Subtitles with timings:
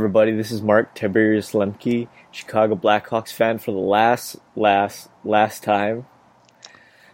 [0.00, 6.06] Everybody, this is Mark Tiberius Lemke, Chicago Blackhawks fan for the last, last, last time.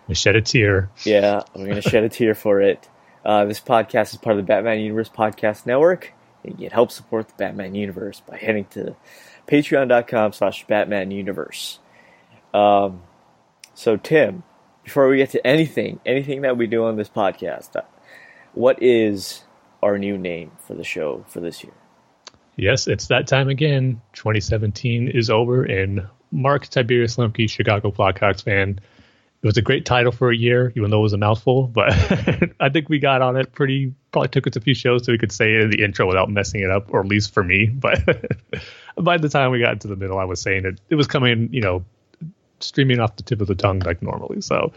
[0.08, 0.88] I shed a tear.
[1.02, 2.88] Yeah, I'm going to shed a tear for it.
[3.24, 6.12] Uh, this podcast is part of the Batman Universe Podcast Network.
[6.44, 8.94] And you can help support the Batman Universe by heading to
[9.48, 11.80] patreon.com slash Batman Universe.
[12.54, 13.02] Um,
[13.74, 14.44] so Tim,
[14.84, 17.82] before we get to anything, anything that we do on this podcast, uh,
[18.54, 19.42] what is
[19.82, 21.74] our new name for the show for this year?
[22.56, 24.00] Yes, it's that time again.
[24.14, 28.80] 2017 is over, and Mark Tiberius Lemke, Chicago Blackhawks fan.
[29.42, 31.68] It was a great title for a year, even though it was a mouthful.
[31.68, 31.92] But
[32.60, 33.94] I think we got on it pretty.
[34.10, 36.30] Probably took us a few shows so we could say it in the intro without
[36.30, 37.70] messing it up, or at least for me.
[38.96, 40.80] But by the time we got into the middle, I was saying it.
[40.88, 41.84] It was coming, you know,
[42.60, 44.40] streaming off the tip of the tongue like normally.
[44.40, 44.72] So,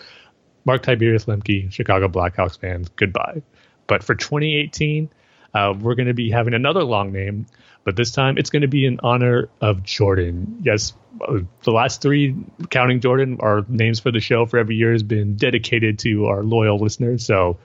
[0.65, 3.41] Mark Tiberius Lemke, Chicago Blackhawks fans, goodbye.
[3.87, 5.09] But for 2018,
[5.53, 7.45] uh, we're going to be having another long name,
[7.83, 10.61] but this time it's going to be in honor of Jordan.
[10.63, 12.35] Yes, uh, the last three,
[12.69, 16.43] counting Jordan, our names for the show for every year has been dedicated to our
[16.43, 17.25] loyal listeners.
[17.25, 17.57] So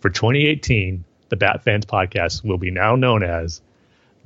[0.00, 3.62] for 2018, the Bat Fans podcast will be now known as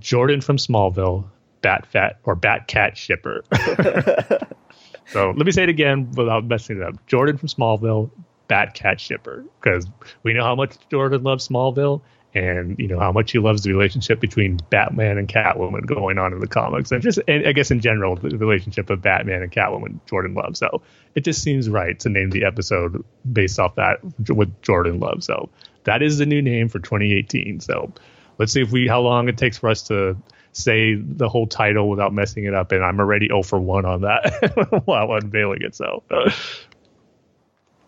[0.01, 1.25] Jordan from Smallville,
[1.63, 3.45] Bat Fat or Bat Cat Shipper.
[5.07, 7.07] so let me say it again without messing it up.
[7.07, 8.11] Jordan from Smallville,
[8.49, 9.87] Bat Cat Shipper, because
[10.23, 12.03] we know how much Jordan loves Smallville
[12.37, 16.35] and you know how much he loves the relationship between Batman and Catwoman going on
[16.35, 19.51] in the comics, and just and I guess in general the relationship of Batman and
[19.51, 20.59] Catwoman Jordan loves.
[20.59, 20.83] So
[21.15, 25.25] it just seems right to name the episode based off that with Jordan Love.
[25.25, 25.49] So
[25.85, 27.61] that is the new name for 2018.
[27.61, 27.95] So
[28.37, 30.19] let's see if we how long it takes for us to
[30.53, 34.03] say the whole title without messing it up, and I'm already 0 for one on
[34.03, 35.75] that while unveiling it.
[35.75, 36.03] So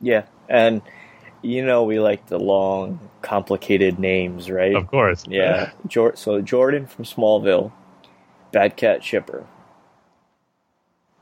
[0.01, 0.81] yeah, and
[1.43, 4.75] you know we like the long, complicated names, right?
[4.75, 5.71] of course, Yeah.
[6.15, 7.73] So Jordan from Smallville,
[8.53, 9.47] Bat Cat Shipper.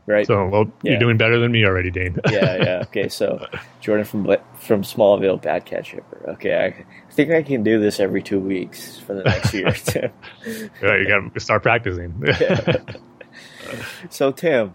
[0.09, 0.25] Right?
[0.27, 0.93] So well, Yeah.
[0.93, 2.19] you're doing better than me already, Dane.
[2.31, 2.78] yeah, yeah.
[2.82, 3.44] Okay, so
[3.81, 6.31] Jordan from from Smallville, Bat Cat Shipper.
[6.34, 9.71] Okay, I, I think I can do this every two weeks for the next year.
[9.72, 10.12] Tim.
[10.81, 12.15] Yeah, you got to start practicing.
[14.10, 14.75] So Tim,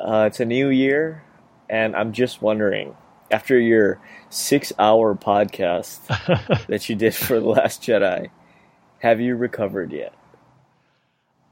[0.00, 1.22] uh, it's a new year,
[1.68, 2.96] and I'm just wondering,
[3.30, 8.30] after your six-hour podcast that you did for the Last Jedi,
[8.98, 10.14] have you recovered yet?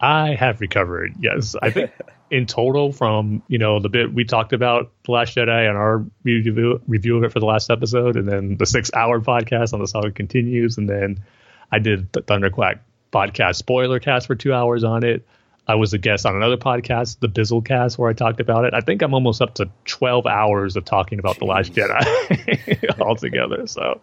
[0.00, 1.14] I have recovered.
[1.18, 1.90] Yes, I think
[2.30, 6.04] in total from you know the bit we talked about the Last Jedi and our
[6.22, 9.80] review review of it for the last episode, and then the six hour podcast on
[9.80, 11.24] the saga continues, and then
[11.72, 12.80] I did the Thunderquack
[13.12, 15.26] podcast spoiler cast for two hours on it.
[15.69, 18.73] I was a guest on another podcast, the Bizzle cast, where I talked about it.
[18.73, 23.67] I think I'm almost up to 12 hours of talking about the Last Jedi altogether.
[23.67, 24.00] So,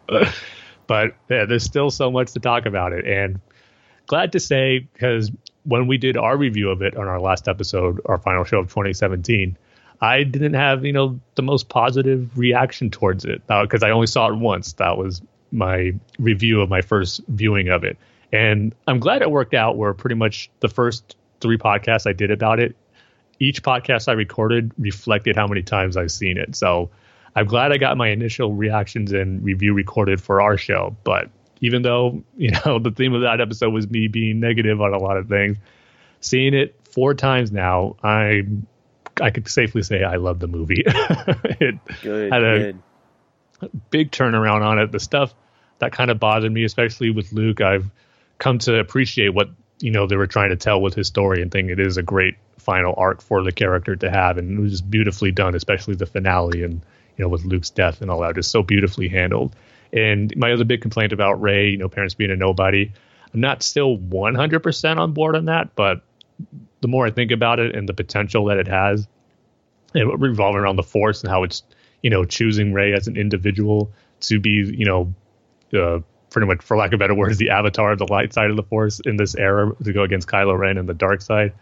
[0.86, 3.40] but yeah, there's still so much to talk about it, and
[4.06, 5.32] glad to say because
[5.64, 8.68] when we did our review of it on our last episode, our final show of
[8.68, 9.58] 2017,
[10.02, 14.08] I didn't have you know the most positive reaction towards it uh, because I only
[14.08, 14.74] saw it once.
[14.74, 15.20] That was
[15.52, 17.98] my review of my first viewing of it,
[18.32, 19.78] and I'm glad it worked out.
[19.78, 22.76] Where pretty much the first three podcasts I did about it,
[23.40, 26.56] each podcast I recorded reflected how many times I've seen it.
[26.56, 26.90] So
[27.36, 31.30] I'm glad I got my initial reactions and review recorded for our show, but
[31.62, 34.98] even though you know the theme of that episode was me being negative on a
[34.98, 35.58] lot of things
[36.20, 38.42] seeing it four times now i
[39.22, 42.74] i could safely say i love the movie it Good, had a
[43.62, 43.72] good.
[43.90, 45.34] big turnaround on it the stuff
[45.80, 47.90] that kind of bothered me especially with luke i've
[48.38, 49.50] come to appreciate what
[49.80, 52.04] you know they were trying to tell with his story and think it is a
[52.04, 54.38] great final arc for the character to have.
[54.38, 56.82] And it was just beautifully done especially the finale and
[57.18, 58.36] you know with luke's death and all that.
[58.36, 59.56] Just so beautifully handled.
[59.94, 62.92] And my other big complaint about Rey, you know, parents being a nobody,
[63.34, 66.02] I'm not still 100% on board on that, but
[66.82, 69.08] the more I think about it and the potential that it has,
[69.94, 71.64] and revolving around the Force and how it's,
[72.02, 75.14] you know, choosing Rey as an individual to be, you know,
[75.74, 76.00] uh,
[76.36, 78.64] pretty much, for lack of better words, the avatar of the light side of the
[78.64, 81.54] Force in this era to go against Kylo Ren and the dark side.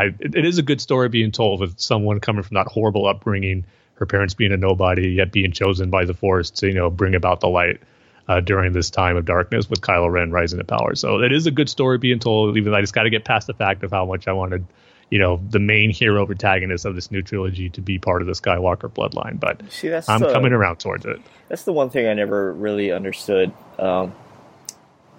[0.00, 3.06] I, it, it is a good story being told with someone coming from that horrible
[3.06, 6.90] upbringing her parents being a nobody, yet being chosen by the Force to you know
[6.90, 7.80] bring about the light
[8.26, 10.96] uh, during this time of darkness with Kylo Ren rising to power.
[10.96, 12.56] So it is a good story being told.
[12.56, 14.66] Even though I just got to get past the fact of how much I wanted,
[15.10, 18.34] you know, the main hero protagonist of this new trilogy to be part of the
[18.34, 19.38] Skywalker bloodline.
[19.38, 21.20] But See, that's I'm the, coming around towards it.
[21.48, 23.52] That's the one thing I never really understood.
[23.78, 24.14] Um,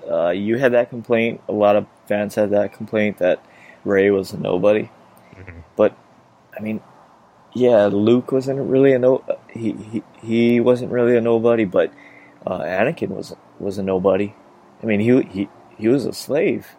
[0.10, 1.42] uh, you had that complaint.
[1.48, 3.44] A lot of fans had that complaint that
[3.84, 4.90] Rey was a nobody.
[5.36, 5.64] Mhm.
[5.76, 5.96] But
[6.58, 6.82] I mean,
[7.54, 9.24] yeah, Luke wasn't really a no.
[9.52, 11.94] He he, he wasn't really a nobody, but
[12.46, 14.34] uh, Anakin was was a nobody.
[14.82, 16.76] I mean, he he he was a slave.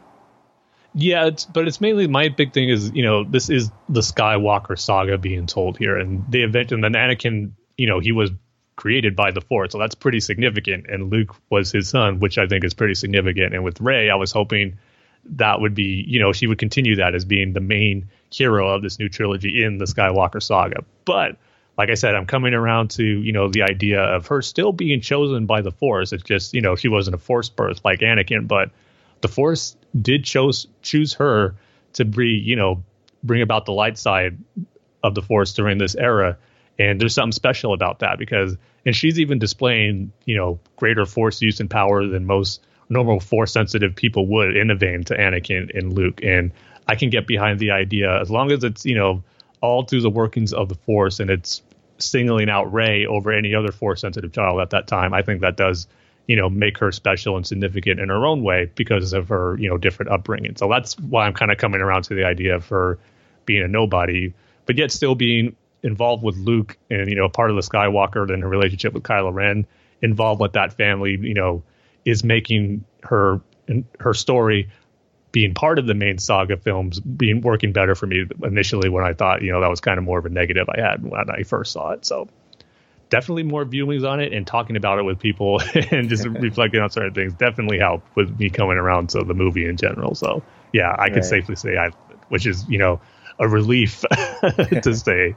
[0.94, 4.78] Yeah, it's, but it's mainly my big thing is you know this is the Skywalker
[4.78, 8.30] saga being told here, and the event and then Anakin, you know, he was
[8.76, 12.46] created by the Force, so that's pretty significant, and Luke was his son, which I
[12.46, 13.54] think is pretty significant.
[13.54, 14.78] And with Rey, I was hoping
[15.32, 18.82] that would be you know she would continue that as being the main hero of
[18.82, 21.36] this new trilogy in the Skywalker saga, but
[21.76, 25.00] like I said, I'm coming around to you know the idea of her still being
[25.00, 26.12] chosen by the Force.
[26.12, 28.70] It's just you know she wasn't a Force birth like Anakin, but
[29.20, 31.54] the Force did chose choose her
[31.94, 32.82] to be you know
[33.22, 34.38] bring about the light side
[35.02, 36.36] of the Force during this era,
[36.78, 41.40] and there's something special about that because and she's even displaying you know greater Force
[41.42, 45.76] use and power than most normal Force sensitive people would in a vein to Anakin
[45.76, 46.52] and Luke, and
[46.86, 49.22] I can get behind the idea as long as it's you know
[49.60, 51.62] all through the workings of the Force and it's
[51.98, 55.56] singling out Rey over any other force sensitive child at that time, I think that
[55.56, 55.86] does,
[56.28, 59.68] you know, make her special and significant in her own way because of her, you
[59.68, 60.54] know, different upbringing.
[60.56, 62.98] So that's why I'm kind of coming around to the idea of her
[63.46, 64.34] being a nobody,
[64.66, 68.42] but yet still being involved with Luke and, you know, part of the Skywalker and
[68.42, 69.66] her relationship with Kylo Ren,
[70.02, 71.62] involved with that family, you know,
[72.04, 73.40] is making her
[74.00, 74.70] her story
[75.30, 79.12] being part of the main saga films being working better for me initially when I
[79.12, 81.42] thought, you know, that was kind of more of a negative I had when I
[81.42, 82.06] first saw it.
[82.06, 82.28] So
[83.10, 85.60] definitely more viewings on it and talking about it with people
[85.90, 89.66] and just reflecting on certain things definitely helped with me coming around to the movie
[89.66, 90.14] in general.
[90.14, 91.14] So yeah, I right.
[91.14, 91.90] can safely say I,
[92.28, 93.00] which is, you know,
[93.40, 94.04] a relief
[94.82, 95.34] to say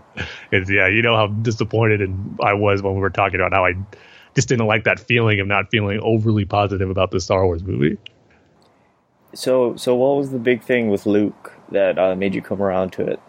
[0.52, 3.74] yeah, you know how disappointed and I was when we were talking about how I
[4.34, 7.98] just didn't like that feeling of not feeling overly positive about the Star Wars movie.
[9.34, 12.92] So, so what was the big thing with Luke that uh, made you come around
[12.94, 13.20] to it?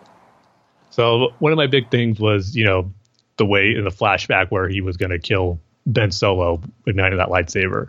[0.90, 2.92] So, one of my big things was, you know,
[3.36, 7.28] the way in the flashback where he was going to kill Ben Solo, igniting that
[7.28, 7.88] lightsaber,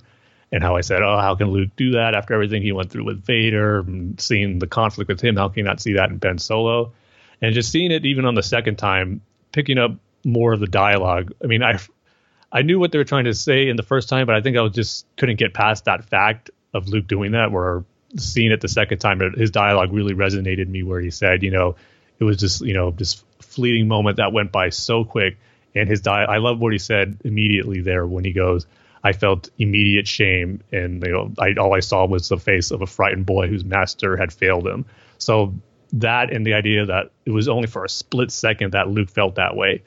[0.52, 3.06] and how I said, "Oh, how can Luke do that after everything he went through
[3.06, 5.36] with Vader, and seeing the conflict with him?
[5.36, 6.94] How can you not see that in Ben Solo?"
[7.42, 9.22] And just seeing it even on the second time,
[9.52, 9.92] picking up
[10.24, 11.34] more of the dialogue.
[11.44, 11.80] I mean, I
[12.52, 14.58] I knew what they were trying to say in the first time, but I think
[14.58, 17.84] I just couldn't get past that fact of Luke doing that, where
[18.16, 21.76] seeing it the second time, his dialogue really resonated me where he said, you know,
[22.20, 25.38] it was just, you know, this fleeting moment that went by so quick.
[25.76, 28.68] And his di- I love what he said immediately there when he goes,
[29.04, 32.82] I felt immediate shame, and you know, I, all I saw was the face of
[32.82, 34.86] a frightened boy whose master had failed him.
[35.18, 35.56] So
[35.94, 39.36] that and the idea that it was only for a split second that Luke felt
[39.36, 39.84] that way.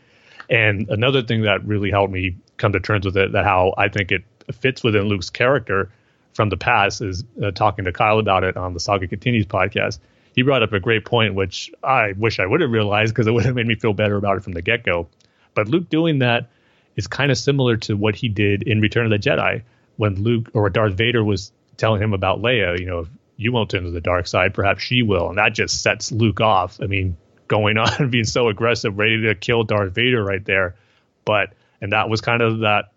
[0.51, 3.89] And another thing that really helped me come to terms with it, that how I
[3.89, 5.91] think it fits within Luke's character,
[6.35, 9.99] from the past is uh, talking to Kyle about it on the Saga Continues podcast.
[10.37, 13.33] He brought up a great point, which I wish I would have realized because it
[13.33, 15.09] would have made me feel better about it from the get go.
[15.55, 16.51] But Luke doing that
[16.95, 19.63] is kind of similar to what he did in Return of the Jedi
[19.97, 22.79] when Luke or Darth Vader was telling him about Leia.
[22.79, 25.55] You know, if you won't turn to the dark side, perhaps she will, and that
[25.55, 26.79] just sets Luke off.
[26.83, 27.17] I mean,
[27.49, 30.77] going on and being so aggressive, ready to kill Darth Vader right there.
[31.25, 32.93] But and that was kind of that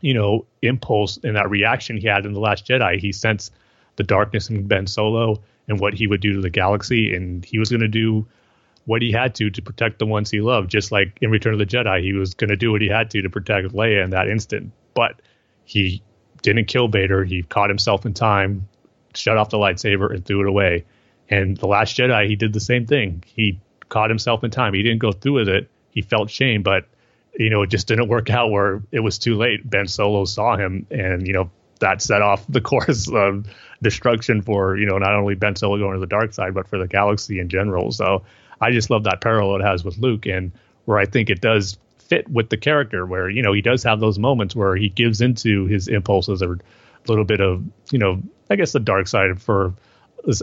[0.00, 2.98] you know, impulse and that reaction he had in The Last Jedi.
[2.98, 3.52] He sensed
[3.96, 7.58] the darkness in Ben Solo and what he would do to the galaxy, and he
[7.58, 8.26] was going to do
[8.86, 10.70] what he had to to protect the ones he loved.
[10.70, 13.10] Just like in Return of the Jedi, he was going to do what he had
[13.10, 14.72] to to protect Leia in that instant.
[14.94, 15.20] But
[15.64, 16.02] he
[16.42, 17.24] didn't kill Vader.
[17.24, 18.68] He caught himself in time,
[19.14, 20.84] shut off the lightsaber, and threw it away.
[21.28, 23.22] And The Last Jedi, he did the same thing.
[23.26, 24.74] He caught himself in time.
[24.74, 25.70] He didn't go through with it.
[25.90, 26.86] He felt shame, but
[27.38, 29.68] you know, it just didn't work out where it was too late.
[29.68, 33.46] Ben Solo saw him and, you know, that set off the course of
[33.82, 36.78] destruction for, you know, not only Ben Solo going to the dark side, but for
[36.78, 37.92] the galaxy in general.
[37.92, 38.24] So
[38.60, 40.52] I just love that parallel it has with Luke and
[40.84, 44.00] where I think it does fit with the character where, you know, he does have
[44.00, 46.58] those moments where he gives into his impulses or a
[47.08, 49.74] little bit of, you know, I guess the dark side for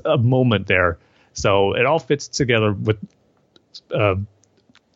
[0.06, 0.98] a moment there.
[1.34, 2.98] So it all fits together with
[3.94, 4.16] uh,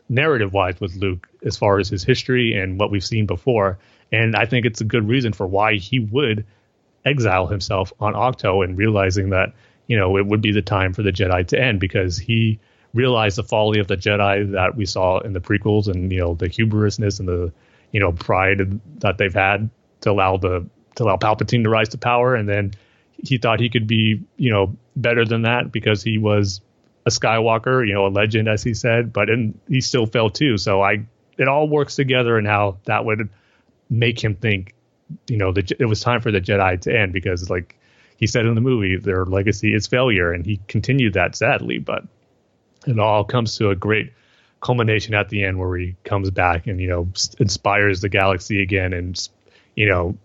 [0.10, 3.80] narrative wise with Luke as far as his history and what we've seen before.
[4.12, 6.46] And I think it's a good reason for why he would
[7.06, 9.54] exile himself on Ahch-To and realizing that,
[9.88, 12.60] you know, it would be the time for the Jedi to end because he
[12.94, 16.34] realized the folly of the Jedi that we saw in the prequels and, you know,
[16.36, 17.54] the hubrisness and the,
[17.92, 19.70] you know, pride that they've had
[20.02, 20.66] to allow the
[20.96, 22.36] to allow Palpatine to rise to power.
[22.36, 22.74] And then
[23.24, 26.62] he thought he could be, you know, better than that because he was
[27.06, 30.58] a Skywalker, you know, a legend, as he said, but in, he still fell too.
[30.58, 31.06] So I,
[31.38, 33.30] it all works together and how that would
[33.92, 34.74] make him think,
[35.28, 37.78] you know, that it was time for the Jedi to end because, like
[38.16, 41.78] he said in the movie, their legacy is failure, and he continued that sadly.
[41.78, 42.06] But
[42.88, 44.14] it all comes to a great
[44.62, 48.94] culmination at the end where he comes back and you know inspires the galaxy again,
[48.94, 49.30] and
[49.76, 50.18] you know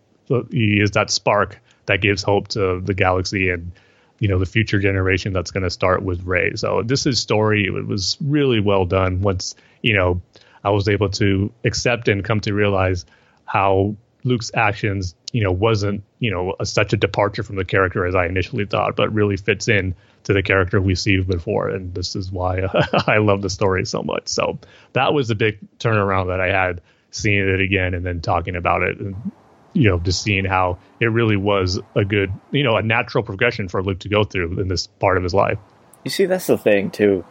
[0.51, 3.73] he is that spark that gives hope to the galaxy and
[4.19, 6.55] you know the future generation that's going to start with Rey.
[6.55, 7.67] So this is story.
[7.67, 9.21] It was really well done.
[9.21, 10.21] Once you know,
[10.65, 13.05] I was able to accept and come to realize
[13.47, 18.05] how Luke's actions, you know, wasn't you know a, such a departure from the character
[18.07, 21.95] as I initially thought, but really fits in to the character we see before, and
[21.95, 22.61] this is why
[23.07, 24.29] I love the story so much.
[24.29, 24.59] So
[24.93, 28.83] that was the big turnaround that I had seeing it again and then talking about
[28.83, 29.33] it and
[29.73, 33.69] you know just seeing how it really was a good you know a natural progression
[33.69, 35.59] for Luke to go through in this part of his life.
[36.05, 37.25] You see, that's the thing too.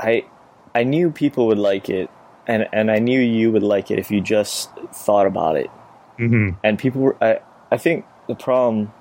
[0.00, 0.24] I
[0.74, 2.10] I knew people would like it,
[2.46, 5.70] and and I knew you would like it if you just thought about it.
[6.18, 6.50] Mm-hmm.
[6.64, 7.16] And people were.
[7.22, 8.92] I I think the problem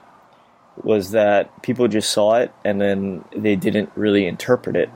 [0.84, 4.90] was that people just saw it and then they didn't really interpret it.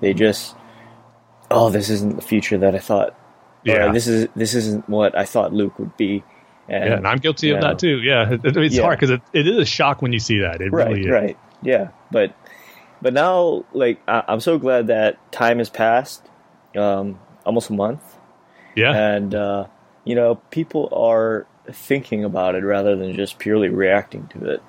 [0.00, 0.54] They just,
[1.50, 3.18] oh, this isn't the future that I thought.
[3.64, 3.92] Yeah.
[3.92, 6.22] This is this isn't what I thought Luke would be.
[6.68, 8.00] And, yeah, and I'm guilty of know, that too.
[8.00, 8.82] Yeah, it, it's Yeah.
[8.82, 10.60] hard because it, it is a shock when you see that.
[10.60, 11.08] It right, really is.
[11.10, 11.88] right, yeah.
[12.10, 12.34] But
[13.02, 16.26] but now, like, I, I'm so glad that time has passed,
[16.76, 18.02] um, almost a month,
[18.74, 19.66] Yeah, and uh,
[20.04, 24.62] you know, people are thinking about it rather than just purely reacting to it.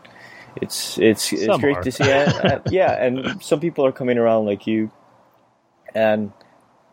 [0.62, 1.84] It's it's it's Some great are.
[1.84, 4.90] to see, and- yeah, and some people are coming around like you,
[5.94, 6.32] and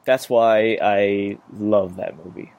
[0.05, 2.53] that's why I love that movie.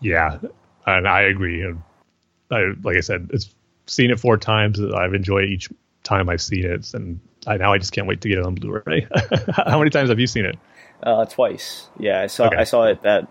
[0.00, 0.38] yeah,
[0.86, 1.62] and I agree.
[1.62, 1.82] And
[2.50, 3.54] I, like I said, it's
[3.86, 4.80] seen it four times.
[4.80, 5.68] I've enjoyed each
[6.02, 8.54] time I've seen it, and I, now I just can't wait to get it on
[8.54, 9.06] Blu-ray.
[9.66, 10.56] How many times have you seen it?
[11.02, 12.56] Uh, twice, yeah, I saw Okay.
[12.56, 13.28] I saw it that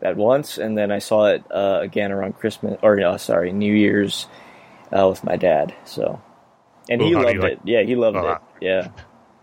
[0.00, 3.72] that once, and then I saw it uh, again around Christmas, or no, sorry, New
[3.72, 4.26] Year's
[4.92, 5.74] uh, with my dad.
[5.84, 6.20] So,
[6.90, 7.60] and he Ooh, do loved you like- it.
[7.64, 8.38] Yeah, he loved Oh, it.
[8.60, 8.88] Yeah,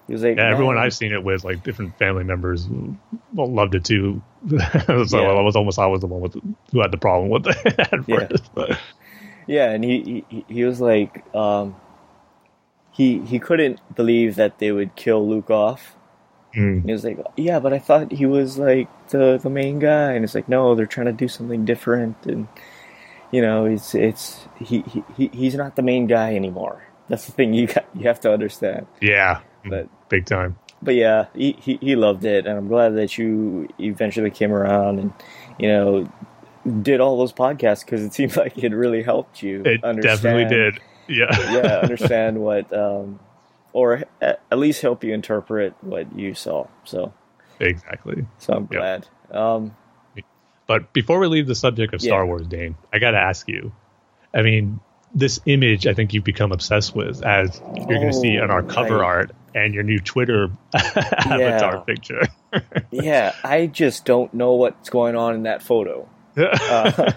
[0.08, 2.68] he was like, Yeah, everyone I've seen it with, like different family members,
[3.34, 4.22] well, loved it too.
[4.50, 4.58] so
[5.22, 5.30] Yeah.
[5.30, 6.34] I was almost I was the one with
[6.72, 8.28] who had the problem with it Yeah.
[8.54, 8.78] But,
[9.48, 11.76] Yeah, and he he, he was like, um,
[12.92, 15.96] he he couldn't believe that they would kill Luke off.
[16.56, 19.80] Mm, And he was like, "Yeah, but I thought he was like the the main
[19.80, 22.48] guy." And it's like, "No, they're trying to do something different." And
[23.32, 26.84] you know, it's it's he, he he- he's not the main guy anymore.
[27.10, 28.88] That's the thing you got you have to understand.
[29.02, 30.58] yeah, But big time.
[30.82, 35.00] but yeah, he, he he loved it, and I'm glad that you eventually came around
[35.00, 35.14] and
[35.60, 36.12] you know
[36.82, 39.64] did all those podcasts because it seemed like it really helped you.
[39.66, 40.80] It definitely understand- did.
[41.10, 43.20] Yeah, yeah, understand what, um,
[43.74, 46.68] or at least help you interpret what you saw.
[46.86, 47.14] So,
[47.60, 48.26] exactly.
[48.40, 48.80] so I'm Yep.
[48.80, 49.08] glad.
[49.32, 49.76] Um,
[50.68, 52.26] But before we leave the subject of Star Yeah.
[52.26, 53.74] Wars, Dane, I got to ask you.
[54.34, 54.80] I mean,
[55.14, 58.64] this image I think you've become obsessed with, as you're going to see on our
[58.64, 59.06] Oh, cover right.
[59.06, 62.22] art and your new Twitter avatar picture.
[62.92, 66.08] yeah, I just don't know what's going on in that photo.
[66.38, 67.12] Uh,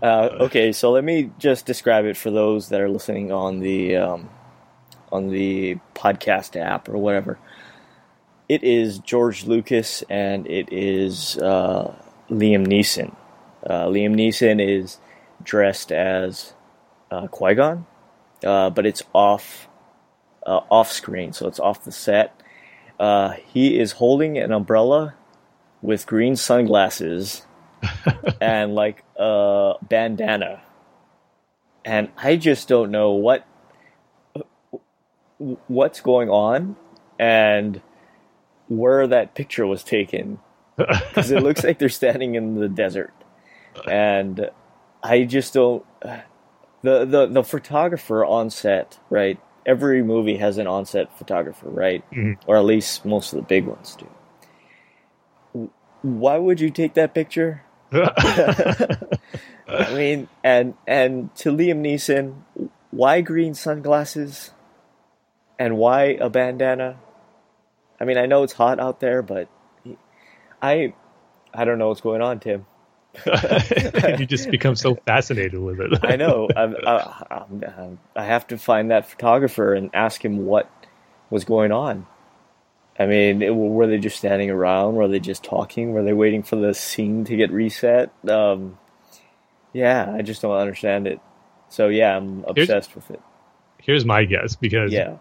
[0.00, 3.96] uh, okay, so let me just describe it for those that are listening on the
[3.96, 4.30] um,
[5.12, 7.38] on the podcast app or whatever.
[8.48, 11.94] It is George Lucas and it is uh,
[12.30, 13.14] Liam Neeson.
[13.64, 14.98] Uh, Liam Neeson is
[15.42, 16.52] dressed as
[17.10, 17.86] uh, Qui Gon,
[18.44, 19.68] uh, but it's off
[20.44, 22.40] uh, off screen, so it's off the set.
[23.00, 25.14] Uh, he is holding an umbrella
[25.82, 27.42] with green sunglasses
[28.40, 30.62] and like a bandana.
[31.84, 33.46] And I just don't know what
[35.38, 36.76] what's going on
[37.18, 37.80] and
[38.68, 40.38] where that picture was taken
[40.76, 43.12] because it looks like they're standing in the desert.
[43.88, 44.50] And
[45.02, 45.84] I just don't
[46.82, 49.38] the the the photographer on set, right?
[49.66, 52.08] Every movie has an on-set photographer, right?
[52.12, 52.38] Mhm.
[52.46, 55.70] Or at least most of the big ones do.
[56.02, 57.62] Why would you take that picture?
[57.92, 59.08] I
[59.92, 62.42] mean, and and to Liam Neeson,
[62.90, 64.52] why green sunglasses?
[65.58, 66.98] And why a bandana?
[68.00, 69.48] I mean, I know it's hot out there, but
[69.84, 69.96] he-
[70.60, 70.92] I
[71.54, 72.66] I don't know what's going on, Tim.
[74.18, 75.98] you just become so fascinated with it.
[76.02, 76.48] I know.
[76.54, 80.70] I'm, I, I'm, I'm- I have to find that photographer and ask him what
[81.30, 82.06] was going on.
[82.98, 84.94] I mean, it, were they just standing around?
[84.96, 85.92] Were they just talking?
[85.92, 88.10] Were they waiting for the scene to get reset?
[88.28, 88.78] Um,
[89.72, 91.20] yeah, I just don't understand it.
[91.68, 93.20] So yeah, I'm Here's- obsessed with it.
[93.78, 95.16] Here's my guess because Yeah,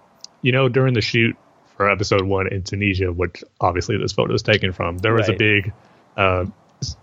[0.45, 1.35] you know during the shoot
[1.75, 5.33] for episode one in Tunisia, which obviously this photo is taken from, there was a
[5.33, 5.73] big
[6.15, 6.45] uh,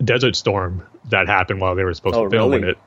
[0.02, 2.68] desert storm that happened while they were supposed Oh, to film really?
[2.70, 2.78] it.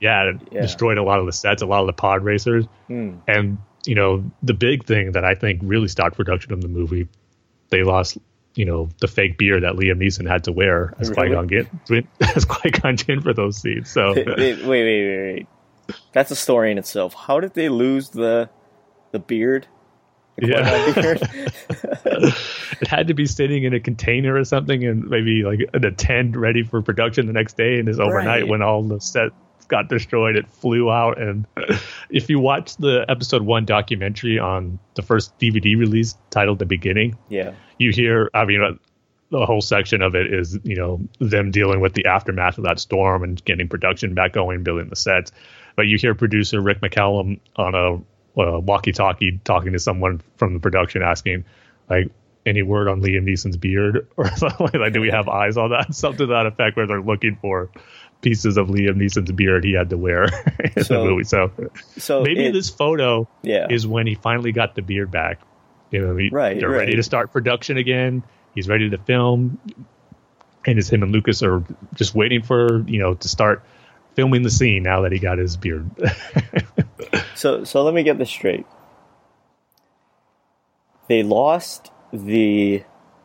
[0.00, 0.60] Yeah, it Yeah.
[0.62, 3.12] destroyed a lot of the sets, a lot of the pod racers, Hmm.
[3.28, 7.06] and you know the big thing that I think really stopped production of the movie,
[7.70, 8.18] they lost.
[8.56, 11.28] You know the fake beard that Liam Neeson had to wear as Really?
[11.28, 11.48] Qui Gon
[11.86, 13.88] Jinn, as Qui Gon Jinn for those scenes.
[13.88, 15.46] So wait, wait, wait, wait, wait.
[16.12, 17.14] That's a story in itself.
[17.14, 18.50] How did they lose the
[19.12, 19.66] the beard.
[20.40, 20.92] The Yeah.
[20.92, 22.32] Qui-Gon
[22.80, 25.90] it had to be sitting in a container or something and maybe like in a
[25.90, 28.48] tent ready for production the next day and is overnight Right.
[28.48, 29.30] when all the set
[29.68, 31.46] got destroyed it flew out and
[32.10, 37.16] if you watch the episode one documentary on the first dvd release titled the beginning
[37.28, 37.52] yeah.
[37.78, 38.72] you hear i mean uh,
[39.30, 42.80] the whole section of it is you know them dealing with the aftermath of that
[42.80, 45.30] storm and getting production back going building the sets
[45.76, 48.02] but you hear producer rick mccallum on a,
[48.48, 51.44] a walkie-talkie talking to someone from the production asking
[51.88, 52.10] like
[52.46, 55.94] any word on liam neeson's beard or something like do we have eyes on that
[55.94, 57.70] something to that effect where they're looking for
[58.22, 60.24] pieces of liam neeson's beard he had to wear
[60.76, 61.50] in So- the movie so
[61.98, 63.66] So maybe it- this photo yeah.
[63.70, 65.40] is when he finally got the beard back.
[65.90, 68.22] You know, he, Right, they're ready to start production again.
[68.54, 69.58] He's ready to film,
[70.64, 71.64] and it's him and Lucas are
[71.96, 73.64] just waiting for you know to start
[74.14, 75.90] filming the scene now that he got his beard.
[77.34, 78.66] So so let me get this straight.
[81.08, 82.84] They lost the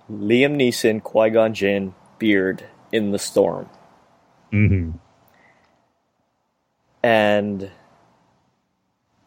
[0.09, 3.69] Liam Neeson Qui Gon Jinn beard in the storm,
[4.51, 4.91] hmm
[7.03, 7.69] and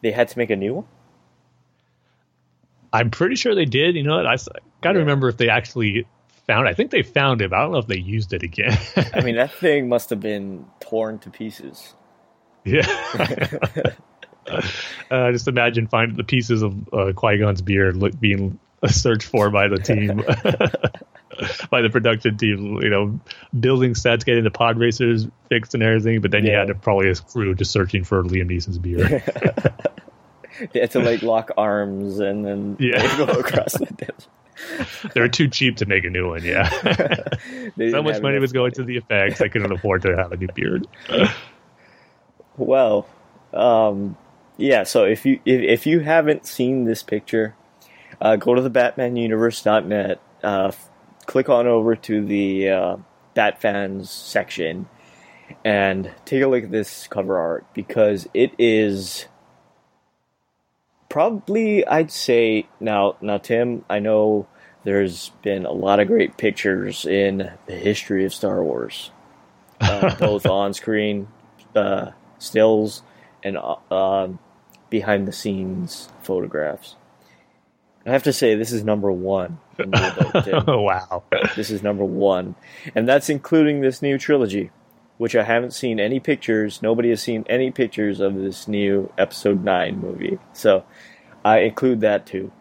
[0.01, 0.85] they had to make a new one.
[2.91, 3.95] I'm pretty sure they did.
[3.95, 4.25] You know what?
[4.25, 4.37] I
[4.81, 4.99] got to Yeah.
[4.99, 6.07] remember if they actually
[6.49, 6.67] found.
[6.67, 7.51] I think they found it.
[7.51, 8.75] But I don't know if they used it again.
[9.13, 11.93] I mean, that thing must have been torn to pieces.
[12.65, 12.87] Yeah.
[15.11, 19.49] uh, just imagine finding the pieces of uh, Qui Gon's beard look, being searched for
[19.51, 20.17] by the team,
[21.69, 22.81] by the production team.
[22.81, 23.19] You know,
[23.57, 26.21] building sets, getting the pod racers fixed and everything.
[26.21, 29.23] But then you had to probably a crew just searching for Liam Neeson's beard.
[30.73, 33.17] They had to like lock arms and then Yeah.
[33.17, 34.27] go across the desert.
[35.13, 36.43] they were too cheap to make a new one.
[36.43, 36.69] Yeah,
[37.91, 39.41] so much money was going to the effects.
[39.41, 40.87] I couldn't afford to have a new beard.
[42.57, 43.07] Well,
[43.53, 44.17] um,
[44.57, 44.83] yeah.
[44.83, 47.55] So if you if, if you haven't seen this picture,
[48.21, 50.19] uh, go to the BatmanUniverse.net.
[50.43, 50.89] Uh, f-
[51.25, 52.97] click on over to the uh,
[53.33, 54.87] Bat Fans section
[55.63, 59.25] and take a look at this cover art because it is
[61.09, 63.85] probably I'd say now now Tim.
[63.89, 64.47] I know
[64.83, 69.11] there's been a lot of great pictures in the history of Star Wars,
[69.81, 71.27] uh, both on screen
[71.75, 73.03] uh, stills
[73.43, 74.39] and uh, um,
[74.89, 76.95] behind the scenes photographs.
[78.05, 79.59] I have to say this is number one.
[79.77, 80.63] in your book, Tim.
[80.67, 81.23] oh wow.
[81.55, 82.55] This is number one,
[82.95, 84.71] and that's including this new trilogy,
[85.17, 86.81] which I haven't seen any pictures.
[86.81, 90.85] Nobody has seen any pictures of this new Episode Nine movie, so
[91.43, 92.51] I include that too.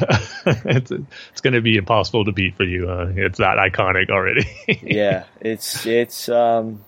[0.46, 2.88] it's it's going to be impossible to beat for you.
[2.88, 4.46] Uh, it's that iconic already.
[4.82, 6.84] yeah, it's it's um,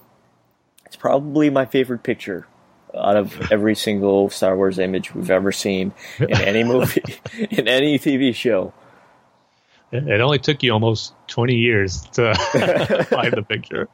[0.86, 2.46] it's probably my favorite picture
[2.94, 7.02] out of every single Star Wars image we've ever seen in any movie,
[7.50, 8.72] in any TV show.
[9.90, 12.34] It only took you almost 20 years to
[13.10, 13.88] find the picture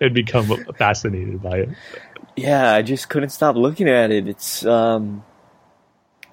[0.00, 0.46] and become
[0.78, 1.68] fascinated by it.
[2.36, 4.28] Yeah, I just couldn't stop looking at it.
[4.28, 5.22] It's um,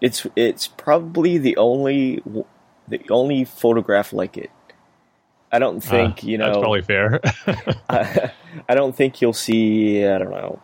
[0.02, 2.22] it's it's probably the only
[2.88, 4.52] the only photograph like it.
[5.52, 6.46] I don't think Uh, you know.
[6.46, 7.20] That's probably fair.
[7.90, 8.32] I,
[8.68, 10.62] I don't think you'll see I don't know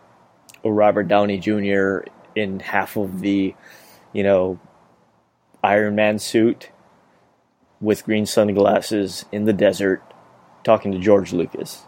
[0.64, 2.00] a Robert Downey Jr.
[2.34, 3.54] in half of the
[4.12, 4.58] you know
[5.62, 6.70] Iron Man suit
[7.80, 10.02] with green sunglasses in the desert
[10.64, 11.82] talking to George Lucas.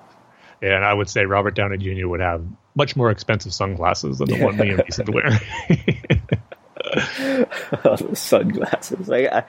[0.63, 2.09] Yeah, and I would say Robert Downey Jr.
[2.09, 6.41] would have much more expensive sunglasses than the one Liam Neeson's wearing.
[7.85, 9.09] those sunglasses.
[9.09, 9.45] Like I,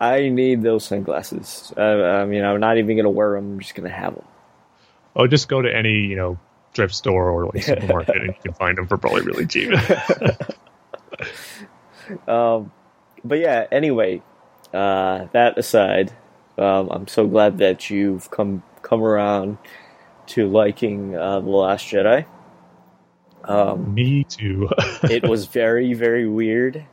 [0.00, 1.72] I need those sunglasses.
[1.76, 3.52] I, I mean, I'm not even gonna wear them.
[3.52, 4.24] I'm just gonna have them.
[5.16, 6.38] oh, just go to any, you know,
[6.74, 9.70] thrift store or like supermarket and you can find them for probably really cheap.
[12.26, 12.72] Um,
[13.24, 13.66] but yeah.
[13.70, 14.22] Anyway,
[14.72, 16.12] uh, that aside,
[16.58, 19.58] um, I'm so glad that you've come come around
[20.26, 22.26] to liking uh, the Last Jedi.
[23.44, 24.68] Um, Me too.
[25.04, 26.84] it was very very weird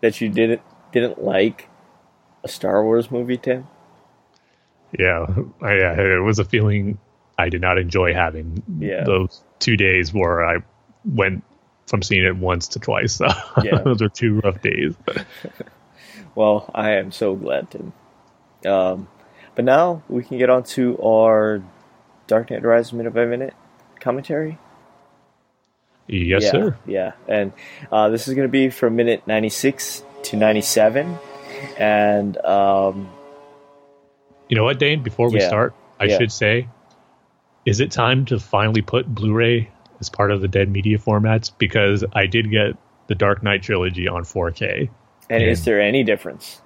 [0.00, 1.68] that you didn't didn't like
[2.44, 3.66] a Star Wars movie, Tim.
[4.98, 5.26] yeah,
[5.62, 6.98] I, yeah, it was a feeling
[7.38, 9.04] I did not enjoy having Yeah.
[9.04, 10.58] those two days where I
[11.04, 11.44] went
[11.86, 13.14] from seeing it once to twice.
[13.14, 13.26] So
[13.62, 13.78] Yeah.
[13.82, 14.94] those are two rough days.
[16.36, 17.92] Well, I am so glad, Tim.
[18.64, 19.08] Um,
[19.56, 21.60] but now we can get on to our
[22.28, 23.52] Dark Knight Rises minute by minute
[23.98, 24.56] commentary.
[26.12, 26.76] Yes, yeah, sir.
[26.86, 27.52] Yeah, and
[27.92, 31.18] uh, this is going to be from minute 96 to 97.
[31.78, 33.08] And um,
[34.48, 35.02] You know what, Dane?
[35.02, 35.46] Before we Yeah.
[35.48, 36.18] start, I Yeah.
[36.18, 36.66] should say,
[37.64, 39.68] is it time to finally put Blu-ray
[40.00, 41.52] as part of the dead media formats?
[41.56, 42.74] Because I did get
[43.06, 44.88] the Dark Knight trilogy on 4K,
[45.28, 46.60] And, and is there any difference?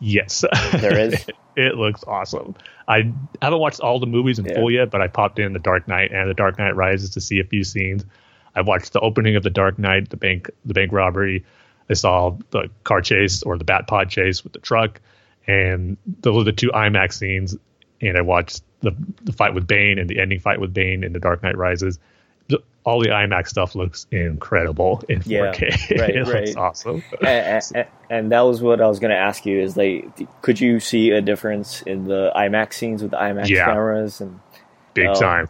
[0.00, 0.44] Yes,
[0.80, 1.24] there is.
[1.56, 2.56] it looks awesome.
[2.88, 4.54] I haven't watched all the movies in yeah.
[4.54, 7.20] full yet, but I popped in The Dark Knight and The Dark Knight Rises to
[7.20, 8.04] see a few scenes.
[8.54, 11.44] I watched the opening of The Dark Knight, the bank, the bank robbery.
[11.90, 15.00] I saw the car chase or the bat pod chase with the truck,
[15.46, 17.56] and those are the two IMAX scenes.
[18.00, 21.12] And I watched the the fight with Bane and the ending fight with Bane in
[21.12, 21.98] The Dark Knight Rises
[22.84, 25.28] all the IMAX stuff looks incredible in 4K.
[25.28, 26.44] Yeah, right, it right.
[26.44, 27.02] looks awesome.
[27.20, 30.06] and, and, and, that was what I was going to ask you: is like,
[30.42, 33.64] could you see a difference in the IMAX scenes with the IMAX yeah.
[33.64, 34.38] cameras and
[34.92, 35.48] big uh, time?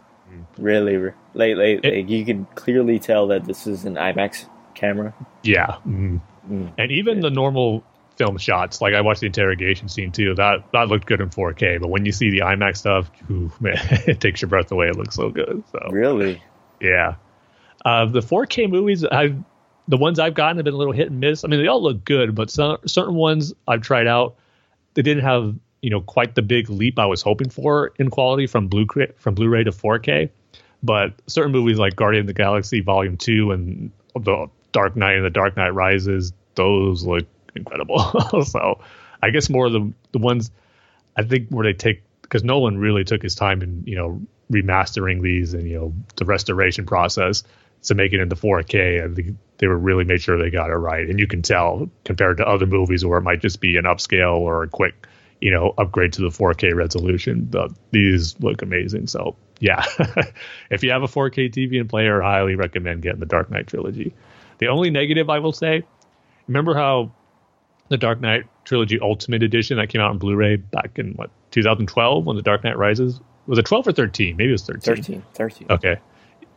[0.57, 0.97] Really,
[1.33, 5.13] like, like, it, like, you can clearly tell that this is an IMAX camera.
[5.43, 6.21] Yeah, mm.
[6.49, 6.73] Mm.
[6.77, 7.21] and even yeah.
[7.23, 7.83] the normal
[8.17, 8.81] film shots.
[8.81, 10.35] Like I watched the interrogation scene too.
[10.35, 11.79] That that looked good in 4K.
[11.79, 14.87] But when you see the IMAX stuff, ooh, man, it takes your breath away.
[14.87, 15.63] It looks so good.
[15.71, 16.41] So really,
[16.79, 17.15] yeah.
[17.83, 19.35] Uh, the 4K movies, I
[19.87, 21.43] the ones I've gotten have been a little hit and miss.
[21.43, 24.35] I mean, they all look good, but some certain ones I've tried out,
[24.95, 28.47] they didn't have you know quite the big leap I was hoping for in quality
[28.47, 30.31] from blue from Blu-ray to 4K.
[30.81, 35.23] But certain movies like Guardian of the Galaxy Volume Two and the Dark Knight and
[35.23, 37.99] the Dark Knight Rises, those look incredible.
[38.45, 38.79] so
[39.21, 40.49] I guess more of the the ones
[41.15, 44.21] I think where they take because Nolan really took his time in you know
[44.51, 47.43] remastering these and you know the restoration process
[47.83, 49.05] to make it into 4K.
[49.05, 51.07] and they, they were really made sure they got it right.
[51.07, 54.37] And you can tell compared to other movies where it might just be an upscale
[54.37, 55.07] or a quick,
[55.45, 57.45] you know, upgrade to the 4K resolution.
[57.45, 59.05] But these look amazing.
[59.05, 59.85] So yeah,
[60.71, 63.67] if you have a 4K TV and player, I highly recommend getting the Dark Knight
[63.67, 64.15] trilogy.
[64.57, 65.83] The only negative I will say,
[66.47, 67.11] remember how
[67.89, 72.25] the Dark Knight trilogy Ultimate Edition that came out on Blu-ray back in what 2012
[72.25, 74.35] when the Dark Knight Rises was it 12 or 13?
[74.37, 74.95] Maybe it was 13.
[74.95, 75.23] 13.
[75.35, 75.67] 13.
[75.69, 75.97] Okay,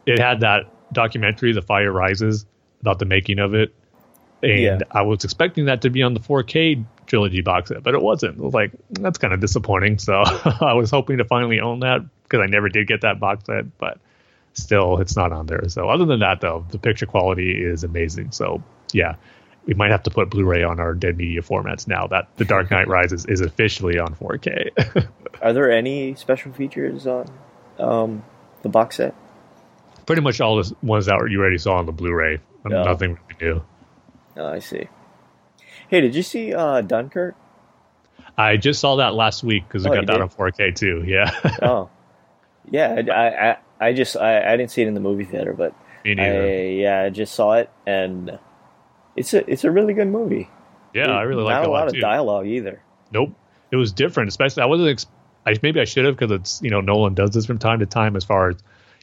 [0.07, 0.63] it had that
[0.95, 2.47] documentary, The Fire Rises,
[2.81, 3.75] about the making of it.
[4.43, 4.79] And yeah.
[4.93, 8.39] I was expecting that to be on the 4K trilogy box set, but it wasn't.
[8.39, 9.99] It was like, that's kind of disappointing.
[9.99, 10.23] So
[10.61, 13.79] I was hoping to finally own that because I never did get that box set,
[13.79, 13.99] but
[14.53, 15.69] still, it's not on there.
[15.69, 18.33] So other than that, though, the picture quality is amazing.
[18.33, 19.17] So yeah,
[19.67, 22.71] we might have to put Blu-ray on our dead media formats now that The Dark
[22.71, 25.09] Knight Rises is officially on 4K.
[25.43, 27.31] Are there any special features on
[27.79, 28.25] um,
[28.63, 29.15] the box set?
[30.09, 32.41] pretty much all the ones that you already saw on the Blu-ray.
[32.65, 32.69] Oh.
[32.71, 33.65] Nothing really new.
[34.39, 34.89] Oh, I see.
[35.89, 37.35] Hey, did you see uh, Dunkirk?
[38.37, 40.21] I just saw that last week because oh, got that did?
[40.21, 41.03] on 4K too.
[41.07, 41.31] Yeah.
[41.63, 41.91] oh,
[42.71, 43.03] yeah.
[43.13, 43.57] I, I,
[43.89, 45.75] I just I, I didn't see it in the movie theater, but
[46.05, 48.39] I, yeah, I just saw it and
[49.17, 50.49] it's a it's a really good movie.
[50.95, 51.69] Yeah, it, I really like it.
[51.69, 51.97] A lot too.
[51.97, 52.81] of dialogue either.
[53.11, 53.33] Nope,
[53.71, 54.29] it was different.
[54.29, 54.91] Especially I wasn't.
[54.91, 55.07] Ex-
[55.47, 57.87] I maybe I should have because it's you know Nolan does this from time to
[57.87, 58.57] time as far as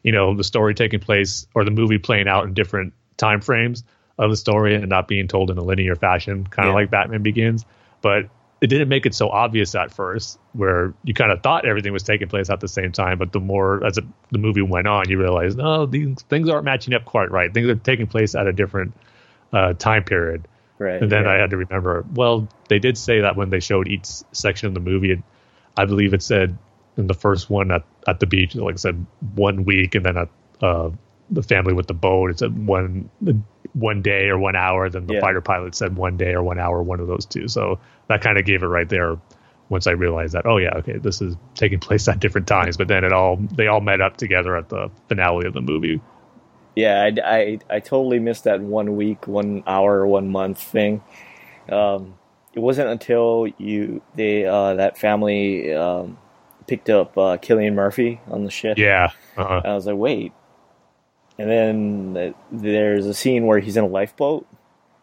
[0.03, 3.83] you know the story taking place or the movie playing out in different time frames
[4.17, 6.75] of the story and not being told in a linear fashion, kind of yeah.
[6.75, 7.65] like Batman Begins.
[8.01, 8.29] But
[8.61, 12.03] it didn't make it so obvious at first, where you kind of thought everything was
[12.03, 13.17] taking place at the same time.
[13.17, 16.65] But the more as it, the movie went on, you realize no, these things aren't
[16.65, 17.53] matching up quite right.
[17.53, 18.93] Things are taking place at a different
[19.51, 20.47] uh, time period.
[20.77, 21.01] Right.
[21.01, 22.05] And then I had to remember.
[22.13, 25.21] Well, they did say that when they showed each section of the movie,
[25.77, 26.57] I believe it said
[26.97, 30.17] in the first one at, at the beach, like I said, one week, and then
[30.17, 30.29] at
[30.61, 30.89] uh,
[31.29, 33.09] the family with the boat, it said one
[33.73, 34.89] one day or one hour.
[34.89, 35.21] Then the yeah.
[35.21, 37.47] fighter pilot said one day or one hour, one of those two.
[37.47, 39.17] So that kind of gave it right there.
[39.67, 42.77] Once I realized that, oh yeah, okay, this is taking place at different times.
[42.77, 46.01] But then it all they all met up together at the finale of the movie.
[46.75, 51.01] Yeah, I, I, I totally missed that one week, one hour, one month thing.
[51.69, 52.15] Um,
[52.53, 56.17] it wasn't until you they uh, that family um,
[56.67, 58.77] picked up uh, Cillian Murphy on the ship.
[58.77, 59.11] Yeah.
[59.37, 59.61] Uh-huh.
[59.63, 60.33] I was like, wait.
[61.37, 64.47] And then there's a scene where he's in a lifeboat.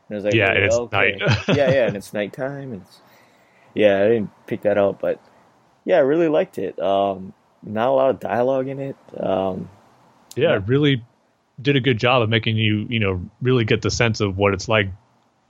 [0.09, 1.17] And I was like, yeah, it's okay.
[1.19, 1.39] night.
[1.49, 2.73] yeah, yeah, and it's nighttime.
[2.73, 3.01] And it's,
[3.75, 5.21] yeah, I didn't pick that up, but
[5.85, 6.79] yeah, I really liked it.
[6.79, 8.97] Um, not a lot of dialogue in it.
[9.19, 9.69] Um,
[10.35, 11.05] yeah, yeah, it really
[11.61, 14.55] did a good job of making you, you know, really get the sense of what
[14.55, 14.89] it's like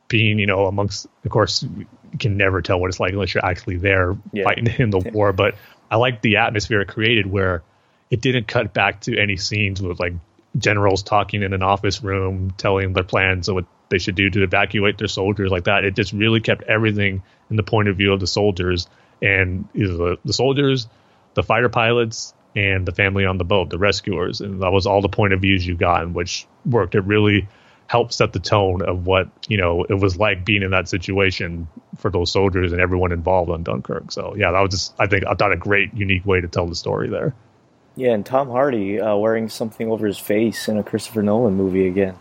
[0.08, 1.06] being, you know, amongst.
[1.24, 1.86] Of course, you
[2.18, 4.44] can never tell what it's like unless you're actually there yeah.
[4.44, 5.32] fighting in the war.
[5.32, 5.54] But
[5.90, 7.62] I like the atmosphere it created where
[8.10, 10.14] it didn't cut back to any scenes with like
[10.56, 14.42] generals talking in an office room, telling their plans of what they should do to
[14.42, 15.84] evacuate their soldiers like that.
[15.84, 18.86] It just really kept everything in the point of view of the soldiers
[19.20, 20.88] and the, the soldiers,
[21.34, 24.40] the fighter pilots, and the family on the boat, the rescuers.
[24.40, 26.94] And that was all the point of views you got, which worked.
[26.94, 27.48] It really
[27.86, 31.68] helped set the tone of what you know it was like being in that situation
[31.98, 34.10] for those soldiers and everyone involved on Dunkirk.
[34.12, 36.66] So yeah, that was just I think I thought a great unique way to tell
[36.66, 37.34] the story there.
[37.94, 41.86] Yeah, and Tom Hardy uh, wearing something over his face in a Christopher Nolan movie
[41.86, 42.16] again.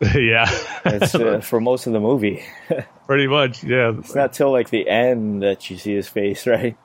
[0.14, 0.46] yeah,
[0.84, 2.42] It's uh, for most of the movie.
[3.06, 3.62] pretty much.
[3.62, 6.76] Yeah, It's not till like the end that you see his face, right?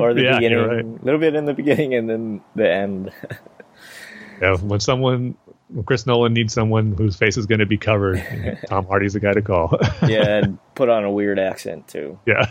[0.00, 1.04] Or the yeah, beginning, a right.
[1.04, 3.12] little bit in the beginning, and then the end.
[4.40, 5.36] Yeah, when someone,
[5.68, 8.24] when Chris Nolan needs someone whose face is going to be covered,
[8.68, 9.76] Tom Hardy's the guy to call.
[10.06, 12.18] yeah, and put on a weird accent too.
[12.26, 12.46] yeah,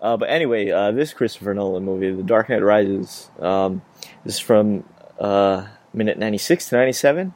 [0.00, 3.82] Uh, but anyway, uh, this Christopher Nolan movie, The Dark Knight Rises, um,
[4.24, 4.84] this is from
[5.18, 7.34] uh, minute 96 to 97.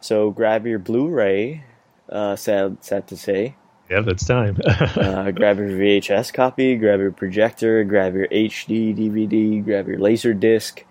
[0.00, 1.64] So grab your Blu-ray,
[2.08, 3.56] uh, sad, sad to say.
[3.90, 4.58] yeah, that's time.
[4.96, 10.34] Uh, grab your VHS copy, grab your projector, grab your HD DVD, grab your laser
[10.34, 10.84] disc,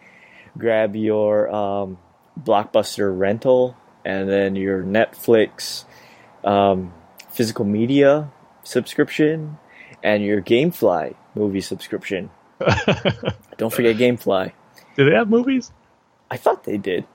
[0.58, 1.98] grab your um,
[2.40, 5.86] Blockbuster rental, and then your Netflix
[6.44, 6.94] um,
[7.30, 8.32] physical media
[8.64, 9.58] subscription,
[10.06, 12.30] and your GameFly movie subscription.
[13.58, 14.54] Don't forget GameFly.
[14.96, 15.72] Do they have movies?
[16.30, 17.06] I thought they did.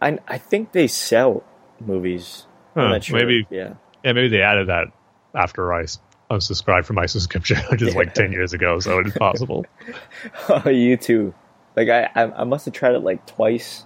[0.00, 1.44] I I think they sell
[1.78, 2.46] movies.
[2.74, 3.18] Huh, sure.
[3.18, 3.74] Maybe, yeah.
[4.02, 4.86] yeah, maybe they added that
[5.34, 5.84] after I
[6.30, 9.66] unsubscribed from my subscription, which is like ten years ago, so it is possible.
[10.48, 11.34] Oh, you too.
[11.76, 13.84] Like I, I, I must have tried it like twice.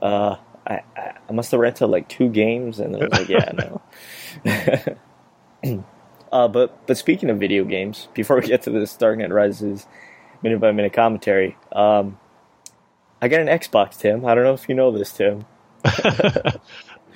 [0.00, 3.28] Uh, I, I, I must have rented like two games, and then I was like,
[3.28, 3.52] yeah,
[5.64, 5.84] no.
[6.32, 9.86] uh, but but speaking of video games, before we get to this Dark Knight Rises
[10.42, 12.18] minute by minute commentary, um,
[13.20, 14.24] I got an Xbox, Tim.
[14.24, 15.44] I don't know if you know this, Tim.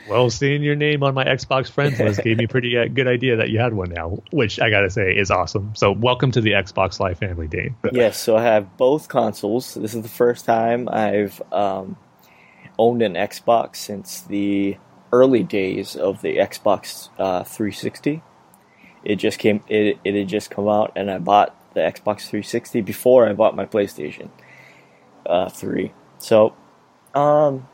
[0.08, 3.06] Well, seeing your name on my Xbox friends list gave me a pretty uh, good
[3.06, 5.72] idea that you had one now, which I gotta say is awesome.
[5.76, 7.76] So, welcome to the Xbox Live family, Dane.
[7.92, 9.74] yes, so I have both consoles.
[9.74, 11.96] This is the first time I've um,
[12.78, 14.76] owned an Xbox since the
[15.12, 18.22] early days of the Xbox uh, 360.
[19.04, 19.62] It just came.
[19.68, 23.56] It it had just come out, and I bought the Xbox 360 before I bought
[23.56, 24.30] my PlayStation
[25.26, 25.92] uh, 3.
[26.18, 26.54] So,
[27.14, 27.68] um,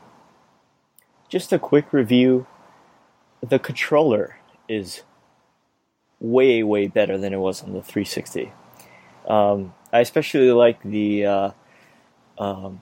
[1.29, 2.47] just a quick review.
[3.47, 4.37] The controller
[4.69, 5.03] is
[6.19, 8.51] way way better than it was on the 360.
[9.27, 11.51] Um, I especially like the uh,
[12.39, 12.81] um,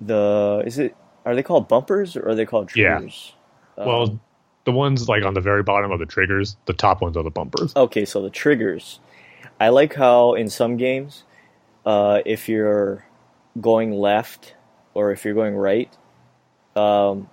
[0.00, 3.02] the is it are they called bumpers or are they called Yeah.
[3.02, 3.34] triggers?
[3.78, 4.20] Um, Well,
[4.64, 7.30] the ones like on the very bottom of the triggers, the top ones are the
[7.30, 7.72] bumpers.
[7.76, 9.00] okay, so the triggers.
[9.60, 11.24] I like how in some games,
[11.86, 13.06] uh, if you're
[13.60, 14.54] going left
[14.94, 15.94] or if you're going right,
[16.76, 17.28] um,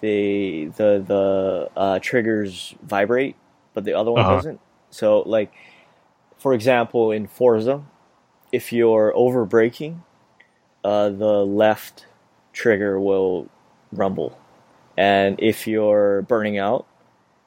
[0.00, 3.36] the the the uh, triggers vibrate,
[3.74, 4.34] but the other one Uh-huh.
[4.36, 4.60] doesn't.
[4.90, 5.52] So, like,
[6.38, 7.82] for example, in Forza,
[8.50, 10.02] if you're over braking,
[10.84, 12.06] uh, the left
[12.52, 13.48] trigger will
[13.92, 14.38] rumble,
[14.96, 16.86] and if you're burning out,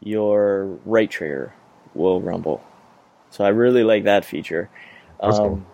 [0.01, 1.53] your right trigger
[1.93, 2.63] will rumble.
[3.29, 4.69] So I really like that feature.
[5.21, 5.53] That's cool.
[5.53, 5.65] Um,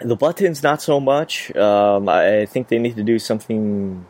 [0.00, 1.54] the buttons, not so much.
[1.54, 4.06] Um, I think they need to do something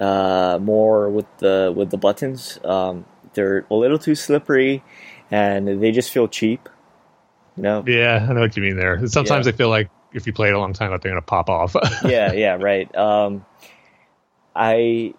[0.00, 2.58] uh, more with the with the buttons.
[2.64, 4.82] Um, they're a little too slippery,
[5.30, 6.68] and they just feel cheap.
[7.56, 7.84] You know?
[7.86, 9.06] Yeah, I know what you mean there.
[9.06, 9.52] Sometimes Yeah.
[9.52, 11.76] I feel like if you play it a long time, that they're gonna pop off.
[12.04, 12.92] yeah, yeah, right.
[12.96, 13.44] Um,
[14.54, 15.14] I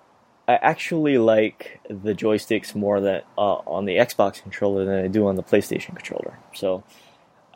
[0.47, 5.27] I actually like the joysticks more than uh, on the Xbox controller than I do
[5.27, 6.37] on the PlayStation controller.
[6.53, 6.83] So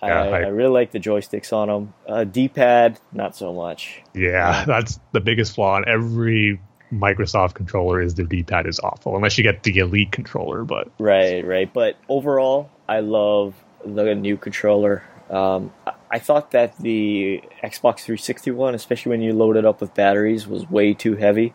[0.02, 1.94] Yeah, I, I- I really like the joysticks on them.
[2.08, 4.02] Uh, D-pad, not so much.
[4.14, 6.60] yeah, that's the biggest flaw in every
[6.92, 10.64] Microsoft controller is the D-pad is awful, unless you get the Elite controller.
[10.64, 11.72] But Right, right.
[11.72, 13.54] But overall, I love
[13.86, 15.04] the new controller.
[15.30, 19.80] Um, I- I thought that the Xbox 360 one, especially when you load it up
[19.80, 21.54] with batteries, was way too heavy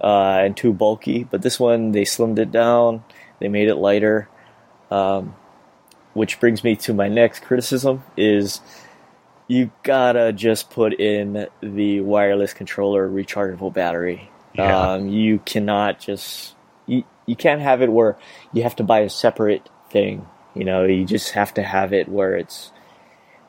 [0.00, 1.24] uh, and too bulky.
[1.24, 3.04] But this one, they slimmed it down.
[3.38, 4.28] They made it lighter.
[4.90, 5.36] Um,
[6.14, 8.60] which brings me to my next criticism: is
[9.46, 14.30] you gotta just put in the wireless controller rechargeable battery.
[14.54, 14.92] Yeah.
[14.92, 16.54] Um, you cannot just
[16.86, 18.16] you, you can't have it where
[18.52, 20.26] you have to buy a separate thing.
[20.54, 22.72] You know, you just have to have it where it's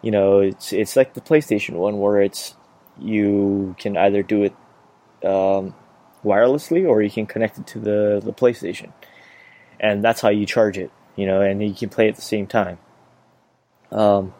[0.01, 2.55] you know, it's it's like the PlayStation one where it's
[2.99, 4.55] you can either do it
[5.25, 5.75] um,
[6.23, 8.91] wirelessly or you can connect it to the the PlayStation,
[9.79, 10.91] and that's how you charge it.
[11.15, 12.77] You know, and you can play at the same time.
[13.91, 14.33] Um,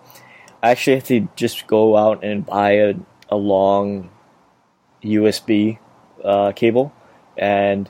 [0.63, 2.93] I actually have to just go out and buy a,
[3.29, 4.09] a long
[5.03, 5.79] USB
[6.23, 6.93] uh, cable
[7.37, 7.89] and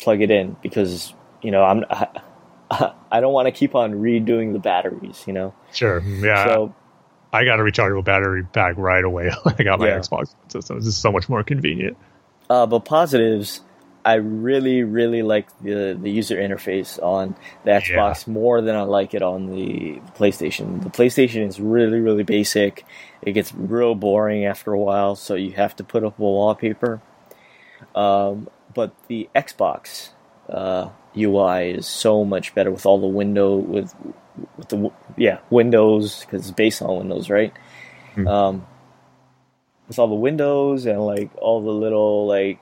[0.00, 4.52] plug it in because you know I'm I, I don't want to keep on redoing
[4.52, 5.24] the batteries.
[5.26, 6.74] You know, sure, yeah, so
[7.32, 9.30] I got a rechargeable battery pack right away.
[9.46, 9.98] I got my Yeah.
[9.98, 10.76] Xbox system.
[10.76, 11.96] It's just so much more convenient.
[12.48, 13.60] Uh, but positives,
[14.04, 19.14] I really, really like the the user interface on the Xbox more than I like
[19.14, 20.82] it on the PlayStation.
[20.82, 22.84] The PlayStation is really, really basic.
[23.22, 27.00] It gets real boring after a while, so you have to put up a wallpaper.
[27.94, 30.10] Um, but the Xbox
[30.50, 33.94] uh, UI is so much better with all the window with
[34.58, 37.54] with the yeah Windows because it's based on Windows, right?
[38.14, 38.28] Hmm.
[38.28, 38.66] Um,
[39.88, 42.58] with all the windows and like all the little like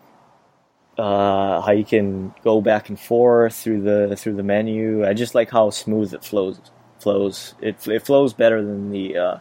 [0.99, 5.07] uh, how you can go back and forth through the through the menu.
[5.07, 6.61] I just like how smooth it flows.
[6.99, 9.39] Flows it it flows better than the uh,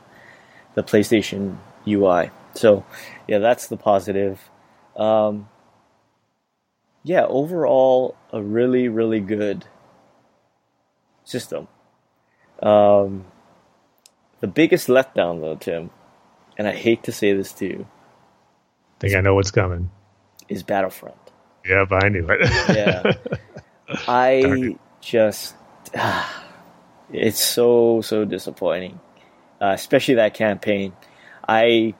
[0.76, 2.32] the PlayStation UI.
[2.56, 2.86] So
[3.28, 4.50] yeah, that's the positive.
[4.96, 5.50] Um,
[7.04, 9.65] yeah, overall a really really good
[11.24, 11.67] system.
[12.62, 13.26] Um,
[14.39, 15.89] the biggest letdown though, Tim,
[16.62, 17.88] and I hate to say this to you,
[19.00, 19.89] think I know what's coming.
[20.47, 21.17] is Battlefront.
[21.65, 22.39] Yep, I knew it.
[22.76, 23.13] Yeah.
[24.08, 25.56] I just
[27.12, 29.00] it's so so disappointing,
[29.60, 30.93] uh, especially that campaign.
[31.50, 31.95] I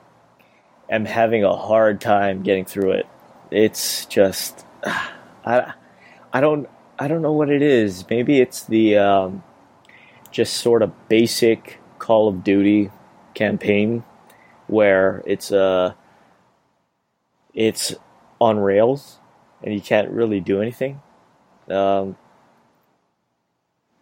[0.88, 3.08] am having a hard time getting through it.
[3.50, 4.64] It's just
[5.44, 5.74] I
[6.32, 6.70] I don't
[7.00, 8.08] I don't know what it is.
[8.12, 9.44] Maybe it's the um,
[10.30, 12.92] just sort of basic Call of Duty
[13.34, 14.04] campaign
[14.72, 15.94] where it's uh
[17.54, 17.94] it's
[18.40, 19.20] on rails
[19.64, 21.02] and you can't really do anything.
[21.70, 22.18] Um,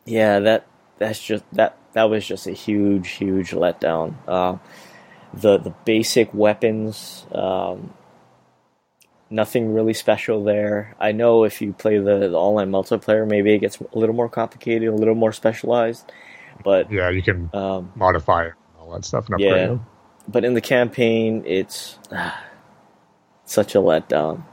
[0.06, 4.28] yeah, that that's just that that was just a huge huge letdown.
[4.28, 4.60] Um,
[5.34, 7.94] the the basic weapons, um,
[9.30, 10.96] nothing really special there.
[11.00, 14.30] I know if you play the, the online multiplayer, maybe it gets a little more
[14.30, 16.12] complicated, a little more specialized,
[16.64, 19.78] but yeah, you can um, modify it all that stuff and Yeah.
[20.32, 22.00] But in the campaign, it's
[23.46, 24.44] such a letdown.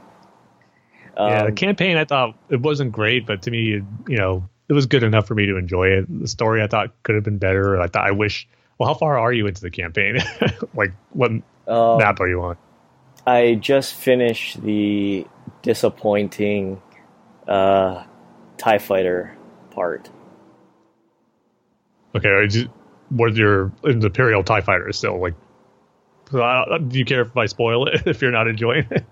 [1.25, 4.49] yeah, the Um, campaign I thought it wasn't great, but to me, it, you know,
[4.69, 6.21] it was good enough for me to enjoy it.
[6.21, 7.79] The story I thought could have been better.
[7.81, 8.47] I thought I wish.
[8.79, 10.19] Well, how far are you into the campaign?
[10.75, 11.31] like, what
[11.67, 12.57] um, map are you on?
[13.25, 15.27] I just finished the
[15.63, 16.81] disappointing
[17.47, 18.05] uh,
[18.57, 19.37] Tie Fighter
[19.71, 20.09] part.
[22.15, 22.69] Okay, you,
[23.09, 25.35] what your Imperial Tie Fighter is still like?
[26.33, 29.05] Uh, do you care if I spoil it if you're not enjoying it?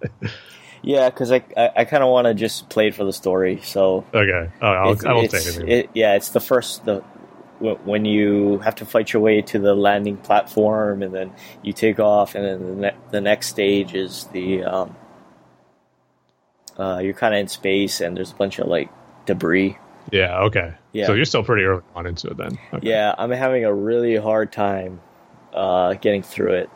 [0.81, 3.61] Yeah, because I I, I kind of want to just play it for the story.
[3.63, 5.67] So okay, oh, I'll, I won't say anything.
[5.67, 7.01] it- yeah, it's the first the
[7.59, 11.99] when you have to fight your way to the landing platform, and then you take
[11.99, 14.95] off, and then the, ne- the next stage is the um,
[16.77, 18.89] uh, you're kind of in space, and there's a bunch of like
[19.25, 19.77] debris.
[20.11, 20.73] yeah, okay.
[20.91, 21.07] Yeah.
[21.07, 22.57] So you're still pretty early on into it then.
[22.73, 22.89] Okay.
[22.89, 24.99] Yeah, I'm having a really hard time
[25.53, 26.69] uh, getting through it.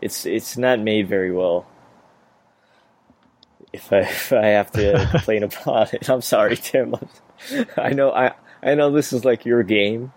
[0.00, 1.66] It's it's not made very well.
[3.72, 6.94] If I if I have to complain about it, I'm sorry, Tim.
[7.76, 8.32] I know I
[8.62, 10.12] I know this is like your game.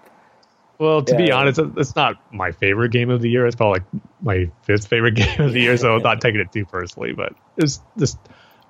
[0.80, 3.46] Well, to be honest, it's not my favorite game of the year.
[3.46, 6.52] It's probably like my fifth favorite game of the year, so I'm not taking it
[6.52, 7.14] too personally.
[7.14, 8.18] But it's this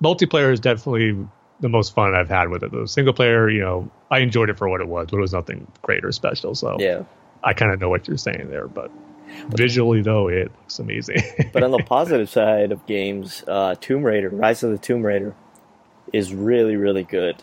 [0.02, 1.26] multiplayer is definitely
[1.60, 2.70] the most fun I've had with it.
[2.72, 5.32] The single player, you know, I enjoyed it for what it was, but it was
[5.32, 6.54] nothing great or special.
[6.54, 7.04] So Yeah,
[7.42, 8.68] I kind of know what you're saying there.
[8.68, 8.90] But
[9.48, 11.22] visually, though, it looks amazing.
[11.52, 15.34] but on the positive side of games, uh, Tomb Raider, Rise of the Tomb Raider,
[16.12, 17.42] is really really good.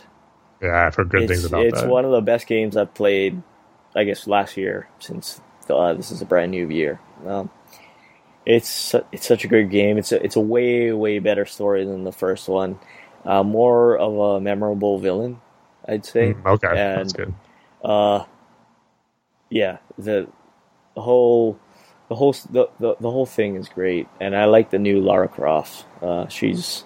[0.61, 1.69] yeah, I've heard good it's things about it.
[1.69, 1.89] it's that.
[1.89, 3.41] one of the best games I've played,
[3.95, 6.99] I guess, last year since uh, this is a brand new year.
[7.25, 7.49] Um,
[8.45, 9.97] it's it's such a great game.
[9.97, 12.79] It's a it's a way way better story than the first one.
[13.23, 15.39] Uh, more of a memorable villain,
[15.87, 16.33] I'd say.
[16.33, 17.33] Mm, okay, and- that's good.
[17.83, 18.25] Uh,
[19.49, 20.27] yeah, the
[20.95, 21.59] the whole
[22.12, 25.30] the whole the, the, the whole thing is great, and I like the new Lara
[25.30, 25.86] Croft.
[26.01, 26.84] Uh, she's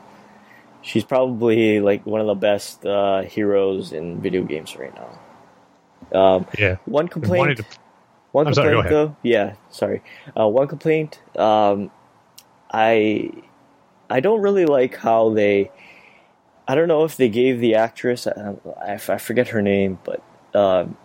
[0.83, 6.19] she's probably like one of the best uh, heroes in video games right now.
[6.19, 7.57] Um, Yeah, one complaint.
[7.57, 7.65] to-
[8.33, 9.15] One I'm sorry, complaint, go though.
[9.23, 10.03] Yeah, sorry.
[10.39, 11.19] Uh, one complaint.
[11.39, 11.89] Um,
[12.71, 13.31] I
[14.07, 15.71] I don't really like how they.
[16.67, 18.27] I don't know if they gave the actress.
[18.27, 20.21] I, I, I forget her name, but
[20.53, 20.97] um,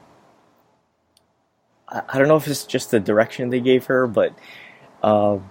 [1.90, 4.32] I, don't know if it's just the direction they gave her, but
[5.02, 5.50] um,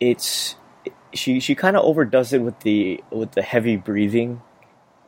[0.00, 0.56] it's
[1.14, 4.42] she she kind of overdoes it with the with the heavy breathing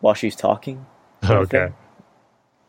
[0.00, 0.86] while she's talking.
[1.24, 1.72] okay.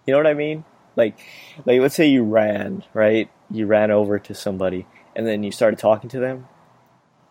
[0.06, 0.64] You know what I mean?
[0.96, 1.20] Like,
[1.66, 3.30] like let's say you ran, right?
[3.52, 6.48] You ran over to somebody, and then you started talking to them.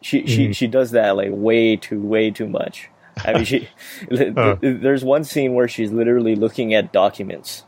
[0.00, 0.54] She she Mhm.
[0.56, 2.90] she does that like way too way too much.
[3.24, 3.68] I mean, she
[4.36, 4.56] Uh.
[4.60, 7.64] there's one scene where she's literally looking at documents,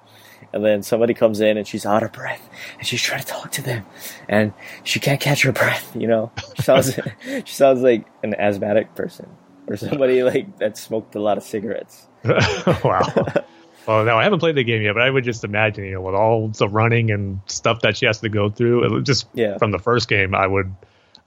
[0.57, 2.49] and then somebody comes in and she's out of breath,
[2.79, 3.85] and she's trying to talk to them,
[4.29, 4.53] and
[4.83, 5.95] she can't catch her breath.
[5.95, 6.99] You know, she sounds
[7.45, 9.29] she sounds like an asthmatic person
[9.69, 12.07] or somebody like that smoked a lot of cigarettes.
[12.85, 13.03] wow.
[13.87, 16.01] Well, now I haven't played the game yet, but I would just imagine, you know,
[16.01, 19.59] with all the running and stuff that she has to go through, it just Yeah.
[19.59, 20.75] from the first game, I would,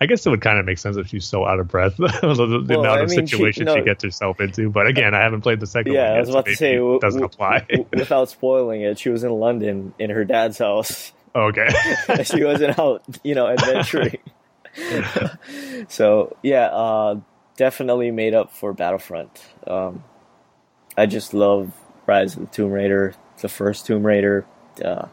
[0.02, 2.08] I guess it would kind of make sense if she's so out of breath, the,
[2.08, 4.70] the well, amount I of mean, situations she, no, she, gets herself into.
[4.70, 6.12] But again, I haven't played the second yeah, one.
[6.12, 7.68] Yeah, I was about to say, it doesn't apply.
[7.92, 11.12] without spoiling it, she was in London in her dad's house.
[11.36, 11.68] Okay.
[12.24, 14.18] she wasn't out, you know, adventuring.
[15.88, 17.20] so yeah, uh,
[17.56, 19.40] definitely made up for Battlefront.
[19.68, 20.04] Um,
[20.98, 21.72] I just love
[22.08, 24.48] Rise of the Tomb Raider, the first Tomb Raider,
[24.84, 25.06] uh,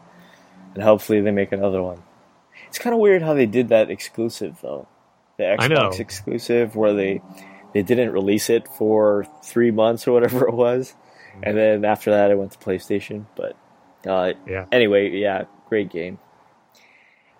[0.73, 2.01] and hopefully they make another one.
[2.67, 4.87] It's kind of weird how they did that exclusive though,
[5.37, 7.21] the Xbox exclusive, where they
[7.73, 10.95] they didn't release it for three months or whatever it was,
[11.43, 13.25] and then after that it went to PlayStation.
[13.35, 13.55] But
[14.05, 14.65] uh, yeah.
[14.71, 16.19] Anyway, yeah, great game.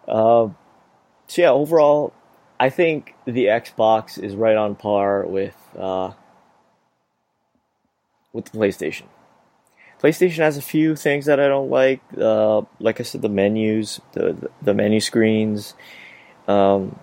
[0.07, 0.49] Uh,
[1.27, 2.13] so yeah, overall,
[2.59, 6.11] I think the Xbox is right on par with uh,
[8.33, 9.03] with the PlayStation.
[10.01, 12.01] PlayStation has a few things that I don't like.
[12.15, 15.73] Uh, like I said, the menus, the the, menu screens,
[16.47, 16.99] um,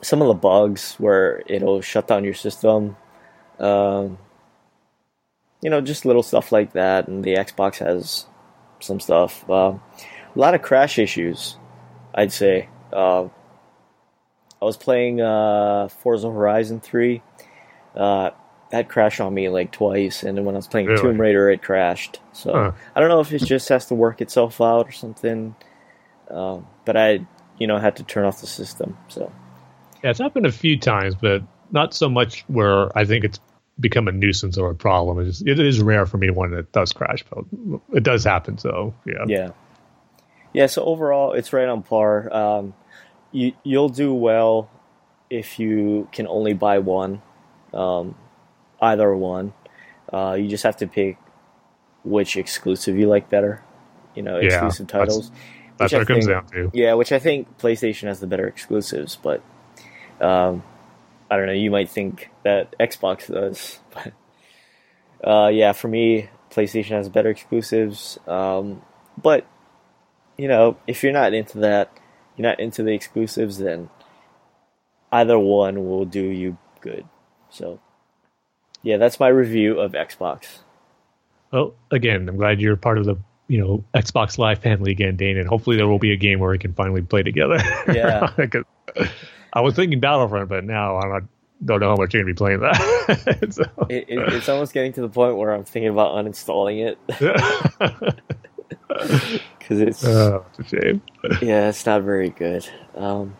[0.00, 2.96] some of the bugs where it'll shut down your system.
[3.58, 4.18] Um,
[5.60, 7.08] you know, just little stuff like that.
[7.08, 8.26] And the Xbox has
[8.80, 9.48] some stuff.
[9.50, 11.56] Uh, a lot of crash issues,
[12.14, 12.68] I'd say.
[12.92, 13.24] Uh,
[14.60, 17.22] I was playing uh, Forza Horizon 3.
[17.96, 18.30] Uh,
[18.70, 21.02] that crashed on me like twice, and then when I was playing really?
[21.02, 22.20] Tomb Raider, it crashed.
[22.32, 22.72] So huh.
[22.94, 25.54] I don't know if it just has to work itself out or something.
[26.30, 27.26] Um, but I,
[27.58, 28.96] you know, had to turn off the system.
[29.08, 29.32] So
[30.02, 33.40] yeah, it's happened a few times, but not so much where I think it's
[33.80, 35.26] become a nuisance or a problem.
[35.26, 37.44] It's, it is rare for me when it does crash, but
[37.94, 38.58] it does happen.
[38.58, 39.50] So yeah, yeah,
[40.52, 40.66] yeah.
[40.66, 42.34] So overall, it's right on par.
[42.34, 42.74] Um,
[43.32, 44.70] you you'll do well
[45.30, 47.22] if you can only buy one.
[47.72, 48.14] Um,
[48.80, 49.52] either one.
[50.12, 51.18] Uh, you just have to pick
[52.04, 53.62] which exclusive you like better.
[54.14, 55.30] You know, yeah, exclusive titles.
[55.30, 55.40] That's,
[55.78, 56.70] that's what it comes down to.
[56.72, 59.42] Yeah, which I think PlayStation has the better exclusives, but
[60.20, 60.62] um,
[61.30, 61.52] I don't know.
[61.52, 64.12] You might think that Xbox does, but
[65.28, 68.18] uh, yeah, for me, PlayStation has better exclusives.
[68.26, 68.82] Um,
[69.20, 69.46] but
[70.36, 71.92] you know, if you're not into that,
[72.36, 73.90] you're not into the exclusives, then
[75.12, 77.06] either one will do you good.
[77.50, 77.80] So
[78.82, 80.58] yeah, that's my review of Xbox.
[81.52, 83.16] Well, again, I'm glad you're part of the
[83.48, 86.50] you know Xbox Live family again, Dane, and hopefully there will be a game where
[86.50, 87.58] we can finally play together.
[87.92, 88.30] Yeah.
[89.52, 91.20] I was thinking Battlefront, but now I
[91.64, 93.48] don't know how much you're gonna be playing that.
[93.50, 93.86] so.
[93.88, 98.18] it, it, it's almost getting to the point where I'm thinking about uninstalling it.
[98.88, 101.02] Because it's, oh, it's a shame.
[101.42, 102.66] yeah, it's not very good.
[102.96, 103.36] Um,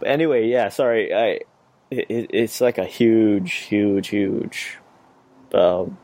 [0.00, 1.40] but anyway, yeah, sorry, I
[1.90, 4.78] it, it's like a huge, huge, huge
[5.54, 5.98] um,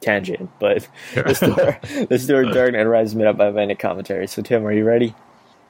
[0.00, 0.50] tangent.
[0.58, 4.26] But let's do our, let's do our Dark Knight Rises minute by minute commentary.
[4.26, 5.14] So Tim, are you ready?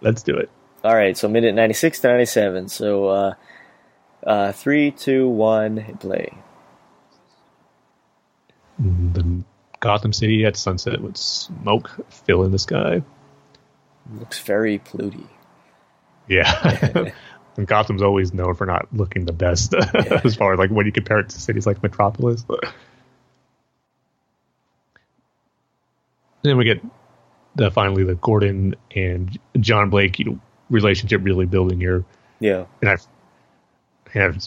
[0.01, 0.51] Let's do it.
[0.85, 1.17] All right.
[1.17, 2.69] So minute ninety six to ninety seven.
[2.69, 3.35] So uh,
[4.25, 6.33] uh, three, two, one, play.
[8.79, 9.43] The
[9.81, 13.03] Gotham City at sunset with smoke filling the sky.
[14.13, 15.27] Looks very polluty.
[16.29, 17.11] Yeah.
[17.59, 20.21] And Gotham's always known for not looking the best yeah.
[20.25, 22.47] as far as like when you compare it to cities like Metropolis.
[26.43, 26.81] then we get
[27.57, 30.41] the finally the Gordon and John Blake you know,
[30.71, 32.05] relationship really building here.
[32.39, 33.05] Yeah, and I've
[34.13, 34.39] have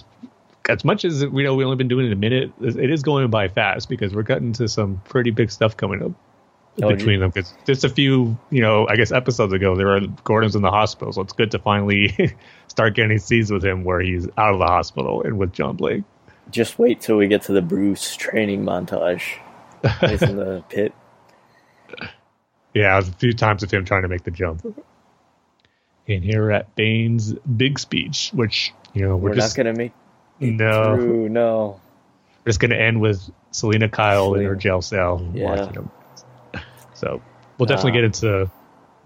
[0.70, 3.30] as much as we know we've only been doing it a minute, it is going
[3.30, 6.14] by fast because we're getting to some pretty big stuff coming up
[6.82, 7.29] Oh, between them.
[7.29, 10.71] Because just a few, you know, I guess episodes ago, there were Gordon's in the
[10.71, 12.36] hospital, so it's good to finally
[12.67, 16.03] start getting scenes with him where he's out of the hospital and with John Blake.
[16.49, 19.23] Just wait till we get to the Bruce training montage.
[20.01, 20.93] He's in the pit.
[22.73, 24.65] Yeah, a few times of him trying to make the jump.
[26.07, 29.93] And here at Bane's big speech, which you know we're, we're just not gonna make
[30.39, 31.79] no through, no.
[32.43, 34.41] We're just gonna end with Selina Kyle Selina.
[34.41, 35.43] in her jail cell yeah.
[35.43, 35.91] watching him.
[37.02, 37.20] So
[37.58, 38.52] we'll definitely uh, get into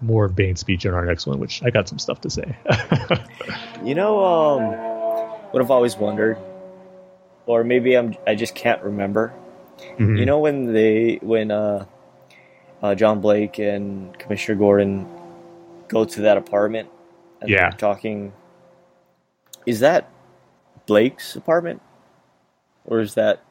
[0.02, 2.54] more of Bane's speech in our next one, which I got some stuff to say.
[3.84, 4.62] you know, um,
[5.50, 6.36] what I've always wondered,
[7.46, 9.32] or maybe I'm I just can't remember.
[9.78, 10.16] Mm-hmm.
[10.16, 11.86] You know when they when uh,
[12.82, 15.08] uh, John Blake and Commissioner Gordon
[15.88, 16.90] go to that apartment
[17.40, 17.70] and yeah.
[17.70, 18.34] they're talking.
[19.64, 20.10] Is that
[20.84, 21.80] Blake's apartment,
[22.84, 23.42] or is that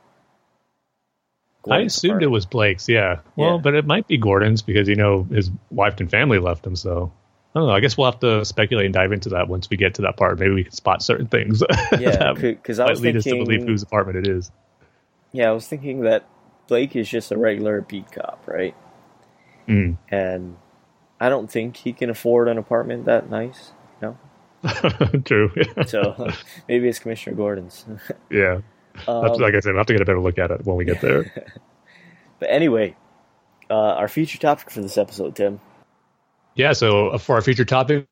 [1.69, 2.87] I assumed it was Blake's.
[2.87, 3.19] Yeah.
[3.35, 3.61] Well, yeah.
[3.61, 6.75] but it might be Gordon's because you know his wife and family left him.
[6.75, 7.11] So
[7.55, 7.73] I don't know.
[7.73, 10.17] I guess we'll have to speculate and dive into that once we get to that
[10.17, 10.39] part.
[10.39, 11.63] Maybe we can spot certain things.
[11.99, 14.51] Yeah, because I was lead thinking, us to believe whose apartment it is.
[15.31, 16.27] Yeah, I was thinking that
[16.67, 18.75] Blake is just a regular beat cop, right?
[19.67, 19.97] Mm.
[20.09, 20.57] And
[21.19, 23.71] I don't think he can afford an apartment that nice.
[24.01, 24.17] No.
[25.25, 25.51] True.
[25.85, 26.29] so
[26.67, 27.85] maybe it's Commissioner Gordon's.
[28.29, 28.61] yeah.
[29.07, 30.85] Um, like I said, I'll have to get a better look at it when we
[30.85, 31.31] get there.
[32.39, 32.95] but anyway,
[33.69, 35.59] uh, our feature topic for this episode, Tim.
[36.55, 38.07] Yeah, so uh, for our feature topic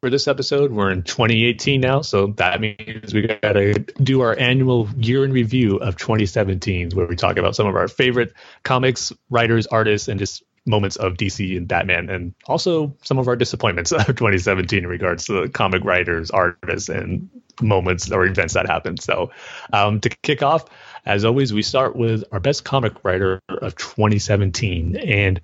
[0.00, 4.38] for this episode, we're in 2018 now, so that means we got to do our
[4.38, 9.12] annual year in review of 2017, where we talk about some of our favorite comics,
[9.30, 13.92] writers, artists, and just moments of DC and Batman, and also some of our disappointments
[13.92, 17.28] of 2017 in regards to comic writers, artists, and
[17.60, 19.02] moments or events that happened.
[19.02, 19.30] So,
[19.72, 20.64] um, to kick off,
[21.06, 24.96] as always, we start with our best comic writer of 2017.
[24.96, 25.40] And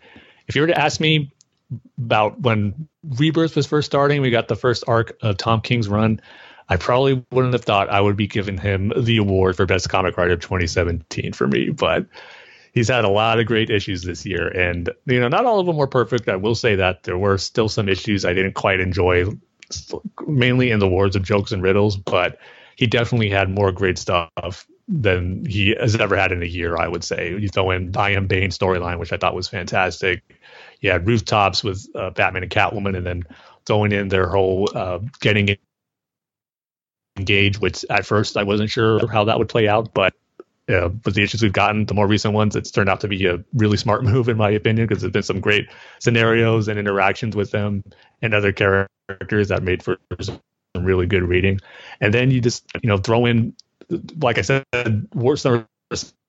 [0.46, 1.32] if you were to ask me
[1.98, 6.20] about when Rebirth was first starting, we got the first arc of Tom King's run.
[6.68, 10.16] I probably wouldn't have thought I would be giving him the award for best comic
[10.16, 12.06] writer of 2017 for me, but
[12.72, 15.66] he's had a lot of great issues this year, and you know, not all of
[15.66, 16.28] them were perfect.
[16.28, 19.24] I will say that there were still some issues I didn't quite enjoy,
[20.26, 21.96] mainly in the Wars of jokes and riddles.
[21.96, 22.38] But
[22.76, 26.76] he definitely had more great stuff than he has ever had in a year.
[26.76, 27.30] I would say.
[27.30, 30.22] You throw in I Am Bane storyline, which I thought was fantastic.
[30.80, 33.24] You had rooftops with uh, Batman and Catwoman, and then
[33.66, 35.56] throwing in their whole uh, getting
[37.16, 40.14] engaged, which at first I wasn't sure how that would play out, but
[40.70, 43.26] uh, with the issues we've gotten, the more recent ones, it's turned out to be
[43.26, 45.68] a really smart move in my opinion because there's been some great
[45.98, 47.82] scenarios and interactions with them
[48.22, 50.40] and other characters that made for some
[50.78, 51.60] really good reading.
[52.00, 53.54] And then you just you know throw in,
[54.20, 54.64] like I said,
[55.34, 55.66] some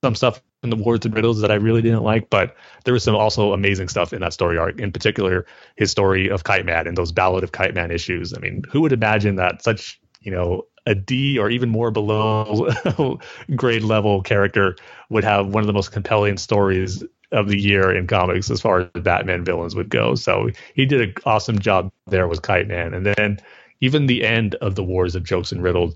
[0.04, 3.04] some stuff in the Wars and Riddles that I really didn't like, but there was
[3.04, 4.80] some also amazing stuff in that story arc.
[4.80, 8.34] In particular, his story of Kite Man and those Ballad of Kite Man issues.
[8.34, 13.18] I mean, who would imagine that such you know a D or even more below
[13.56, 14.76] grade level character
[15.10, 18.80] would have one of the most compelling stories of the year in comics as far
[18.80, 20.14] as Batman villains would go.
[20.14, 22.94] So he did an awesome job there with Kite Man.
[22.94, 23.38] And then
[23.80, 25.94] even the end of the Wars of Jokes and Riddles,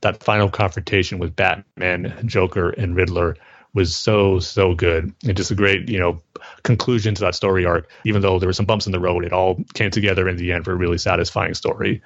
[0.00, 3.36] that final confrontation with Batman, Joker, and Riddler
[3.74, 6.20] was so so good and just a great you know
[6.62, 7.90] conclusion to that story arc.
[8.04, 10.52] Even though there were some bumps in the road, it all came together in the
[10.52, 12.02] end for a really satisfying story.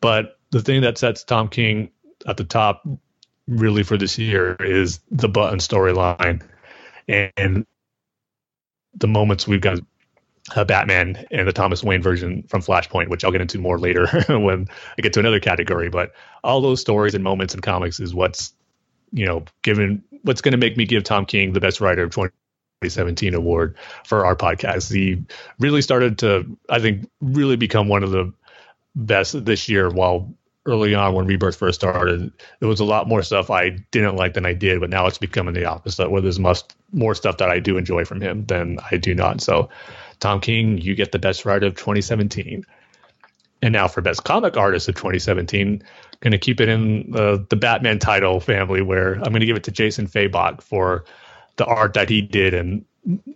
[0.00, 1.90] But the thing that sets Tom King
[2.28, 2.86] at the top
[3.48, 6.42] really for this year is the button storyline
[7.08, 7.66] and
[8.94, 9.80] the moments we've got
[10.54, 14.06] uh, Batman and the Thomas Wayne version from Flashpoint, which I'll get into more later
[14.28, 15.90] when I get to another category.
[15.90, 16.12] But
[16.44, 18.52] all those stories and moments in comics is what's
[19.10, 22.10] you know given what's going to make me give Tom King the best writer of
[22.12, 23.74] 2017 award
[24.04, 24.92] for our podcast.
[24.92, 25.24] He
[25.58, 28.32] really started to, I think, really become one of the
[28.94, 29.90] best this year.
[29.90, 30.32] While
[30.66, 34.34] early on when Rebirth first started, there was a lot more stuff I didn't like
[34.34, 36.10] than I did, but now it's becoming the opposite.
[36.10, 36.62] Where there's much
[36.92, 39.40] more stuff that I do enjoy from him than I do not.
[39.40, 39.68] So,
[40.20, 42.64] Tom King, you get the best writer of 2017.
[43.62, 45.82] And now for best comic artist of 2017,
[46.20, 49.56] going to keep it in the, the Batman title family, where I'm going to give
[49.56, 51.04] it to Jason Fabok for
[51.56, 52.84] the art that he did, and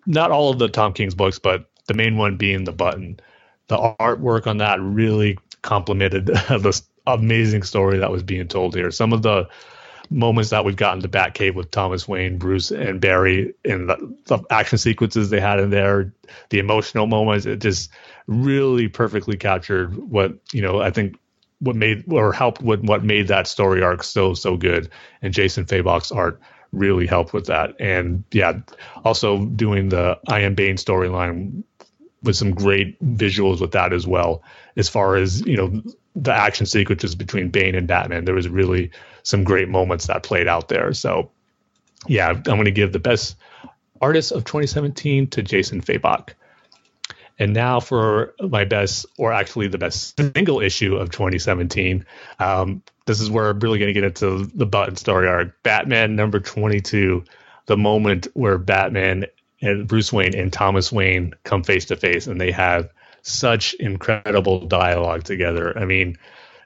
[0.07, 3.21] not all of the Tom King's books, but the main one being the button.
[3.69, 6.83] The artwork on that really complemented the
[7.15, 8.91] amazing story that was being told here.
[8.91, 9.49] Some of the
[10.11, 14.39] moments that we've gotten to Batcave with Thomas Wayne, Bruce, and Barry, and the, the,
[14.51, 16.13] action sequences they had in there,
[16.51, 17.91] the emotional moments, it just
[18.27, 20.81] really perfectly captured what you know.
[20.81, 21.19] I think
[21.61, 24.91] what made or helped with what made that story arc so so good.
[25.23, 26.41] And Jason Fabok's art
[26.73, 27.75] really helped with that.
[27.81, 28.61] And yeah,
[29.05, 31.65] also doing the I Am Bane storyline
[32.23, 34.43] with some great visuals with that as well.
[34.77, 35.83] As far as you know,
[36.17, 38.91] the action sequences between Bane and Batman, there was really
[39.23, 40.93] some great moments that played out there.
[40.93, 41.31] So,
[42.07, 43.37] yeah, I'm going to give the best
[44.01, 46.31] artist of 2017 to Jason Fabok.
[47.39, 52.05] And now for my best, or actually the best single issue of 2017.
[52.41, 55.63] Um, this is where I'm really going to get into the button story arc.
[55.63, 57.25] Batman number 22,
[57.67, 59.27] the moment where Batman
[59.61, 62.91] and Bruce Wayne and Thomas Wayne come face to face and they have
[63.29, 65.77] such incredible dialogue together.
[65.77, 66.17] I mean,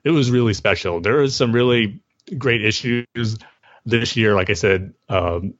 [0.04, 1.00] it was really special.
[1.00, 2.00] There was some really
[2.38, 3.38] great issues
[3.84, 4.34] this year.
[4.34, 5.54] Like I said, um,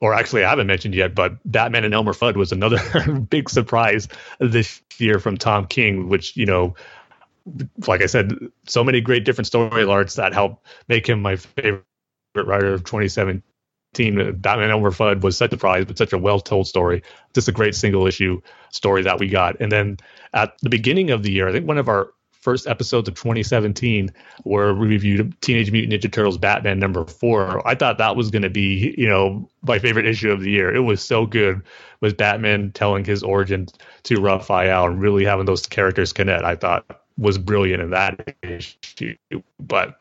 [0.00, 2.78] or actually I haven't mentioned yet, but Batman and Elmer Fudd was another
[3.30, 6.74] big surprise this year from Tom King, which you know,
[7.86, 8.32] like I said,
[8.66, 11.84] so many great different story arcs that helped make him my favorite
[12.34, 13.42] writer of 2017
[13.94, 17.02] team, Batman Elmer Fudd was such a surprise, but such a well told story.
[17.32, 19.60] Just a great single issue story that we got.
[19.60, 19.96] And then
[20.34, 22.10] at the beginning of the year, I think one of our
[22.44, 24.12] first episodes of 2017
[24.42, 27.66] where we reviewed Teenage Mutant Ninja Turtles Batman number four.
[27.66, 30.72] I thought that was going to be, you know, my favorite issue of the year.
[30.74, 31.62] It was so good
[32.02, 33.66] with Batman telling his origin
[34.02, 36.44] to Raphael and really having those characters connect.
[36.44, 39.16] I thought was brilliant in that issue.
[39.58, 39.98] But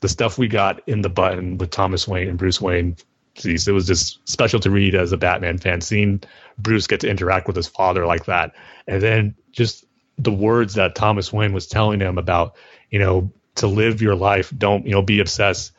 [0.00, 2.96] the stuff we got in the button with Thomas Wayne and Bruce Wayne,
[3.34, 5.80] geez, it was just special to read as a Batman fan.
[5.80, 6.22] Seeing
[6.58, 8.54] Bruce get to interact with his father like that,
[8.86, 9.84] and then just
[10.18, 12.56] the words that Thomas Wayne was telling him about,
[12.90, 15.72] you know, to live your life, don't you know, be obsessed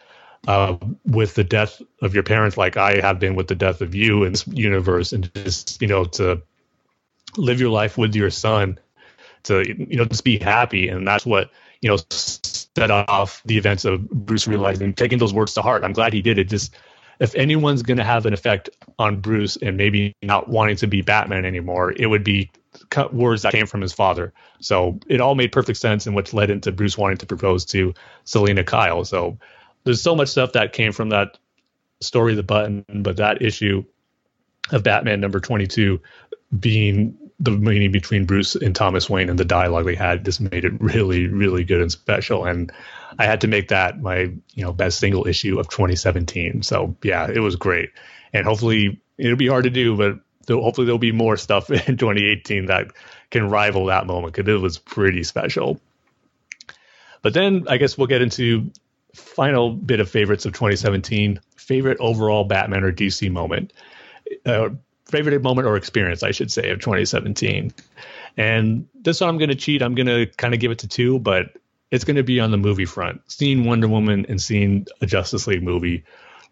[0.48, 3.96] uh, with the death of your parents, like I have been with the death of
[3.96, 6.42] you in this universe, and just you know to
[7.38, 8.80] live your life with your son,
[9.44, 11.50] to you know just be happy, and that's what
[11.82, 15.84] you know set off the events of Bruce realizing taking those words to heart.
[15.84, 16.50] I'm glad he did it.
[16.50, 16.76] Just
[17.20, 21.02] if anyone's going to have an effect on Bruce and maybe not wanting to be
[21.02, 22.52] Batman anymore, it would be
[23.12, 24.34] words that came from his father.
[24.60, 27.94] So it all made perfect sense, and which led into Bruce wanting to propose to
[28.26, 29.06] Selina Kyle.
[29.06, 29.38] So
[29.84, 31.38] there's so much stuff that came from that
[32.02, 33.84] story, the button, but that issue
[34.72, 36.02] of Batman number 22
[36.60, 40.64] being the meeting between Bruce and Thomas Wayne and the dialogue they had just made
[40.64, 42.46] it really, really good and special.
[42.46, 42.72] And
[43.20, 46.64] I had to make that my, you know, best single issue of 2017.
[46.64, 47.92] So yeah, it was great.
[48.34, 52.68] And hopefully it'll be hard to do, but hopefully there'll be more stuff in 2018
[52.68, 52.92] that
[53.32, 55.80] can rival that moment because it was pretty special.
[57.22, 58.72] But then I guess we'll get into
[59.14, 63.74] final bit of favorites of 2017 favorite overall Batman or DC moment.
[64.46, 64.70] Uh,
[65.08, 67.74] favorite moment or experience, I should say, of 2017.
[68.38, 69.82] And this one I'm going to cheat.
[69.82, 71.58] I'm going to kind of give it to two, but
[71.92, 73.22] it's going to be on the movie front.
[73.28, 76.04] Seeing Wonder Woman and seeing a Justice League movie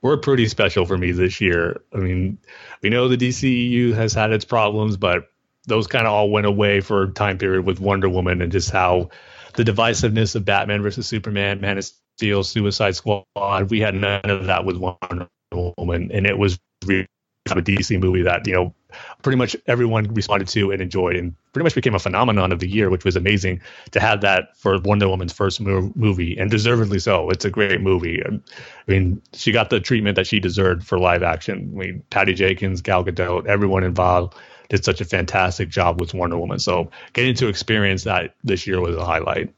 [0.01, 1.81] were pretty special for me this year.
[1.93, 2.37] I mean,
[2.81, 5.29] we know the DCEU has had its problems, but
[5.65, 8.69] those kind of all went away for a time period with Wonder Woman and just
[8.69, 9.09] how
[9.55, 13.69] the divisiveness of Batman versus Superman, Man of Steel, Suicide Squad.
[13.69, 17.07] We had none of that with Wonder Woman, and it was really
[17.51, 18.73] a DC movie that you know
[19.21, 22.69] pretty much everyone responded to and enjoyed, and pretty much became a phenomenon of the
[22.69, 26.99] year, which was amazing to have that for Wonder Woman's first mo- movie, and deservedly
[26.99, 27.29] so.
[27.29, 28.23] It's a great movie.
[28.25, 28.39] I
[28.87, 31.71] mean, she got the treatment that she deserved for live action.
[31.75, 34.35] I mean, Patty Jenkins, Gal Gadot, everyone involved
[34.69, 36.59] did such a fantastic job with Wonder Woman.
[36.59, 39.53] So getting to experience that this year was a highlight.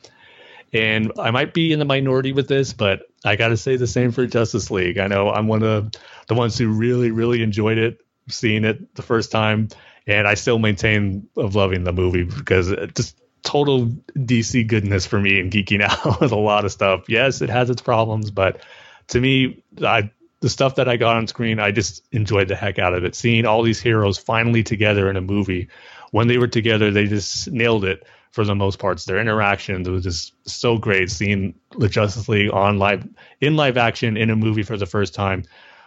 [0.75, 3.87] And I might be in the minority with this, but I got to say the
[3.87, 4.97] same for Justice League.
[4.97, 5.93] I know I'm one of
[6.27, 9.69] the ones who really, really enjoyed it, seeing it the first time,
[10.05, 13.85] and I still maintain of loving the movie because it just total
[14.17, 17.05] DC goodness for me and geeking out with a lot of stuff.
[17.07, 18.59] Yes, it has its problems, but
[19.07, 20.11] to me, I
[20.41, 23.15] the stuff that I got on screen, I just enjoyed the heck out of it.
[23.15, 25.69] Seeing all these heroes finally together in a movie,
[26.11, 28.05] when they were together, they just nailed it
[28.35, 29.05] for the most parts.
[29.05, 31.09] Their interaction was just so great.
[31.09, 33.07] Seeing the Justice League on live
[33.39, 35.45] in live action in a movie for the first time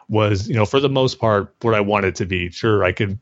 [0.08, 2.48] was, you know, for the most part, what I wanted to be.
[2.50, 3.18] Sure, I could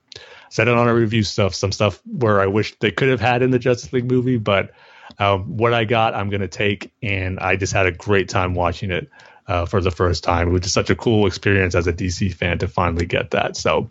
[0.48, 3.42] set it on a review stuff, some stuff where I wish they could have had
[3.42, 4.70] in the Justice League movie, but
[5.18, 8.92] um, what I got, I'm to take, and I just had a great time watching
[8.92, 9.10] it
[9.48, 10.48] uh, for the first time.
[10.48, 13.56] It was just such a cool experience as a DC fan to finally get that.
[13.56, 13.90] So,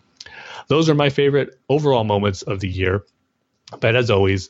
[0.68, 3.04] those are my favorite overall moments of the year.
[3.80, 4.48] But as always,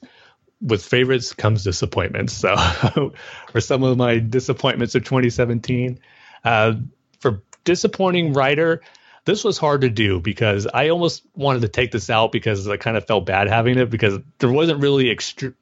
[0.60, 2.32] with favorites comes disappointments.
[2.32, 2.56] So,
[3.52, 5.98] for some of my disappointments of 2017,
[6.44, 6.74] uh,
[7.20, 8.82] for disappointing writer,
[9.26, 12.76] this was hard to do because I almost wanted to take this out because I
[12.76, 15.16] kind of felt bad having it because there wasn't really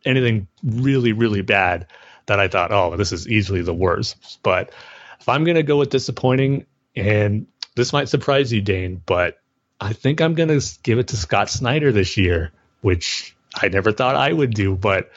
[0.04, 1.86] anything really, really bad
[2.26, 4.38] that I thought, oh, this is easily the worst.
[4.42, 4.72] But
[5.18, 9.38] if I'm going to go with disappointing, and this might surprise you, Dane, but
[9.80, 13.92] I think I'm going to give it to Scott Snyder this year, which I never
[13.92, 14.74] thought I would do.
[14.74, 15.10] But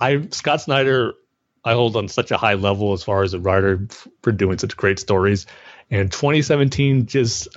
[0.00, 1.14] I Scott Snyder,
[1.64, 3.86] I hold on such a high level as far as a writer
[4.22, 5.46] for doing such great stories.
[5.90, 7.48] And 2017 just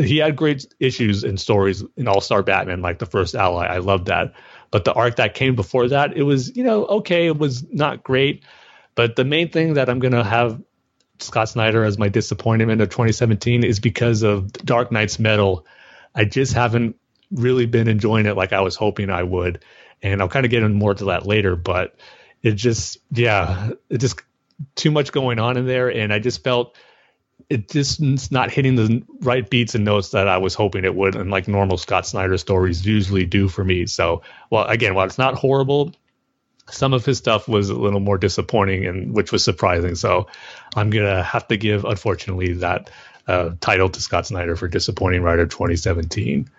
[0.00, 3.66] he had great issues and stories in All Star Batman, like the first Ally.
[3.66, 4.34] I loved that.
[4.70, 8.02] But the arc that came before that, it was you know okay, it was not
[8.02, 8.44] great.
[8.94, 10.60] But the main thing that I'm gonna have
[11.20, 15.66] Scott Snyder as my disappointment of 2017 is because of Dark Nights Metal.
[16.14, 16.96] I just haven't
[17.30, 19.64] really been enjoying it like I was hoping I would.
[20.02, 21.96] And I'll kind of get into more to that later, but
[22.42, 24.20] it just, yeah, it just
[24.74, 25.88] too much going on in there.
[25.88, 26.76] And I just felt
[27.48, 31.14] it just not hitting the right beats and notes that I was hoping it would,
[31.14, 33.86] and like normal Scott Snyder stories usually do for me.
[33.86, 35.92] So, well, again, while it's not horrible,
[36.70, 39.94] some of his stuff was a little more disappointing, and which was surprising.
[39.94, 40.26] So,
[40.76, 42.90] I'm gonna have to give, unfortunately, that
[43.26, 46.50] uh, title to Scott Snyder for disappointing writer 2017.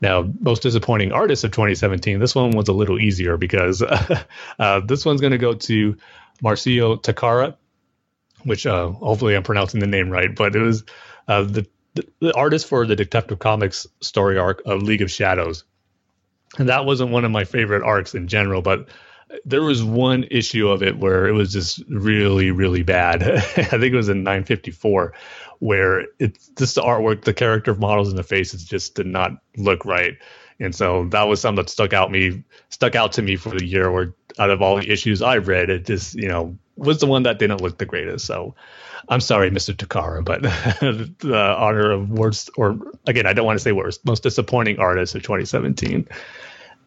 [0.00, 2.18] Now, most disappointing artist of 2017.
[2.18, 3.82] This one was a little easier because
[4.58, 5.96] uh, this one's going to go to
[6.42, 7.56] Marcio Takara,
[8.44, 10.34] which uh, hopefully I'm pronouncing the name right.
[10.34, 10.84] But it was
[11.28, 15.64] uh, the, the, the artist for the Detective Comics story arc of League of Shadows,
[16.58, 18.60] and that wasn't one of my favorite arcs in general.
[18.60, 18.88] But
[19.44, 23.22] there was one issue of it where it was just really, really bad.
[23.22, 25.14] I think it was in 954,
[25.58, 29.84] where it's just the artwork, the character models in the faces just did not look
[29.84, 30.16] right.
[30.58, 33.64] And so that was something that stuck out me, stuck out to me for the
[33.64, 33.90] year.
[33.90, 37.24] Where out of all the issues I've read, it just you know was the one
[37.24, 38.26] that didn't look the greatest.
[38.26, 38.54] So
[39.08, 39.74] I'm sorry, Mr.
[39.74, 40.42] Takara, but
[41.20, 45.14] the honor of worst, or again, I don't want to say worst, most disappointing artist
[45.14, 46.08] of 2017.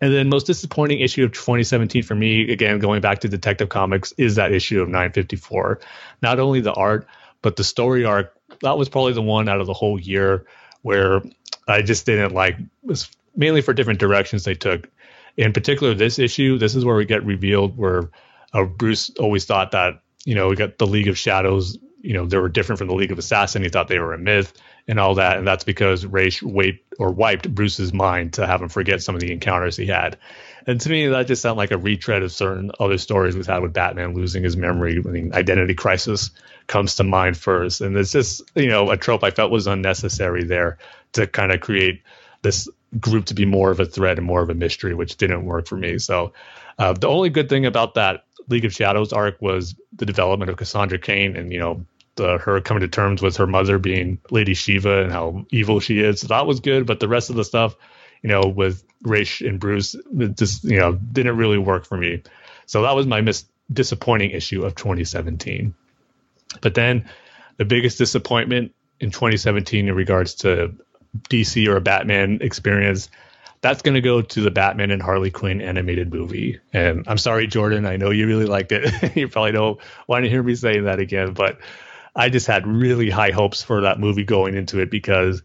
[0.02, 4.14] And then most disappointing issue of 2017 for me, again, going back to Detective Comics,
[4.18, 5.80] is that issue of 954.
[6.22, 7.06] Not only the art,
[7.42, 8.34] but the story arc.
[8.62, 10.46] That was probably the one out of the whole year
[10.82, 11.22] where
[11.68, 12.58] I just didn't like.
[12.84, 14.90] Was mainly for different directions they took.
[15.38, 18.10] In particular, this issue, this is where we get revealed where
[18.54, 21.78] uh, Bruce always thought that you know we got the League of Shadows.
[22.02, 23.64] You know they were different from the League of Assassins.
[23.64, 24.54] He thought they were a myth
[24.88, 28.70] and all that, and that's because Ra's wait or wiped Bruce's mind to have him
[28.70, 30.18] forget some of the encounters he had.
[30.66, 33.62] And to me, that just sounded like a retread of certain other stories we've had
[33.62, 35.02] with Batman losing his memory.
[35.04, 36.32] I mean, identity crisis
[36.68, 40.44] comes to mind first, and it's just you know a trope I felt was unnecessary
[40.44, 40.78] there
[41.14, 42.02] to kind of create
[42.42, 42.68] this
[43.00, 45.68] group to be more of a threat and more of a mystery, which didn't work
[45.68, 46.00] for me.
[46.00, 46.34] So
[46.78, 50.58] uh, the only good thing about that League of Shadows arc was the development of
[50.58, 51.86] Cassandra Cain and you know
[52.16, 56.00] the, her coming to terms with her mother being Lady Shiva and how evil she
[56.00, 56.22] is.
[56.22, 57.76] So that was good, but the rest of the stuff,
[58.22, 59.96] you know, with Ra's and Bruce,
[60.36, 62.22] just you know, didn't really work for me.
[62.66, 65.74] So that was my mis- disappointing issue of 2017.
[66.62, 67.10] But then
[67.58, 70.74] the biggest disappointment in 2017 in regards to
[71.30, 73.10] DC or a Batman experience
[73.62, 76.60] that's going to go to the Batman and Harley Quinn animated movie.
[76.72, 79.16] And I'm sorry, Jordan, I know you really liked it.
[79.16, 81.60] you probably don't want to hear me say that again, but
[82.16, 85.44] I just had really high hopes for that movie going into it because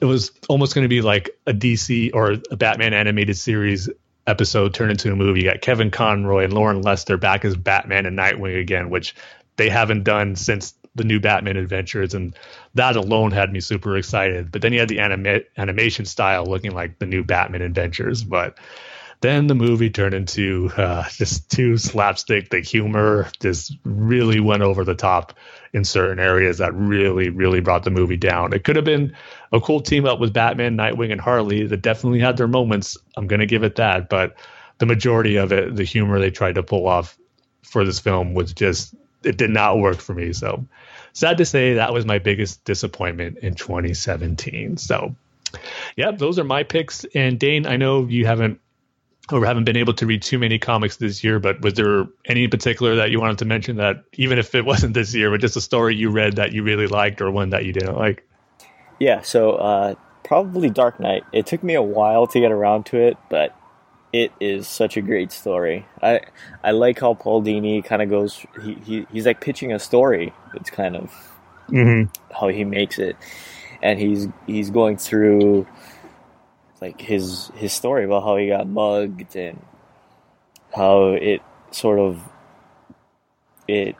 [0.00, 3.88] it was almost going to be like a DC or a Batman animated series
[4.26, 5.42] episode turned into a movie.
[5.42, 9.14] You got Kevin Conroy and Loren Lester back as Batman and Nightwing again, which
[9.56, 12.36] they haven't done since the new Batman Adventures, and
[12.74, 14.52] that alone had me super excited.
[14.52, 18.58] But then you had the anima- animation style looking like the new Batman Adventures, but
[19.22, 22.50] then the movie turned into uh, just too slapstick.
[22.50, 25.38] The humor just really went over the top
[25.72, 28.52] in certain areas that really, really brought the movie down.
[28.52, 29.16] It could have been
[29.52, 32.98] a cool team up with Batman, Nightwing, and Harley that definitely had their moments.
[33.16, 34.08] I'm going to give it that.
[34.08, 34.34] But
[34.78, 37.16] the majority of it, the humor they tried to pull off
[37.62, 38.92] for this film was just,
[39.24, 40.32] it did not work for me.
[40.32, 40.66] So
[41.12, 44.76] sad to say that was my biggest disappointment in 2017.
[44.76, 45.14] So,
[45.96, 47.04] yeah, those are my picks.
[47.14, 48.60] And Dane, I know you haven't
[49.30, 52.44] or haven't been able to read too many comics this year, but was there any
[52.44, 55.40] in particular that you wanted to mention that even if it wasn't this year, but
[55.40, 58.26] just a story you read that you really liked or one that you didn't like?
[58.98, 59.94] Yeah, so uh,
[60.24, 61.24] probably Dark Night.
[61.32, 63.56] It took me a while to get around to it, but
[64.12, 65.86] it is such a great story.
[66.02, 66.20] I
[66.62, 68.44] I like how Paul Dini kind of goes.
[68.62, 70.32] He, he he's like pitching a story.
[70.54, 71.10] It's kind of
[71.68, 72.10] mm-hmm.
[72.34, 73.16] how he makes it,
[73.82, 75.66] and he's he's going through
[76.80, 79.62] like his his story about how he got mugged and
[80.74, 81.40] how it
[81.70, 82.20] sort of
[83.68, 83.96] it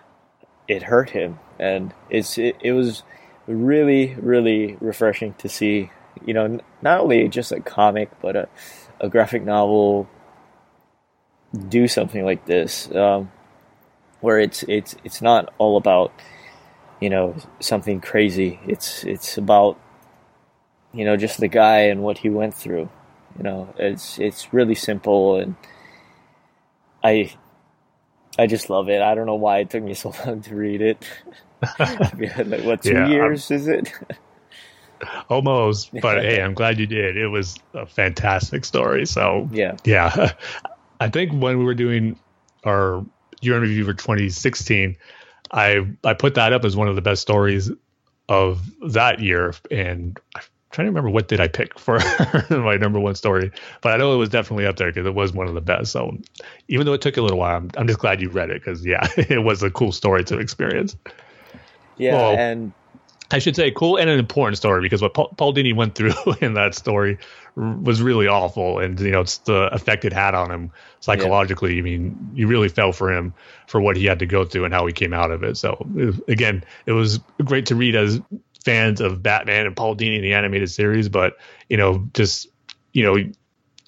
[0.69, 3.03] it hurt him and it's it, it was
[3.47, 5.91] really really refreshing to see
[6.25, 8.49] you know not only just a comic but a,
[9.03, 10.09] a graphic novel
[11.69, 13.31] do something like this um,
[14.21, 16.13] where it's it's it's not all about
[17.01, 19.77] you know something crazy it's it's about
[20.93, 22.89] you know, just the guy and what he went through.
[23.37, 25.57] You know, it's it's really simple, and
[27.03, 27.33] I
[28.39, 29.01] I just love it.
[29.01, 31.05] I don't know why it took me so long to read it.
[31.79, 33.93] like, what two yeah, years I'm, is it?
[35.29, 37.17] Almost, but hey, I'm glad you did.
[37.17, 39.07] It was a fantastic story.
[39.07, 40.33] So yeah, yeah.
[41.01, 42.19] I think when we were doing
[42.65, 43.05] our
[43.41, 44.97] year in review for 2016,
[45.51, 47.71] I I put that up as one of the best stories
[48.29, 51.99] of that year, and I'm trying to remember what did I pick for
[52.51, 53.51] my number one story,
[53.83, 55.93] but I know it was definitely up there because it was one of the best.
[55.93, 56.17] So
[56.69, 58.85] even though it took a little while, I'm, I'm just glad you read it because
[58.87, 60.97] yeah, it was a cool story to experience.
[61.99, 62.73] Yeah, well, and
[63.33, 66.13] I should say cool and an important story because what Paul, Paul Dini went through
[66.41, 67.19] in that story
[67.57, 70.71] was really awful, and you know it's the effect it had on him
[71.01, 71.75] psychologically.
[71.75, 71.81] Yeah.
[71.81, 73.35] I mean, you really felt for him
[73.67, 75.57] for what he had to go through and how he came out of it.
[75.57, 75.87] So
[76.29, 78.21] again, it was great to read as
[78.65, 81.37] fans of Batman and Paul Dini in the animated series, but
[81.69, 82.49] you know, just
[82.93, 83.31] you know,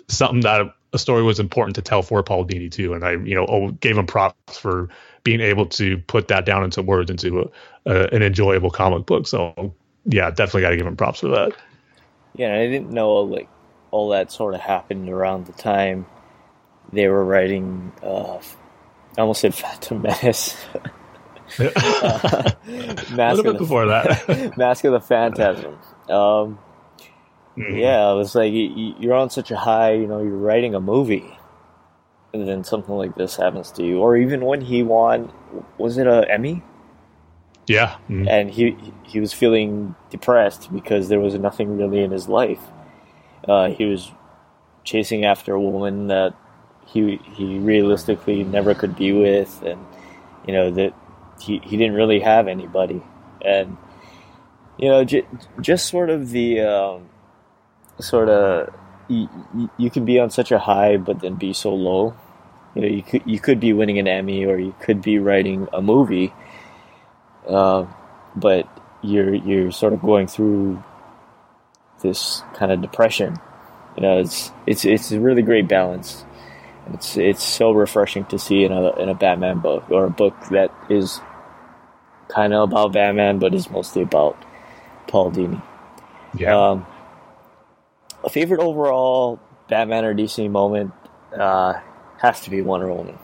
[0.08, 3.34] something that a story was important to tell for Paul Dini too, and I you
[3.34, 4.88] know oh, gave him props for
[5.24, 7.44] being able to put that down into words into a,
[7.86, 9.26] a, an enjoyable comic book.
[9.26, 9.74] So
[10.06, 11.52] yeah, definitely got to give him props for that.
[12.36, 13.48] Yeah, I didn't know like
[13.90, 16.06] all that sort of happened around the time
[16.92, 17.92] they were writing.
[18.02, 18.38] Uh,
[19.16, 20.56] I almost said Phantom Menace.
[21.58, 21.64] uh,
[22.68, 24.54] a little bit before that.
[24.56, 25.78] Mask of the Phantasm.
[26.08, 26.58] Um,
[27.56, 27.76] mm-hmm.
[27.76, 29.92] Yeah, it was like you're on such a high.
[29.92, 31.38] You know, you're writing a movie,
[32.32, 33.98] and then something like this happens to you.
[33.98, 35.32] Or even when he won,
[35.78, 36.62] was it a Emmy?
[37.66, 38.28] Yeah, mm-hmm.
[38.28, 42.60] and he he was feeling depressed because there was nothing really in his life.
[43.48, 44.10] Uh, he was
[44.84, 46.34] chasing after a woman that
[46.86, 49.84] he he realistically never could be with, and
[50.46, 50.92] you know that
[51.40, 53.02] he he didn't really have anybody,
[53.44, 53.76] and
[54.78, 55.26] you know j-
[55.60, 57.08] just sort of the um,
[57.98, 58.74] sort of
[59.08, 59.28] you,
[59.76, 62.14] you can be on such a high, but then be so low.
[62.74, 65.68] You know, you could you could be winning an Emmy, or you could be writing
[65.72, 66.32] a movie,
[67.48, 67.86] uh,
[68.36, 68.68] but
[69.02, 70.82] you're you're sort of going through
[72.00, 73.36] this kind of depression.
[73.96, 76.24] You know, it's it's it's a really great balance.
[76.92, 80.34] It's it's so refreshing to see in a in a Batman book or a book
[80.50, 81.20] that is
[82.28, 84.36] kind of about Batman, but is mostly about
[85.06, 85.62] Paul Dini.
[86.36, 86.70] Yeah.
[86.70, 86.86] Um,
[88.24, 89.38] a favorite overall
[89.68, 90.92] Batman or DC moment
[91.38, 91.74] uh,
[92.18, 93.18] has to be Wonder Woman.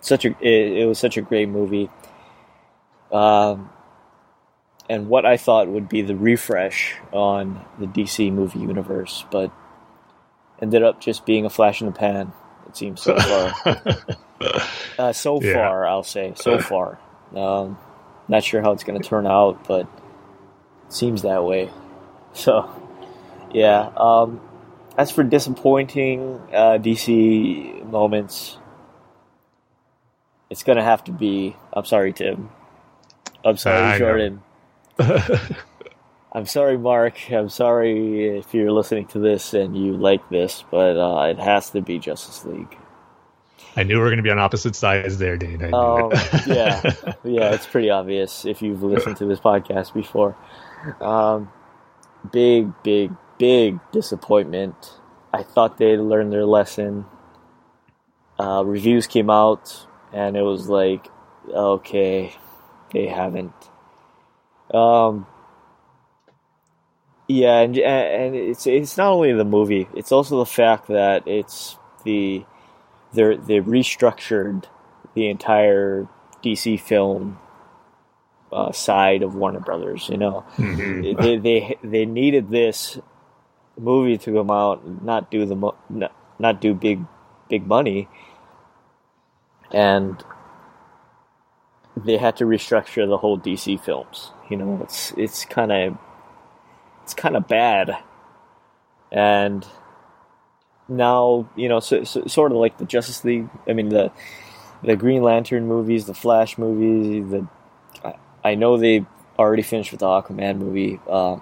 [0.00, 1.90] Such a it, it was such a great movie.
[3.12, 3.70] Um,
[4.88, 9.52] and what I thought would be the refresh on the DC movie universe, but
[10.60, 12.32] ended up just being a flash in the pan.
[12.68, 13.74] It seems so far.
[14.98, 15.54] uh, so yeah.
[15.54, 16.98] far, I'll say so far.
[17.34, 17.78] Um,
[18.28, 19.86] not sure how it's going to turn out, but
[20.86, 21.70] it seems that way.
[22.34, 22.66] So,
[23.52, 23.90] yeah.
[23.94, 24.40] Um,
[24.96, 28.56] as for disappointing uh, DC moments,
[30.48, 31.54] it's going to have to be.
[31.74, 32.48] I'm sorry, Tim.
[33.44, 34.42] I'm sorry, I Jordan.
[36.34, 37.30] I'm sorry, Mark.
[37.30, 41.70] I'm sorry if you're listening to this and you like this, but uh, it has
[41.70, 42.78] to be Justice League.
[43.76, 45.74] I knew we were going to be on opposite sides there, Dane.
[45.74, 46.10] Um,
[46.46, 46.82] yeah,
[47.24, 50.36] yeah, it's pretty obvious if you've listened to this podcast before.
[51.00, 51.50] Um,
[52.30, 54.98] big, big, big disappointment.
[55.32, 57.06] I thought they'd learned their lesson.
[58.38, 61.08] Uh, reviews came out, and it was like,
[61.48, 62.34] okay,
[62.92, 63.52] they haven't.
[64.72, 65.26] Um,
[67.28, 71.76] yeah, and and it's it's not only the movie; it's also the fact that it's
[72.04, 72.44] the
[73.12, 74.64] they they restructured
[75.14, 76.08] the entire
[76.42, 77.38] DC film
[78.52, 80.08] uh, side of Warner Brothers.
[80.08, 81.20] You know, mm-hmm.
[81.20, 82.98] they they they needed this
[83.78, 87.04] movie to come out, and not do the mo- not, not do big
[87.48, 88.08] big money,
[89.70, 90.22] and
[91.96, 94.30] they had to restructure the whole DC films.
[94.48, 95.98] You know, it's it's kind of
[97.02, 97.96] it's kind of bad,
[99.10, 99.66] and
[100.88, 103.48] now you know, so, so, sort of like the Justice League.
[103.68, 104.10] I mean the
[104.82, 107.30] the Green Lantern movies, the Flash movies.
[107.30, 107.46] The
[108.04, 108.14] I,
[108.44, 109.06] I know they
[109.38, 111.00] already finished with the Aquaman movie.
[111.08, 111.38] Uh,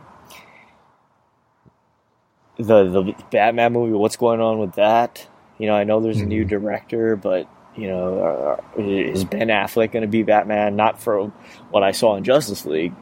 [2.56, 3.92] the the Batman movie.
[3.92, 5.26] What's going on with that?
[5.58, 6.48] You know, I know there's a new mm-hmm.
[6.48, 10.76] director, but you know, is Ben Affleck going to be Batman?
[10.76, 11.30] Not from
[11.70, 12.94] what I saw in Justice League.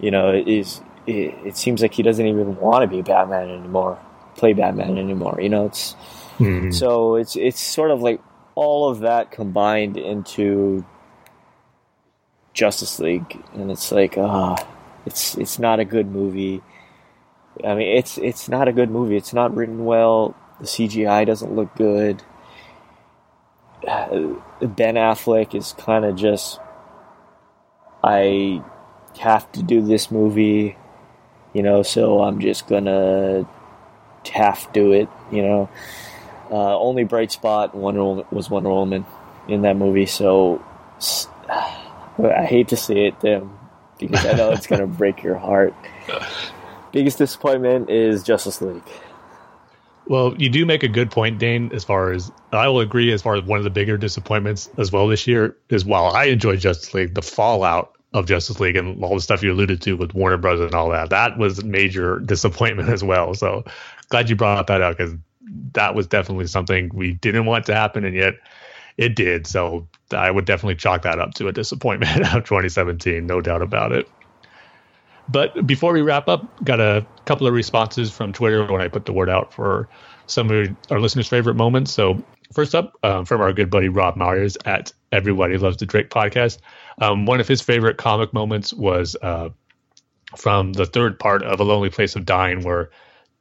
[0.00, 3.98] You know, is it, it seems like he doesn't even want to be Batman anymore,
[4.36, 5.38] play Batman anymore.
[5.40, 5.94] You know, it's
[6.38, 6.70] mm-hmm.
[6.70, 8.20] so it's it's sort of like
[8.54, 10.84] all of that combined into
[12.52, 14.66] Justice League, and it's like ah, uh,
[15.06, 16.62] it's it's not a good movie.
[17.64, 19.16] I mean, it's it's not a good movie.
[19.16, 20.34] It's not written well.
[20.60, 22.22] The CGI doesn't look good.
[23.84, 26.58] Ben Affleck is kind of just
[28.02, 28.62] I
[29.18, 30.76] have to do this movie,
[31.52, 33.48] you know, so I'm just gonna
[34.30, 35.68] half do it, you know.
[36.50, 39.04] Uh, only bright spot Wonder Woman, was Wonder Woman
[39.48, 40.64] in that movie, so
[42.18, 43.58] I hate to say it, Tim,
[43.98, 45.74] because I know it's gonna break your heart.
[46.92, 48.82] Biggest disappointment is Justice League.
[50.08, 53.20] Well, you do make a good point, Dane, as far as I will agree, as
[53.20, 56.60] far as one of the bigger disappointments as well this year is while I enjoyed
[56.60, 60.14] Justice League, the fallout of Justice League and all the stuff you alluded to with
[60.14, 63.34] Warner Brothers and all that, that was a major disappointment as well.
[63.34, 63.64] So
[64.08, 65.14] glad you brought that up because
[65.74, 68.34] that was definitely something we didn't want to happen, and yet
[68.96, 69.46] it did.
[69.46, 73.92] So I would definitely chalk that up to a disappointment of 2017, no doubt about
[73.92, 74.08] it.
[75.28, 79.04] But before we wrap up, got a couple of responses from Twitter when I put
[79.06, 79.88] the word out for
[80.26, 81.92] some of our listeners' favorite moments.
[81.92, 82.22] So
[82.52, 86.58] first up, um, from our good buddy Rob Myers at Everybody Loves the Drake podcast.
[87.00, 89.50] Um, one of his favorite comic moments was uh,
[90.36, 92.90] from the third part of A Lonely Place of Dying, where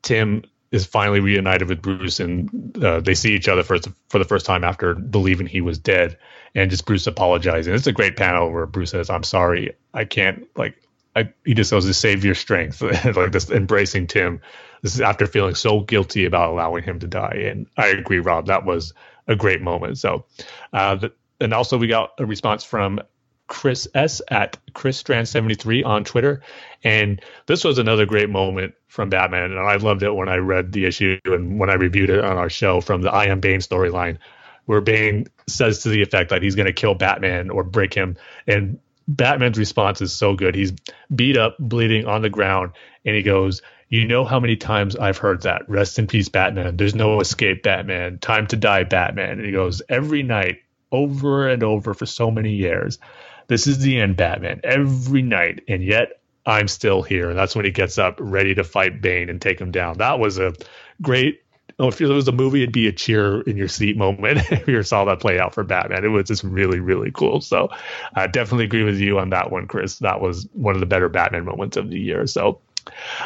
[0.02, 3.78] Tim is finally reunited with Bruce, and uh, they see each other for
[4.10, 6.18] for the first time after believing he was dead,
[6.56, 7.74] and just Bruce apologizing.
[7.74, 10.76] It's a great panel where Bruce says, "I'm sorry, I can't like."
[11.18, 12.82] I, he just goes to save your strength,
[13.16, 14.42] like this embracing Tim.
[14.82, 18.46] This is after feeling so guilty about allowing him to die, and I agree, Rob.
[18.48, 18.94] That was
[19.28, 19.98] a great moment.
[19.98, 20.26] So,
[20.74, 23.00] uh, the, and also we got a response from
[23.48, 26.42] Chris S at Chris Strand 73 on Twitter.
[26.84, 29.52] And this was another great moment from Batman.
[29.52, 32.38] And I loved it when I read the issue and when I reviewed it on
[32.38, 34.18] our show from the I Am Bane storyline,
[34.66, 38.18] where Bane says to the effect that he's going to kill Batman or break him.
[38.48, 40.56] And Batman's response is so good.
[40.56, 40.74] He's
[41.14, 42.74] beat up, bleeding on the ground,
[43.06, 45.70] and he goes, You know how many times I've heard that.
[45.70, 46.78] Rest in peace, Batman.
[46.78, 48.20] There's no escape, Batman.
[48.20, 49.32] Time to die, Batman.
[49.32, 50.58] And he goes, Every night,
[50.92, 53.00] over and over for so many years.
[53.48, 54.62] This is the end, Batman.
[54.64, 57.30] Every night, and yet I'm still here.
[57.30, 60.00] And That's when he gets up, ready to fight Bane and take him down.
[60.00, 60.54] That was a
[61.02, 61.42] great.
[61.80, 64.68] Oh, if it was a movie, it'd be a cheer in your seat moment if
[64.68, 66.04] you saw that play out for Batman.
[66.04, 67.40] It was just really, really cool.
[67.42, 67.70] So,
[68.16, 70.00] I uh, definitely agree with you on that one, Chris.
[70.00, 72.26] That was one of the better Batman moments of the year.
[72.26, 72.62] So,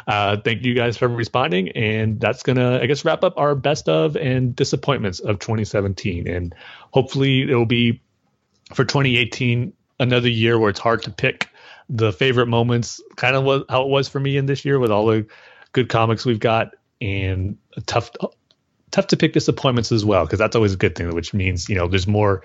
[0.08, 1.70] uh, thank you guys for responding.
[1.70, 6.28] And that's going to, I guess, wrap up our best of and disappointments of 2017.
[6.28, 6.54] And
[6.92, 8.02] hopefully it'll be
[8.74, 11.48] for 2018 another year where it's hard to pick
[11.90, 14.92] the favorite moments, kind of what, how it was for me in this year with
[14.92, 15.26] all the
[15.74, 18.12] good comics we've got and tough
[18.92, 21.76] tough to pick disappointments as well because that's always a good thing which means you
[21.76, 22.44] know there's more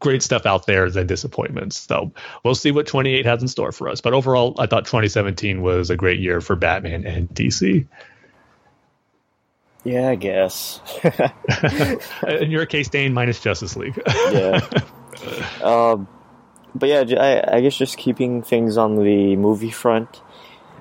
[0.00, 1.78] great stuff out there than disappointments.
[1.80, 2.12] So
[2.44, 4.00] we'll see what 28 has in store for us.
[4.00, 7.86] But overall i thought 2017 was a great year for batman and dc
[9.84, 10.80] yeah i guess.
[12.28, 14.00] In your case dane minus justice league.
[14.32, 14.60] Yeah.
[15.62, 16.08] Um
[16.74, 20.20] but yeah, I, I, guess just keeping things on the movie front.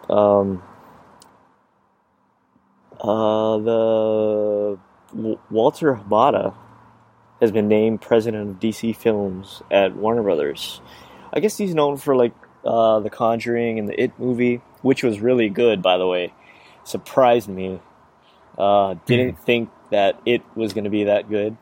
[0.10, 0.64] Um,
[2.99, 4.80] uh, the
[5.14, 6.55] Walter Hamada
[7.39, 10.82] has been named president of DC Films at Warner Brothers.
[11.32, 12.34] I guess he's known for like
[12.66, 16.34] uh, the Conjuring and the It movie, which was really good, by the way.
[16.84, 17.80] Surprised me.
[18.58, 19.43] Uh, didn't mm.
[19.43, 21.58] think that it was going to be that good.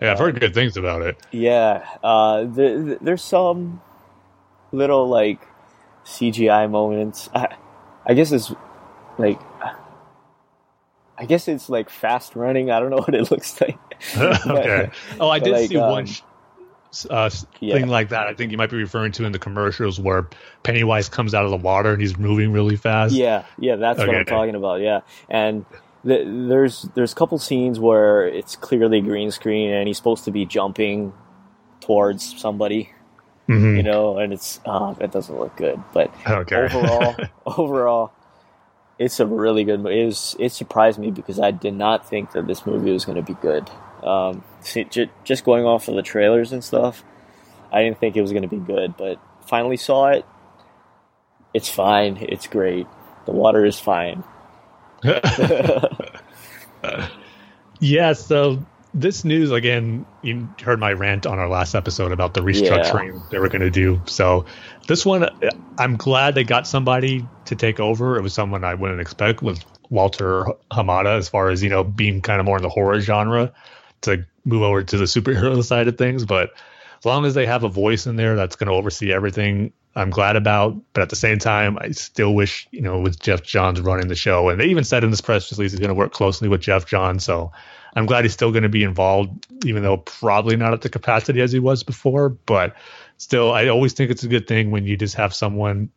[0.00, 1.16] Yeah, I've heard good things about it.
[1.30, 3.80] Yeah, uh, the, the, there's some
[4.72, 5.46] little like
[6.04, 7.28] CGI moments.
[7.34, 7.56] I,
[8.06, 8.52] I guess it's
[9.18, 9.40] like,
[11.20, 12.70] I guess it's like fast running.
[12.70, 13.78] I don't know what it looks like.
[14.16, 14.90] okay.
[15.20, 16.06] oh, I did like, see um, one
[17.10, 17.74] uh, yeah.
[17.74, 18.26] thing like that.
[18.26, 20.28] I think you might be referring to in the commercials where
[20.62, 23.14] Pennywise comes out of the water and he's moving really fast.
[23.14, 24.08] Yeah, yeah, that's okay.
[24.08, 24.80] what I'm talking about.
[24.80, 25.66] Yeah, and
[26.04, 30.30] the, there's there's a couple scenes where it's clearly green screen and he's supposed to
[30.30, 31.12] be jumping
[31.80, 32.90] towards somebody,
[33.48, 33.76] mm-hmm.
[33.76, 35.82] you know, and it's uh, it doesn't look good.
[35.92, 36.56] But okay.
[36.72, 37.16] overall,
[37.46, 38.12] overall,
[39.00, 39.84] it's a really good.
[39.86, 43.16] It was it surprised me because I did not think that this movie was going
[43.16, 43.68] to be good.
[44.04, 47.02] Um, see, j- just going off of the trailers and stuff,
[47.72, 50.26] I didn't think it was going to be good, but finally saw it.
[51.54, 52.18] It's fine.
[52.20, 52.86] It's great.
[53.24, 54.22] The water is fine.
[57.80, 62.40] yeah, so this news again, you heard my rant on our last episode about the
[62.40, 63.20] restructuring yeah.
[63.30, 64.02] they were going to do.
[64.04, 64.44] So
[64.90, 65.24] this one,
[65.78, 68.16] I'm glad they got somebody to take over.
[68.16, 72.20] It was someone I wouldn't expect with Walter Hamada, as far as you know, being
[72.20, 73.52] kind of more in the horror genre
[74.00, 76.24] to move over to the superhero side of things.
[76.24, 76.50] But
[76.98, 80.10] as long as they have a voice in there that's going to oversee everything, I'm
[80.10, 80.74] glad about.
[80.92, 84.16] But at the same time, I still wish, you know, with Geoff Johns running the
[84.16, 86.62] show, and they even said in this press release he's going to work closely with
[86.62, 87.22] Geoff Johns.
[87.22, 87.52] So
[87.94, 91.40] I'm glad he's still going to be involved, even though probably not at the capacity
[91.40, 92.30] as he was before.
[92.30, 92.74] But
[93.20, 95.90] still, I always think it's a good thing when you just have someone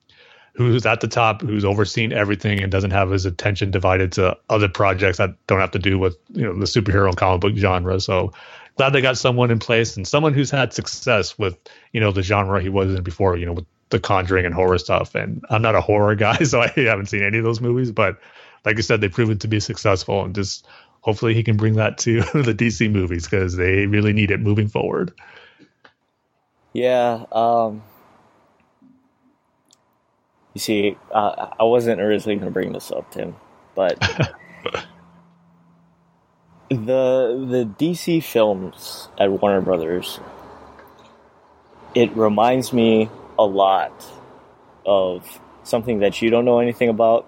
[0.55, 4.67] who's at the top, who's overseeing everything and doesn't have his attention divided to other
[4.67, 7.97] projects that don't have to do with, you know, the superhero and comic book genre.
[8.01, 8.33] So
[8.75, 11.57] glad they got someone in place and someone who's had success with,
[11.93, 14.77] you know, the genre he was in before, you know, with the Conjuring and horror
[14.77, 15.15] stuff.
[15.15, 17.91] And I'm not a horror guy, so I haven't seen any of those movies.
[17.91, 18.19] But
[18.65, 20.67] like I said, they've proven to be successful, and just
[20.99, 24.67] hopefully he can bring that to the DC movies because they really need it moving
[24.67, 25.13] forward.
[26.73, 27.25] Yeah.
[27.31, 27.83] Um,
[30.53, 33.35] you see, uh, I wasn't originally going to bring this up, Tim,
[33.75, 33.99] but
[36.69, 40.19] the the DC films at Warner Brothers.
[41.95, 43.91] It reminds me a lot
[44.85, 47.27] of something that you don't know anything about.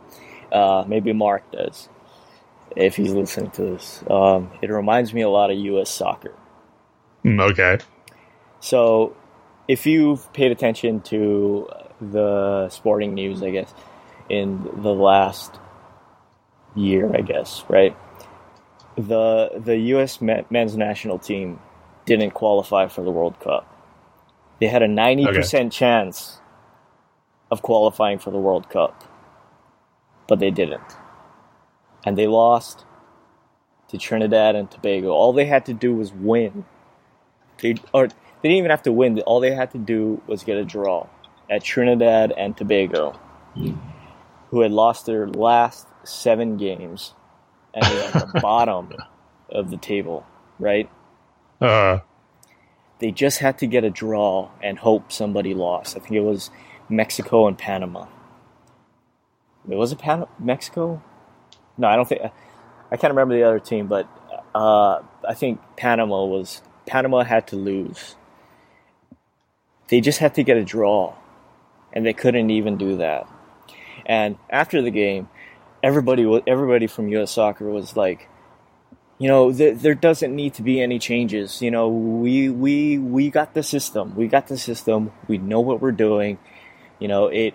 [0.52, 1.90] Uh, maybe Mark does,
[2.76, 4.04] if he's listening to this.
[4.10, 5.90] Um, it reminds me a lot of U.S.
[5.90, 6.34] soccer.
[7.24, 7.78] Hmm, okay.
[8.60, 9.16] So,
[9.68, 13.74] if you've paid attention to the sporting news, I guess,
[14.30, 15.60] in the last
[16.76, 17.96] year, I guess, right?
[18.96, 20.22] The the U.S.
[20.22, 21.60] men's national team
[22.06, 23.68] didn't qualify for the World Cup.
[24.60, 25.38] They had a ninety okay.
[25.38, 26.40] percent chance
[27.52, 29.04] of qualifying for the World Cup,
[30.28, 30.96] but they didn't,
[32.06, 32.86] and they lost
[33.90, 35.10] to Trinidad and Tobago.
[35.10, 36.66] All they had to do was win.
[37.62, 38.10] They or
[38.46, 39.20] they didn't even have to win.
[39.22, 41.08] All they had to do was get a draw
[41.50, 43.20] at Trinidad and Tobago,
[44.52, 47.16] who had lost their last seven games
[47.74, 48.94] and they're at the bottom
[49.50, 50.28] of the table,
[50.60, 50.88] right?
[51.60, 52.02] Uh.
[53.00, 55.98] They just had to get a draw and hope somebody lost.
[55.98, 56.52] I think it was
[56.88, 58.06] Mexico and Panama.
[59.68, 61.02] It was it Pan- Mexico?
[61.80, 62.22] No, I don't think.
[62.92, 64.08] I can't remember the other team, but
[64.54, 68.16] uh, I think Panama was Panama had to lose.
[69.88, 71.14] They just had to get a draw,
[71.94, 73.28] and they couldn't even do that.
[74.06, 75.30] And after the game,
[75.84, 77.32] everybody everybody from U.S.
[77.32, 78.28] Soccer was like,
[79.20, 81.62] you know, th- there doesn't need to be any changes.
[81.62, 84.16] You know, we we we got the system.
[84.16, 85.12] We got the system.
[85.28, 86.38] We know what we're doing.
[87.00, 87.54] You know, it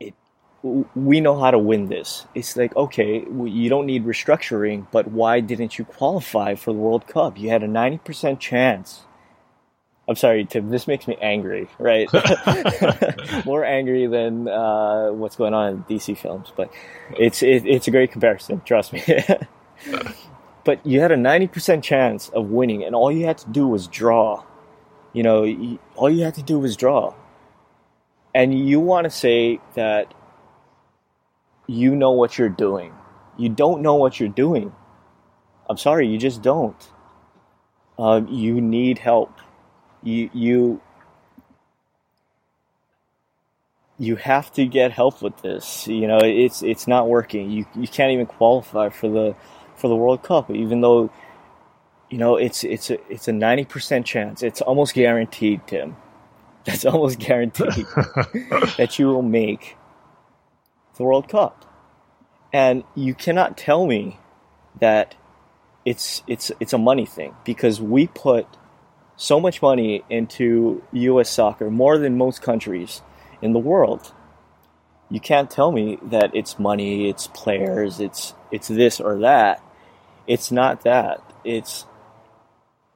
[0.00, 0.14] it
[0.62, 2.26] we know how to win this.
[2.34, 7.06] It's like, okay, you don't need restructuring, but why didn't you qualify for the World
[7.06, 7.38] Cup?
[7.38, 9.02] You had a 90% chance
[10.12, 10.68] I'm sorry, Tim.
[10.68, 12.06] This makes me angry, right?
[13.46, 16.70] More angry than uh, what's going on in DC films, but
[17.18, 18.60] it's it, it's a great comparison.
[18.66, 19.02] Trust me.
[20.64, 23.88] but you had a 90% chance of winning, and all you had to do was
[23.88, 24.44] draw.
[25.14, 27.14] You know, you, all you had to do was draw.
[28.34, 30.12] And you want to say that
[31.66, 32.92] you know what you're doing.
[33.38, 34.74] You don't know what you're doing.
[35.70, 36.90] I'm sorry, you just don't.
[37.98, 39.38] Um, you need help
[40.02, 40.80] you you
[43.98, 45.86] you have to get help with this.
[45.86, 47.50] You know, it's it's not working.
[47.50, 49.36] You you can't even qualify for the
[49.76, 51.10] for the World Cup, even though
[52.10, 54.42] you know it's it's a it's a ninety percent chance.
[54.42, 55.96] It's almost guaranteed, Tim.
[56.64, 57.86] That's almost guaranteed
[58.76, 59.76] that you will make
[60.96, 61.64] the World Cup,
[62.52, 64.18] and you cannot tell me
[64.80, 65.14] that
[65.84, 68.46] it's it's it's a money thing because we put
[69.22, 71.30] so much money into U.S.
[71.30, 73.02] soccer, more than most countries
[73.40, 74.12] in the world.
[75.10, 79.62] You can't tell me that it's money, it's players, it's it's this or that.
[80.26, 81.22] It's not that.
[81.44, 81.86] It's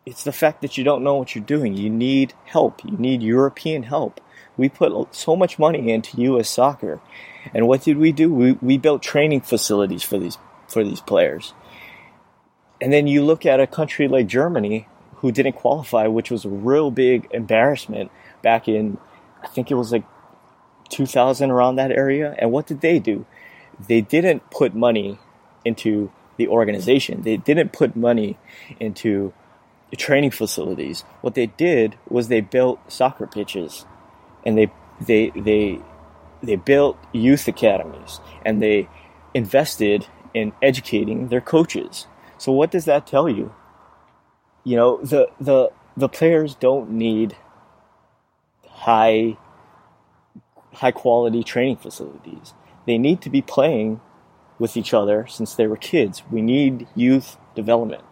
[0.05, 1.74] it's the fact that you don't know what you're doing.
[1.74, 2.85] You need help.
[2.85, 4.20] You need European help.
[4.57, 6.48] We put so much money into U.S.
[6.51, 7.01] soccer,
[7.55, 8.35] and what did we do?
[8.35, 11.55] We we built training facilities for these for these players.
[12.81, 14.86] And then you look at a country like Germany,
[15.16, 18.10] who didn't qualify, which was a real big embarrassment
[18.43, 18.98] back in,
[19.43, 20.05] I think it was like
[20.90, 22.34] 2000 around that area.
[22.38, 23.26] And what did they do?
[23.88, 25.18] They didn't put money
[25.64, 27.22] into the organization.
[27.22, 28.38] They didn't put money
[28.78, 29.32] into
[29.97, 31.02] training facilities.
[31.20, 33.86] What they did was they built soccer pitches,
[34.44, 34.70] and they
[35.01, 35.80] they they
[36.43, 38.88] they built youth academies, and they
[39.34, 42.06] invested in educating their coaches.
[42.38, 43.55] So what does that tell you?
[44.66, 47.36] You know the the the players don't need
[48.68, 49.36] high
[50.74, 52.52] high quality training facilities.
[52.84, 54.01] They need to be playing
[54.59, 56.24] with each other since they were kids.
[56.30, 58.02] We need youth development.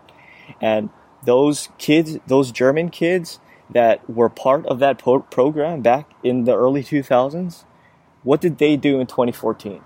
[0.61, 0.91] And
[1.25, 6.55] those kids, those German kids that were part of that pro- program back in the
[6.57, 7.65] early 2000s,
[8.23, 9.83] what did they do in 2014?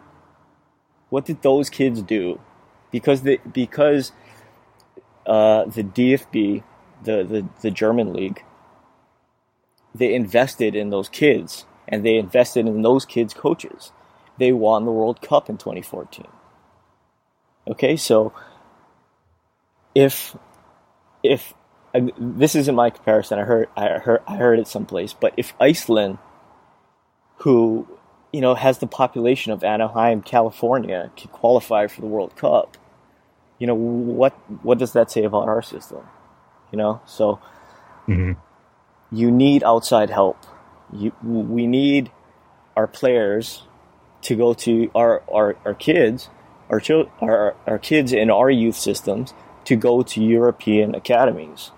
[1.09, 2.40] What did those kids do?
[2.90, 4.12] Because they, because
[5.29, 6.63] uh, the DFB,
[7.05, 8.43] the, the, the German league,
[9.95, 13.93] they invested in those kids and they invested in those kids' coaches.
[14.39, 16.27] They won the World Cup in 2014.
[17.67, 18.33] Okay, so
[19.95, 20.37] if
[21.23, 21.55] if
[22.19, 26.19] this isn't my comparison, I heard I heard I heard it someplace, but if Iceland,
[27.39, 27.87] who
[28.33, 32.77] you know has the population of Anaheim, California, can qualify for the World Cup,
[33.59, 34.33] you know what
[34.63, 36.07] what does that say about our system?
[36.73, 37.41] You know so
[38.07, 38.33] mm-hmm.
[39.15, 40.39] you need outside help.
[40.93, 42.11] You we need
[42.77, 43.63] our players
[44.23, 46.31] to go to our our, our kids
[46.71, 46.81] our,
[47.21, 49.33] our our kids in our youth systems
[49.65, 51.73] to go to European academies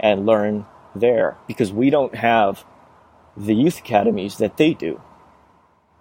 [0.00, 2.64] and learn there because we don't have
[3.36, 5.00] the youth academies that they do.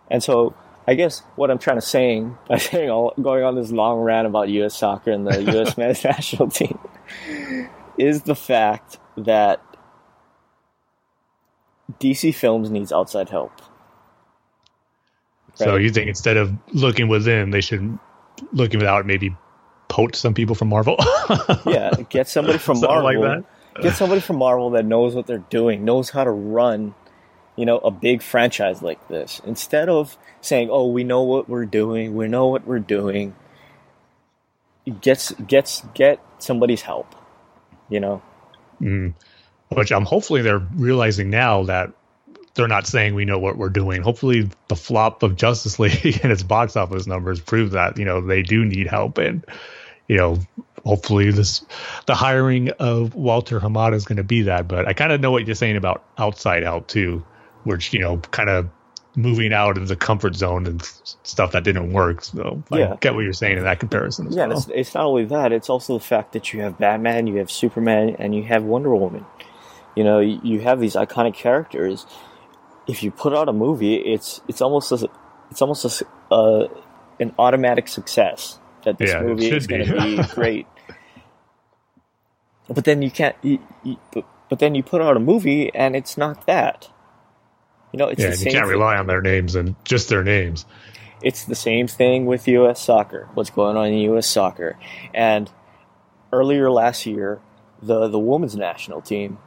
[0.09, 0.55] And so
[0.87, 4.25] I guess what I'm trying to saying by saying all, going on this long rant
[4.25, 4.75] about U.S.
[4.75, 5.77] soccer and the U.S.
[5.77, 6.79] men's national team
[7.97, 9.61] is the fact that
[11.99, 13.51] DC Films needs outside help.
[15.59, 15.69] Right?
[15.69, 17.97] So you think instead of looking within, they should
[18.53, 19.35] looking without maybe
[19.87, 20.95] poach some people from Marvel.
[21.65, 23.03] yeah, get somebody from Marvel.
[23.03, 23.45] Like that.
[23.81, 26.95] Get somebody from Marvel that knows what they're doing, knows how to run,
[27.57, 29.41] you know, a big franchise like this.
[29.45, 32.15] Instead of saying, "Oh, we know what we're doing.
[32.15, 33.35] We know what we're doing."
[35.01, 37.13] Gets gets get somebody's help.
[37.89, 38.21] You know.
[38.81, 39.15] Mm.
[39.69, 41.91] Which I'm hopefully they're realizing now that
[42.57, 44.01] they're not saying we know what we're doing.
[44.01, 48.19] Hopefully, the flop of Justice League and its box office numbers prove that you know
[48.19, 49.45] they do need help, and
[50.07, 50.39] you know
[50.85, 51.65] hopefully this
[52.05, 54.67] the hiring of Walter Hamada is going to be that.
[54.67, 57.23] But I kind of know what you're saying about outside help too,
[57.67, 58.69] which you know kind of
[59.15, 60.83] moving out of the comfort zone and
[61.23, 62.23] stuff that didn't work.
[62.23, 62.93] So yeah.
[62.93, 64.31] I get what you're saying in that comparison.
[64.31, 64.57] yeah, well.
[64.57, 67.51] it's, it's not only that; it's also the fact that you have Batman, you have
[67.51, 69.25] Superman, and you have Wonder Woman.
[69.95, 72.05] You know, you have these iconic characters
[72.87, 75.09] if you put out a movie, it's it's almost a,
[75.51, 76.67] it's almost a, uh,
[77.19, 80.67] an automatic success that this yeah, movie is going to be great.
[82.69, 83.35] But then you can't.
[83.41, 86.89] You, you, but, but, then you put out a movie and it's not that.
[87.97, 88.77] You know, it's yeah, you can't thing.
[88.77, 90.67] rely on their names and just their names.
[91.23, 92.79] It's the same thing with U.S.
[92.79, 93.27] soccer.
[93.33, 94.27] What's going on in U.S.
[94.27, 94.77] soccer?
[95.15, 95.49] And
[96.31, 97.39] earlier last year,
[97.81, 99.39] the the women's national team,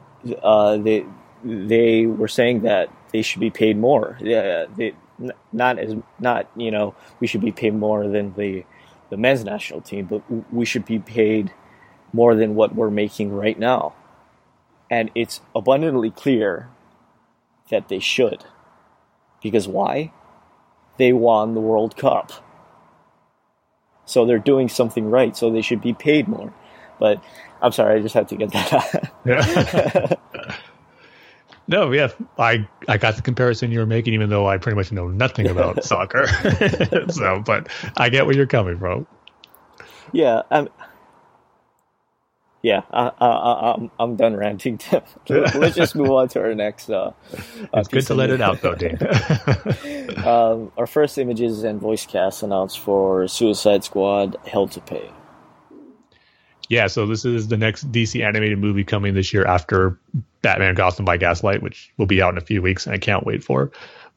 [0.43, 1.05] uh, they
[1.45, 4.17] they were saying that they should be paid more.
[4.19, 4.95] Yeah, they,
[5.53, 8.65] not as not you know we should be paid more than the
[9.09, 11.53] the men's national team, but we should be paid
[12.11, 13.93] more than what we're making right now.
[14.89, 16.67] And it's abundantly clear
[17.71, 18.45] that they should.
[19.41, 20.13] Because why?
[20.97, 22.31] They won the World Cup.
[24.05, 26.53] So they're doing something right, so they should be paid more.
[26.99, 27.23] But
[27.61, 29.09] I'm sorry, I just had to get that out.
[29.25, 30.15] Yeah.
[31.67, 34.91] No, yeah, I I got the comparison you were making, even though I pretty much
[34.91, 36.27] know nothing about soccer.
[37.09, 39.07] so, but I get where you're coming from.
[40.11, 40.67] Yeah, I'm.
[42.63, 44.79] Yeah, I, I, I'm I'm done ranting.
[45.29, 46.89] Let's just move on to our next.
[46.89, 48.97] Uh, uh it's good to let it out, though, Dan.
[50.27, 55.09] um, our first images and voice cast announced for Suicide Squad: Hell to Pay
[56.71, 59.99] yeah, so this is the next DC animated movie coming this year after
[60.41, 63.25] Batman Gotham by Gaslight, which will be out in a few weeks, and I can't
[63.25, 63.69] wait for.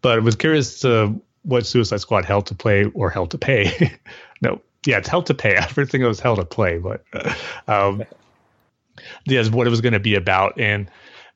[0.03, 3.99] But I was curious to what Suicide Squad Hell to play or Hell to pay.
[4.41, 5.57] no, yeah, it's Hell to pay.
[5.57, 7.05] I think it was Hell to play, but
[7.67, 8.05] um,
[9.27, 10.91] yeah, what it was going to be about, and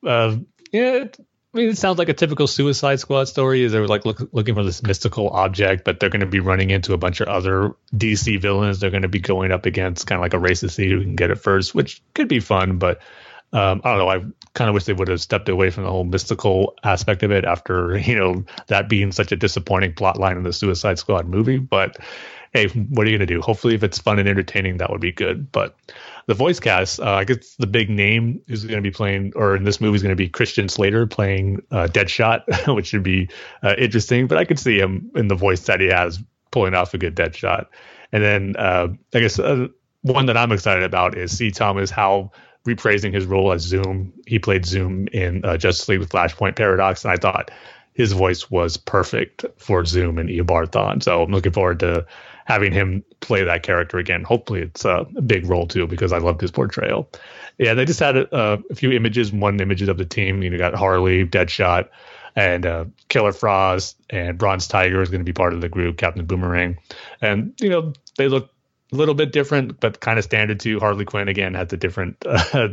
[0.05, 0.37] uh,
[0.71, 1.05] yeah,
[1.53, 3.63] I mean, it sounds like a typical Suicide Squad story.
[3.63, 6.69] Is they're like look, looking for this mystical object, but they're going to be running
[6.69, 8.79] into a bunch of other DC villains.
[8.79, 11.01] They're going to be going up against kind of like a race to see who
[11.01, 12.77] can get it first, which could be fun.
[12.77, 13.01] But
[13.51, 14.09] um, I don't know.
[14.09, 14.19] I
[14.53, 17.45] kind of wish they would have stepped away from the whole mystical aspect of it
[17.45, 21.57] after you know that being such a disappointing plot line in the Suicide Squad movie.
[21.57, 21.97] But
[22.53, 23.41] hey, what are you going to do?
[23.41, 25.51] Hopefully, if it's fun and entertaining, that would be good.
[25.51, 25.75] But
[26.29, 29.55] the voice cast, uh, I guess the big name is going to be playing, or
[29.55, 33.29] in this movie is going to be Christian Slater playing uh, Deadshot, which should be
[33.63, 34.27] uh, interesting.
[34.27, 37.15] But I could see him in the voice that he has pulling off a good
[37.15, 37.65] Deadshot.
[38.11, 39.69] And then uh, I guess uh,
[40.03, 41.49] one that I'm excited about is C.
[41.49, 42.31] Thomas Howell
[42.63, 44.13] reprising his role as Zoom.
[44.27, 47.49] He played Zoom in uh, Justice League with Flashpoint Paradox, and I thought
[47.93, 51.01] his voice was perfect for Zoom and Eobard Thawne.
[51.01, 52.05] So I'm looking forward to
[52.49, 54.23] having him play that character again.
[54.23, 57.07] Hopefully, it's a big role too because I love his portrayal.
[57.59, 60.41] Yeah, they just had a, a few images, one images of the team.
[60.41, 61.89] You know, got Harley, Deadshot,
[62.35, 65.97] and uh, Killer Frost, and Bronze Tiger is going to be part of the group.
[65.97, 66.77] Captain Boomerang,
[67.21, 68.49] and you know they look
[68.91, 70.79] a little bit different, but kind of standard too.
[70.79, 72.69] Harley Quinn again has a different uh,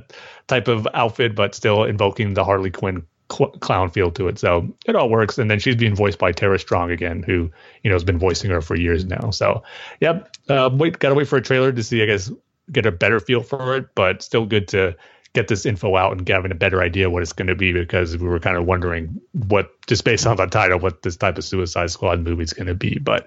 [0.47, 4.39] type of outfit, but still invoking the Harley Quinn cl- clown feel to it.
[4.39, 5.39] So it all works.
[5.39, 7.51] And then she's being voiced by Tara Strong again, who
[7.82, 9.31] you know has been voicing her for years now.
[9.31, 9.62] So
[10.01, 12.03] yep, uh, wait, gotta wait for a trailer to see.
[12.03, 12.31] I guess
[12.70, 14.97] get a better feel for it, but still good to
[15.32, 18.16] get this info out and having a better idea what it's going to be because
[18.16, 21.44] we were kind of wondering what just based on the title what this type of
[21.44, 23.27] Suicide Squad movie is going to be, but.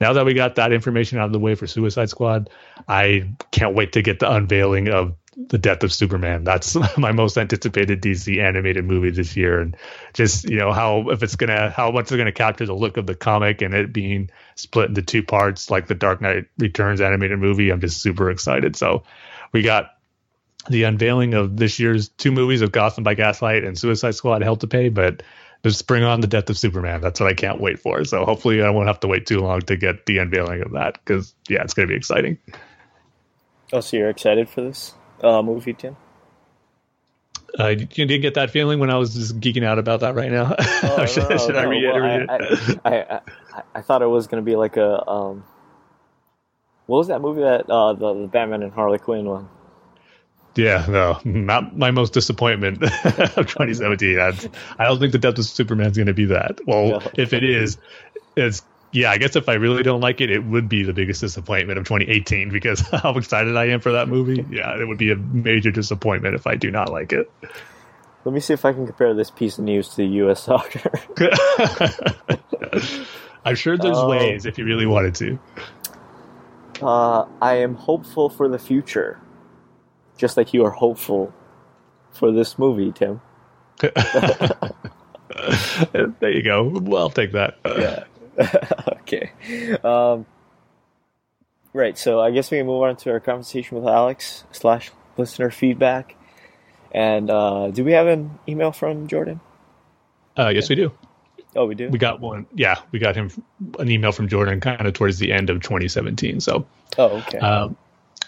[0.00, 2.50] Now that we got that information out of the way for Suicide Squad,
[2.88, 6.44] I can't wait to get the unveiling of the death of Superman.
[6.44, 9.76] That's my most anticipated DC animated movie this year, and
[10.12, 13.06] just you know how if it's gonna how much it's gonna capture the look of
[13.06, 17.38] the comic and it being split into two parts like the Dark Knight Returns animated
[17.38, 17.70] movie.
[17.70, 18.76] I'm just super excited.
[18.76, 19.04] So
[19.52, 19.90] we got
[20.68, 24.56] the unveiling of this year's two movies of Gotham by Gaslight and Suicide Squad Hell
[24.56, 25.22] to Pay, but
[25.62, 27.00] just bring on the death of Superman.
[27.00, 28.04] That's what I can't wait for.
[28.04, 30.94] So hopefully I won't have to wait too long to get the unveiling of that
[30.94, 32.38] because yeah, it's gonna be exciting.
[33.72, 34.94] Oh, so you're excited for this?
[35.22, 35.96] Uh, movie, Tim?
[37.58, 40.30] Uh, you didn't get that feeling when I was just geeking out about that right
[40.30, 40.56] now.
[40.96, 41.60] Oh, should, no, should no.
[41.60, 43.20] I reiterate well, I, I, I,
[43.52, 45.44] I, I, thought it was going to be like a um,
[46.86, 49.48] What was that movie that uh, the, the Batman and Harley Quinn one?
[50.56, 54.20] Yeah, no, not my most disappointment of 2017.
[54.20, 54.32] I,
[54.78, 56.60] I don't think the Death of Superman is going to be that.
[56.64, 57.10] Well, no.
[57.14, 57.78] if it is,
[58.36, 58.62] it's
[58.94, 59.10] yeah.
[59.10, 61.86] I guess if I really don't like it, it would be the biggest disappointment of
[61.86, 64.44] 2018 because how excited I am for that movie.
[64.50, 67.30] Yeah, it would be a major disappointment if I do not like it.
[68.24, 70.44] Let me see if I can compare this piece of news to the U.S.
[70.44, 70.90] soccer.
[73.44, 75.38] I'm sure there's um, ways if you really wanted to.
[76.80, 79.20] Uh, I am hopeful for the future,
[80.16, 81.34] just like you are hopeful
[82.12, 83.20] for this movie, Tim.
[83.80, 83.92] there
[86.30, 86.68] you go.
[86.68, 87.58] Well, I'll take that.
[87.66, 88.04] Yeah.
[88.88, 89.30] okay.
[89.82, 90.26] Um,
[91.72, 91.96] right.
[91.96, 96.16] So I guess we can move on to our conversation with Alex slash listener feedback.
[96.92, 99.40] And uh, do we have an email from Jordan?
[100.36, 100.92] Uh, yes, we do.
[101.56, 101.88] Oh, we do.
[101.88, 102.46] We got one.
[102.54, 103.30] Yeah, we got him
[103.78, 106.40] an email from Jordan kind of towards the end of 2017.
[106.40, 106.66] So,
[106.98, 107.38] oh, okay.
[107.38, 107.76] Um,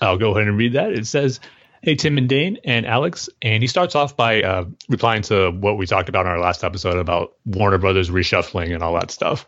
[0.01, 0.93] I'll go ahead and read that.
[0.93, 1.41] It says,
[1.83, 5.77] "Hey Tim and Dane and Alex," and he starts off by uh, replying to what
[5.77, 9.47] we talked about in our last episode about Warner Brothers reshuffling and all that stuff.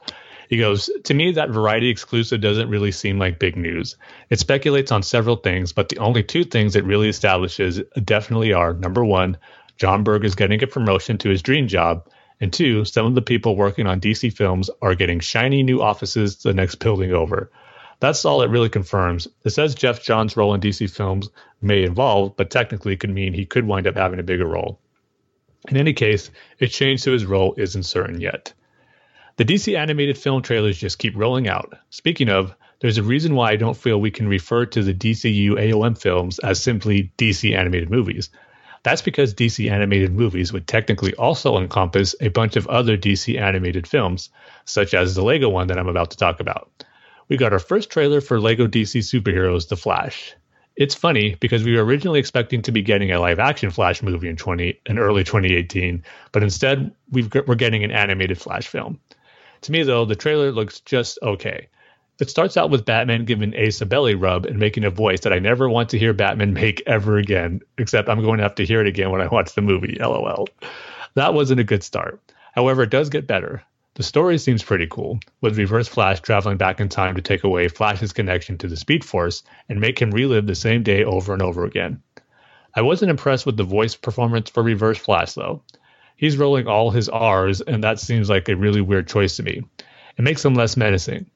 [0.49, 3.97] He goes, To me, that variety exclusive doesn't really seem like big news.
[4.31, 8.73] It speculates on several things, but the only two things it really establishes definitely are
[8.73, 9.37] number one,
[9.77, 12.09] Jon Berg is getting a promotion to his dream job.
[12.41, 16.37] And two, some of the people working on DC films are getting shiny new offices
[16.37, 17.51] the next building over.
[18.01, 19.29] That's all it really confirms.
[19.45, 21.29] It says Geoff Johns' role in DC films
[21.61, 24.81] may involve, but technically could mean he could wind up having a bigger role.
[25.69, 26.31] In any case,
[26.61, 28.55] a change to his role isn't certain yet.
[29.39, 31.79] The DC animated film trailers just keep rolling out.
[31.91, 35.53] Speaking of, there's a reason why I don't feel we can refer to the DCU
[35.53, 38.31] AOM films as simply DC animated movies.
[38.83, 43.87] That's because DC animated movies would technically also encompass a bunch of other DC animated
[43.87, 44.29] films,
[44.65, 46.85] such as the Lego one that I'm about to talk about.
[47.29, 50.35] We got our first trailer for Lego DC Superheroes The Flash.
[50.75, 54.31] It's funny because we were originally expecting to be getting a live action Flash movie
[54.31, 56.03] in 20 in early 2018,
[56.33, 58.99] but instead we are getting an animated Flash film.
[59.63, 61.69] To me, though, the trailer looks just okay.
[62.21, 65.33] It starts out with Batman giving Ace a belly rub and making a voice that
[65.33, 68.67] I never want to hear Batman make ever again, except I'm going to have to
[68.67, 70.49] hear it again when I watch the movie, lol.
[71.15, 72.21] That wasn't a good start.
[72.53, 73.63] However, it does get better.
[73.95, 77.69] The story seems pretty cool, with Reverse Flash traveling back in time to take away
[77.69, 81.43] Flash's connection to the Speed Force and make him relive the same day over and
[81.43, 82.03] over again.
[82.75, 85.63] I wasn't impressed with the voice performance for Reverse Flash, though
[86.19, 89.63] he's rolling all his R's, and that seems like a really weird choice to me.
[90.19, 91.31] It makes him less menacing.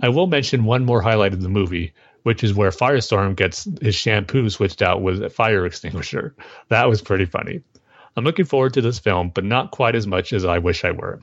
[0.00, 1.92] I will mention one more highlight of the movie,
[2.24, 6.34] which is where Firestorm gets his shampoo switched out with a fire extinguisher.
[6.68, 7.60] That was pretty funny.
[8.16, 10.90] I'm looking forward to this film, but not quite as much as I wish I
[10.90, 11.20] were.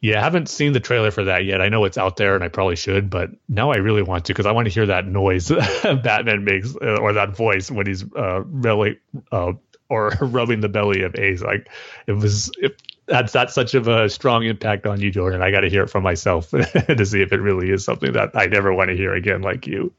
[0.00, 1.60] Yeah, I haven't seen the trailer for that yet.
[1.60, 4.32] I know it's out there and I probably should, but now I really want to
[4.32, 5.48] because I want to hear that noise
[5.82, 9.00] Batman makes uh, or that voice when he's uh, really
[9.32, 9.54] uh,
[9.88, 11.42] or rubbing the belly of Ace.
[11.42, 11.68] Like
[12.06, 15.42] it was, it, that's that's such of a strong impact on you, Jordan.
[15.42, 18.30] I got to hear it from myself to see if it really is something that
[18.34, 19.92] I never want to hear again, like you.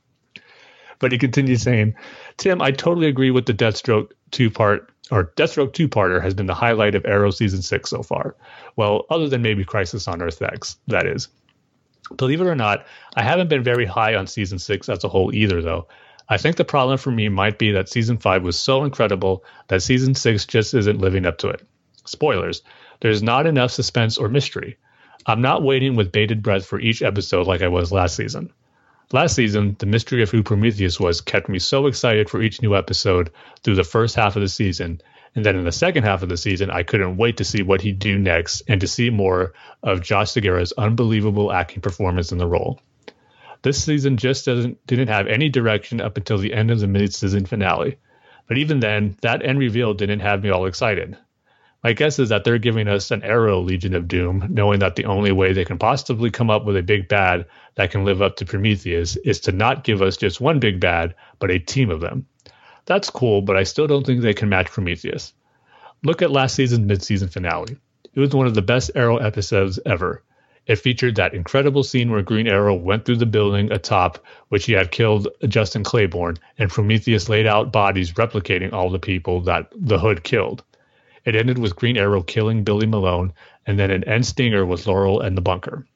[1.00, 1.96] But he continues saying,
[2.38, 6.46] Tim, I totally agree with the Deathstroke two part or Deathstroke two parter has been
[6.46, 8.36] the highlight of Arrow season six so far.
[8.76, 11.30] Well, other than maybe Crisis on Earth X, that is.
[12.16, 12.86] Believe it or not,
[13.16, 15.88] I haven't been very high on season six as a whole either, though.
[16.30, 19.82] I think the problem for me might be that season 5 was so incredible that
[19.82, 21.66] season 6 just isn't living up to it.
[22.06, 22.62] Spoilers
[23.02, 24.78] there's not enough suspense or mystery.
[25.26, 28.52] I'm not waiting with bated breath for each episode like I was last season.
[29.12, 32.76] Last season, the mystery of who Prometheus was kept me so excited for each new
[32.76, 33.32] episode
[33.64, 35.02] through the first half of the season,
[35.34, 37.82] and then in the second half of the season, I couldn't wait to see what
[37.82, 42.48] he'd do next and to see more of Josh Segarra's unbelievable acting performance in the
[42.48, 42.80] role.
[43.62, 47.46] This season just doesn't didn't have any direction up until the end of the mid-season
[47.46, 47.98] finale.
[48.48, 51.18] But even then, that end reveal didn't have me all excited.
[51.84, 55.06] My guess is that they're giving us an Arrow Legion of Doom, knowing that the
[55.06, 57.46] only way they can possibly come up with a big bad
[57.76, 61.16] that can live up to Prometheus is to not give us just one big bad,
[61.40, 62.28] but a team of them.
[62.86, 65.34] That's cool, but I still don't think they can match Prometheus.
[66.04, 67.78] Look at last season's mid-season finale.
[68.14, 70.24] It was one of the best Arrow episodes ever.
[70.70, 74.74] It featured that incredible scene where Green Arrow went through the building atop which he
[74.74, 79.98] had killed Justin Claiborne, and Prometheus laid out bodies replicating all the people that the
[79.98, 80.64] Hood killed.
[81.26, 83.34] It ended with Green Arrow killing Billy Malone,
[83.66, 85.88] and then an end stinger with Laurel and the bunker.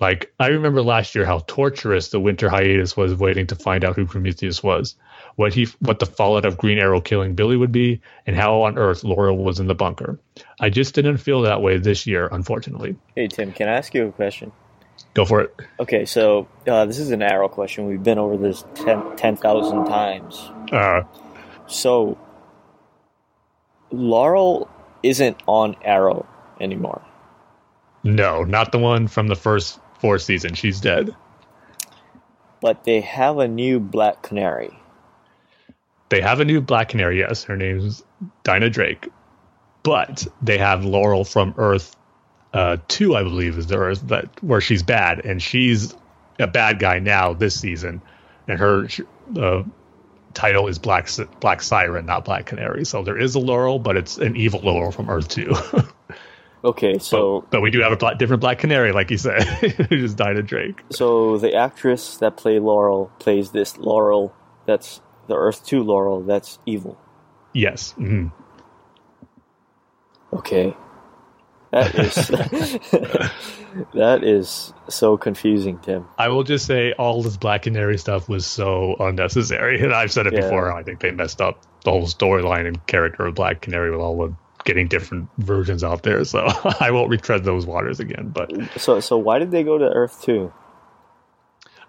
[0.00, 3.96] Like, I remember last year how torturous the winter hiatus was waiting to find out
[3.96, 4.96] who Prometheus was,
[5.36, 8.76] what he, what the fallout of Green Arrow killing Billy would be, and how on
[8.78, 10.18] earth Laurel was in the bunker.
[10.60, 12.96] I just didn't feel that way this year, unfortunately.
[13.14, 14.52] Hey Tim, can I ask you a question?
[15.14, 15.54] Go for it.
[15.80, 17.86] Okay, so uh, this is an Arrow question.
[17.86, 20.50] We've been over this 10 10,000 times.
[20.70, 21.02] Uh,
[21.66, 22.18] So,
[23.90, 24.68] Laurel
[25.02, 26.26] isn't on Arrow
[26.60, 27.02] anymore.
[28.04, 30.58] no, not the one from the first four seasons.
[30.58, 31.14] She's dead.
[32.60, 34.70] But they have a new Black Canary.
[36.10, 37.18] They have a new Black Canary.
[37.18, 38.04] Yes, her name's
[38.44, 39.08] Dinah Drake.
[39.82, 41.96] But they have Laurel from Earth
[42.52, 45.94] uh, Two, I believe, is the Earth that where she's bad, and she's
[46.38, 48.02] a bad guy now this season,
[48.48, 48.88] and her
[49.38, 49.62] uh,
[50.34, 51.08] title is Black
[51.38, 52.84] Black Siren, not Black Canary.
[52.84, 55.54] So there is a Laurel, but it's an evil Laurel from Earth Two.
[56.62, 59.42] Okay, so but, but we do have a black, different Black Canary, like you said,
[59.88, 60.82] who is Dinah Drake.
[60.90, 64.34] so the actress that played Laurel plays this Laurel
[64.66, 66.98] that's the Earth 2 Laurel that's evil.
[67.52, 67.94] Yes.
[67.98, 68.32] mhm.
[70.32, 70.76] Okay.
[71.72, 72.14] That is
[73.94, 76.06] that is so confusing, Tim.
[76.18, 80.26] I will just say all this Black Canary stuff was so unnecessary, and I've said
[80.26, 80.40] it Yeah.
[80.42, 80.72] before.
[80.72, 84.16] I think they messed up the whole storyline and character of Black Canary with all
[84.18, 84.34] the
[84.64, 86.24] getting different versions out there.
[86.24, 86.44] So
[86.80, 88.30] I won't retread those waters again.
[88.30, 90.52] But So so why did they go to Earth 2?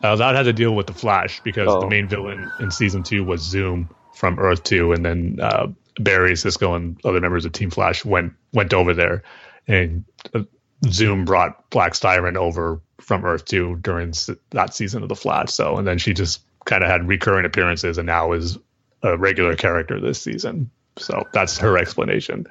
[0.04, 1.82] Uh, that had to deal with the Flash because Oh.
[1.82, 5.68] the main villain in season two was Zoom from Earth Two, and then uh,
[6.00, 9.24] Barry, Cisco, and other members of Team Flash went went over there,
[9.68, 10.04] and
[10.34, 10.44] uh,
[10.88, 15.52] Zoom brought Black Siren over from Earth Two during s- that season of the Flash.
[15.52, 18.58] So, and then she just kind of had recurring appearances, and now is
[19.04, 20.70] a regular character this season.
[20.98, 22.46] So that's her explanation.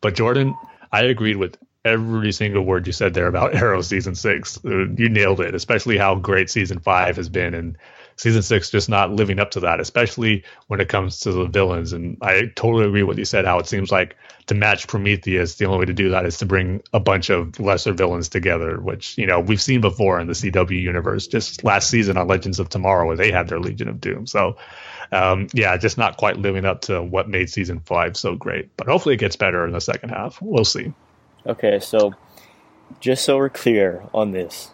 [0.00, 0.54] But Jordan,
[0.92, 1.56] I agreed with
[1.86, 4.58] every single word you said there about Arrow season six.
[4.64, 7.78] Uh, You nailed it, especially how great season five has been, and
[8.16, 11.92] season six just not living up to that, especially when it comes to the villains.
[11.92, 13.44] And I totally agree with what you said.
[13.44, 16.46] How it seems like to match Prometheus, the only way to do that is to
[16.46, 20.32] bring a bunch of lesser villains together, which you know we've seen before in the
[20.34, 21.26] CW universe.
[21.26, 24.26] Just last season on Legends of Tomorrow, where they had their Legion of Doom.
[24.26, 24.56] So
[25.12, 28.76] um, yeah, just not quite living up to what made season five so great.
[28.76, 30.40] But hopefully it gets better in the second half.
[30.40, 30.92] We'll see.
[31.46, 32.12] Okay, so
[33.00, 34.70] just so we're clear on this,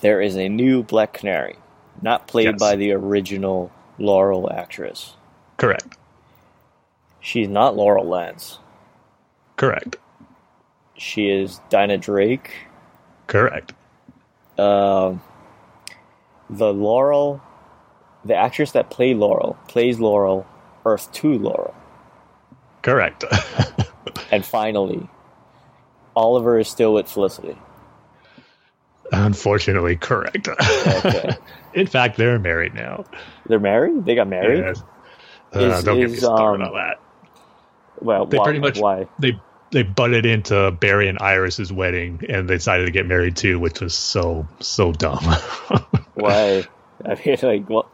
[0.00, 1.56] there is a new Black Canary,
[2.00, 2.58] not played Yes.
[2.58, 5.16] by the original Laurel actress.
[5.58, 5.96] Correct.
[7.20, 8.58] She's not Laurel Lance.
[9.56, 9.96] Correct.
[10.96, 12.50] She is Dinah Drake.
[13.26, 13.74] Correct.
[14.58, 15.22] Um,
[16.48, 17.42] the Laurel,
[18.24, 20.46] the actress that played Laurel, plays Laurel,
[20.86, 21.74] Earth 2 Laurel.
[22.82, 23.24] Correct.
[24.30, 25.08] And finally,
[26.16, 27.56] Oliver is still with Felicity.
[29.12, 30.48] Unfortunately, correct.
[30.48, 31.36] Okay.
[31.74, 33.04] in fact, they're married now.
[33.46, 34.04] They're married?
[34.04, 34.58] They got married?
[34.58, 34.82] Yes.
[35.54, 37.00] Uh, Is- don't get me is, started um, on that.
[38.00, 39.08] Well, They why, pretty much why?
[39.18, 39.38] they
[39.72, 43.80] they butted into Barry and Iris's wedding, and they decided to get married too, which
[43.80, 45.22] was so so dumb.
[46.14, 46.64] Why?
[47.04, 47.86] I mean, like, what,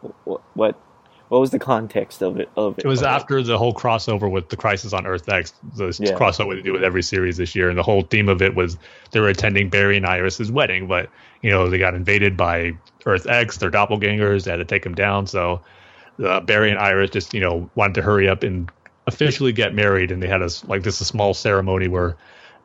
[0.54, 0.80] what,
[1.28, 2.48] what, was the context of it?
[2.56, 5.96] Of it, It was after the whole crossover with the Crisis on Earth X, the
[5.98, 6.12] Yeah.
[6.12, 8.76] crossover they do with every series this year, and the whole theme of it was
[9.10, 11.08] they were attending Barry and Iris's wedding, but
[11.42, 12.72] you know they got invaded by
[13.04, 14.44] Earth X, their doppelgangers.
[14.44, 15.60] They had to take them down, so
[16.24, 18.70] uh, Barry and Iris just you know wanted to hurry up and
[19.06, 22.16] officially get married, and they had a like this a small ceremony where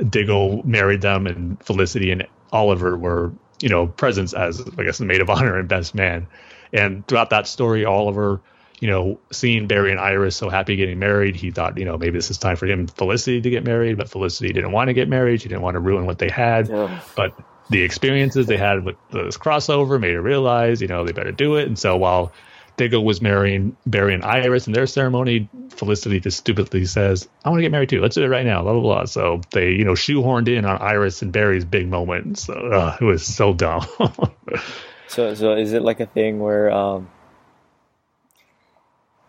[0.10, 3.32] Diggle married them, and Felicity and Oliver were
[3.62, 6.28] you know presents as I guess the maid of honor and best man.
[6.73, 8.41] And throughout that story, Oliver,
[8.80, 12.18] you know, seeing Barry and Iris so happy getting married, he thought, you know, maybe
[12.18, 14.93] this is time for him and Felicity to get married, but Felicity didn't want to
[14.93, 15.41] get married.
[15.41, 16.68] She didn't want to ruin what they had.
[16.68, 16.99] Yeah.
[17.15, 17.39] But
[17.69, 21.56] the experiences they had with this crossover made her realize, you know, they better do
[21.56, 21.68] it.
[21.68, 22.34] And so while
[22.76, 27.60] Diggle was marrying Barry and Iris in their ceremony, Felicity just stupidly says, I want
[27.60, 28.02] to get married too.
[28.02, 28.64] Let's do it right now.
[28.64, 29.06] Blah, blah, blah.
[29.06, 32.39] So they, you know, shoehorned in on Iris and Barry's big moment.
[32.39, 33.85] So uh, it was so dumb.
[35.12, 37.10] So, so is it like a thing where, um,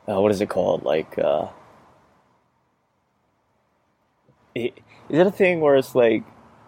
[0.09, 0.85] uh, what is it called?
[0.85, 1.49] Like, uh,
[4.55, 4.71] is
[5.11, 6.23] it a thing where it's like,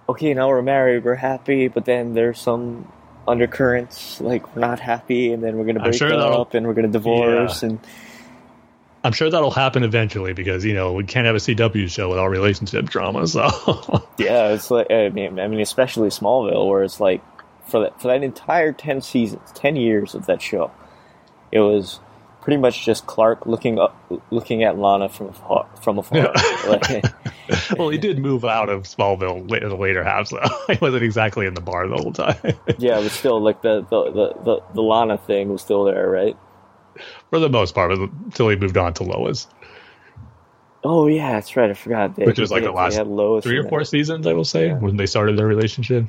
[0.09, 2.93] okay, now we're married, we're happy, but then there's some
[3.29, 6.89] undercurrents, like we're not happy, and then we're gonna break sure up, and we're gonna
[6.89, 7.79] divorce, and
[9.05, 12.27] I'm sure that'll happen eventually because, you know, we can't have a CW show without
[12.27, 13.29] relationship drama.
[13.29, 13.43] So
[14.19, 17.23] yeah, it's like I mean, I mean, especially Smallville, where it's like
[17.67, 20.71] for that for that entire ten seasons, ten years of that show,
[21.53, 22.01] it was
[22.41, 23.97] pretty much just Clark looking up,
[24.31, 25.67] looking at Lana from afar.
[25.83, 26.33] From afar.
[26.67, 27.05] Like,
[27.79, 31.03] well, he did move out of Smallville la- in the later half, so he wasn't
[31.03, 32.37] exactly in the bar the whole time.
[32.79, 36.37] yeah, but still, like the the, the, the the Lana thing was still there, right?
[37.31, 39.47] For the most part, until he moved on to Lois,
[40.85, 41.71] Oh yeah, that's right.
[41.71, 42.15] I forgot.
[42.15, 42.97] They, which was like the last
[43.43, 46.05] three or four seasons, I will say, when they started their relationship.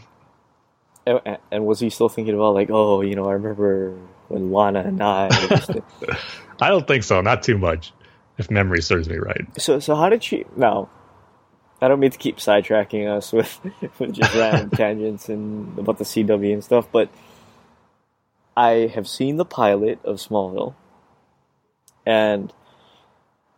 [1.05, 3.91] And, and was he still thinking about like, oh, you know, I remember
[4.27, 5.29] when Lana and I.
[6.61, 7.21] I don't think so.
[7.21, 7.93] Not too much,
[8.37, 9.45] if memory serves me right.
[9.59, 10.45] so, so how did she?
[10.55, 10.89] Now,
[11.81, 13.59] I don't mean to keep sidetracking us with
[13.99, 17.09] with just random tangents and about the CW and stuff, but
[18.57, 20.73] I have seen the pilot of Smallville,
[22.05, 22.51] and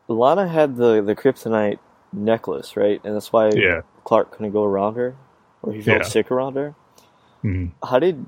[0.08, 1.80] Lana had the the kryptonite
[2.12, 3.00] necklace, right?
[3.04, 3.82] And that's why Yeah.
[4.04, 5.16] Clark couldn't go around her,
[5.62, 6.08] or he felt Yeah.
[6.08, 6.76] sick around her.
[7.48, 7.72] Mhm.
[7.88, 8.26] How did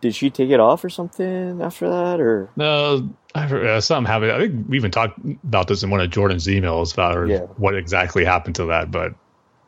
[0.00, 4.32] did she take it off or something after that, or No, I, uh, something happened.
[4.32, 7.40] I think we even talked about this in one of Jordan's emails about Yeah.
[7.56, 8.90] what exactly happened to that.
[8.90, 9.14] But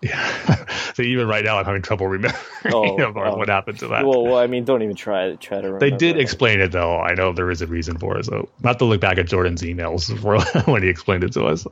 [0.03, 3.37] yeah, so even right now, I'm having trouble remembering Oh, oh.
[3.39, 4.05] what happened to that.
[4.07, 5.69] well, well, I mean, don't even try to try to.
[5.69, 5.79] Remember.
[5.89, 6.99] they did explain it though.
[7.01, 8.27] I know there is a reason for it.
[8.27, 10.39] So not to look back at Jordan's emails for
[10.71, 11.67] when he explained it to us.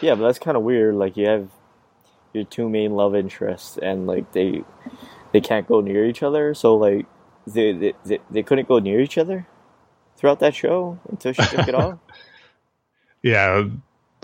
[0.00, 0.96] Yeah, but that's kind of weird.
[0.96, 1.48] Like you have
[2.32, 4.64] your two main love interests, and like they
[5.38, 6.52] they can't go near each other.
[6.52, 7.06] So like
[7.46, 9.46] they they, they, they couldn't go near each other
[10.16, 11.98] throughout that show until she took it off.
[13.20, 13.64] Yeah.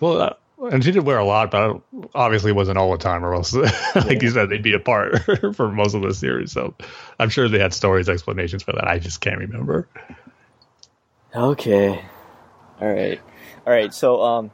[0.01, 0.35] Well, uh,
[0.71, 1.81] and she did wear a lot, but
[2.15, 3.53] obviously it wasn't all the time, or else,
[3.97, 5.19] like you said, they'd be apart
[5.57, 6.53] for most of the series.
[6.53, 6.77] So
[7.19, 8.87] I'm sure they had stories, explanations for that.
[8.87, 9.89] I just can't remember.
[11.35, 12.05] Okay.
[12.81, 13.21] All right.
[13.67, 13.93] All right.
[13.93, 14.53] So um,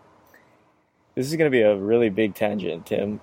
[1.14, 3.20] this is gonna be a really big tangent, Tim.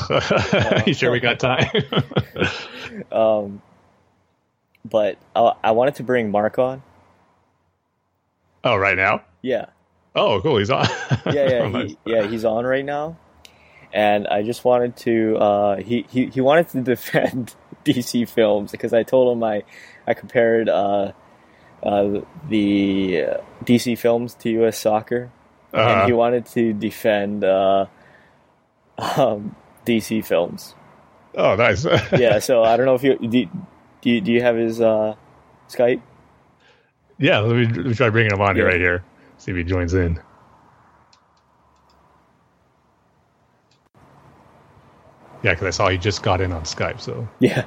[0.86, 1.68] you sure we got time?
[3.12, 3.60] Um,
[4.84, 6.82] but I, I wanted to bring Mark on.
[8.64, 9.22] oh, right now?
[9.42, 9.66] Yeah.
[10.14, 10.58] Oh, cool.
[10.58, 10.86] He's on.
[11.26, 12.26] yeah, yeah, Oh, he, yeah.
[12.26, 13.16] He's on right now,
[13.92, 15.36] and I just wanted to.
[15.36, 17.54] Uh, he, he he wanted to defend
[17.84, 19.64] DC films because I told him I
[20.06, 21.12] I compared uh,
[21.82, 24.78] uh, the uh, DC films to U.S.
[24.78, 25.30] soccer,
[25.74, 26.06] and Uh-huh.
[26.06, 27.86] he wanted to defend uh,
[28.98, 29.54] um,
[29.86, 30.74] DC films.
[31.36, 31.86] Oh, nice.
[32.12, 33.46] Yeah, so I don't know if you do.
[34.02, 35.14] Do you, do you have his uh,
[35.68, 36.00] Skype?
[37.18, 37.38] yeah.
[37.38, 39.04] Let me, let me try bringing him on here right here.
[39.38, 40.20] See if he joins in.
[45.42, 47.64] Yeah, because I saw he just got in on Skype, so Yeah.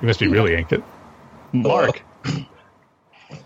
[0.00, 0.82] he must be really inked it.
[1.52, 2.02] Mark,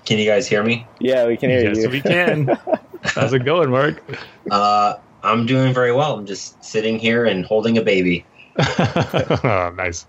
[0.04, 0.86] Can you guys hear me?
[1.00, 1.90] Yeah, we can hear yes, you.
[1.90, 2.48] we can.
[3.02, 4.02] How's it going, Mark?
[4.50, 6.14] Uh, I'm doing very well.
[6.18, 8.24] I'm just sitting here and holding a baby.
[8.58, 10.06] oh, nice.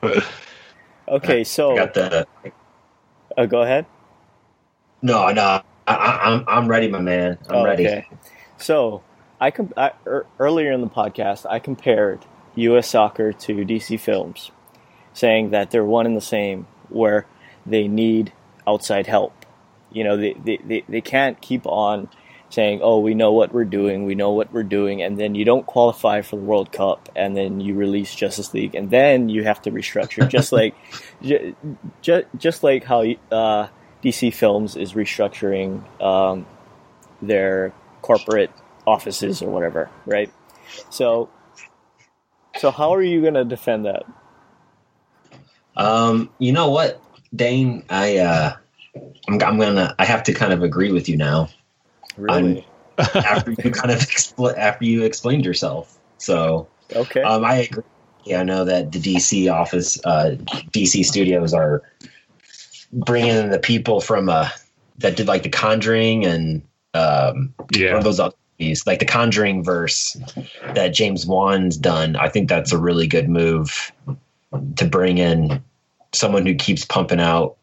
[1.07, 2.27] okay, I so got the
[3.38, 3.85] uh, go ahead.
[5.02, 5.61] no, no.
[5.88, 7.38] I, I, I'm I'm ready, my man.
[7.49, 7.88] I'm Oh, ready.
[7.88, 8.07] Okay.
[8.57, 9.03] So
[9.40, 12.26] I, com- I er, earlier in the podcast I compared
[12.56, 12.88] U.S.
[12.90, 14.52] soccer to DC films,
[15.14, 17.26] saying that they're one and the same, where
[17.65, 18.31] they need
[18.68, 19.34] outside help.
[19.91, 22.10] You know, they, they, they, they can't keep on
[22.54, 25.44] saying, "Oh, we know what we're doing, we know what we're doing," and then you
[25.44, 29.44] don't qualify for the World Cup, and then you release Justice League, and then you
[29.44, 30.76] have to restructure, just like,
[31.22, 31.56] ju-
[32.02, 33.02] ju- just like how
[33.32, 33.68] uh,
[34.04, 36.46] DC Films is restructuring um,
[37.22, 38.52] their corporate
[38.86, 40.32] offices or whatever, right?
[40.90, 41.30] So,
[42.58, 44.04] so how are you going to defend that?
[45.76, 47.02] Um, you know what,
[47.36, 47.84] Dane?
[47.90, 48.56] I uh,
[49.28, 49.96] I'm, I'm gonna.
[49.98, 51.50] I have to kind of agree with you now
[52.18, 52.65] Really?
[52.98, 55.98] after you kind of expl- after you explained yourself.
[56.18, 57.22] So okay.
[57.22, 57.84] Um, I agree.
[58.26, 60.35] Yeah, I know that the DC office, uh,
[60.72, 61.81] DC studios are
[62.94, 64.49] bringing in the people from uh,
[64.99, 66.61] that did like The Conjuring and
[66.94, 67.98] um, one Yeah.
[67.98, 70.15] of those other movies, like The Conjuring verse
[70.73, 72.15] that James Wan's done.
[72.15, 73.91] I think that's a really good move
[74.77, 75.61] to bring in
[76.14, 77.57] someone who keeps pumping out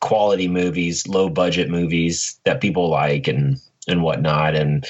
[0.00, 4.54] quality movies, low budget movies that people like and and whatnot.
[4.54, 4.86] And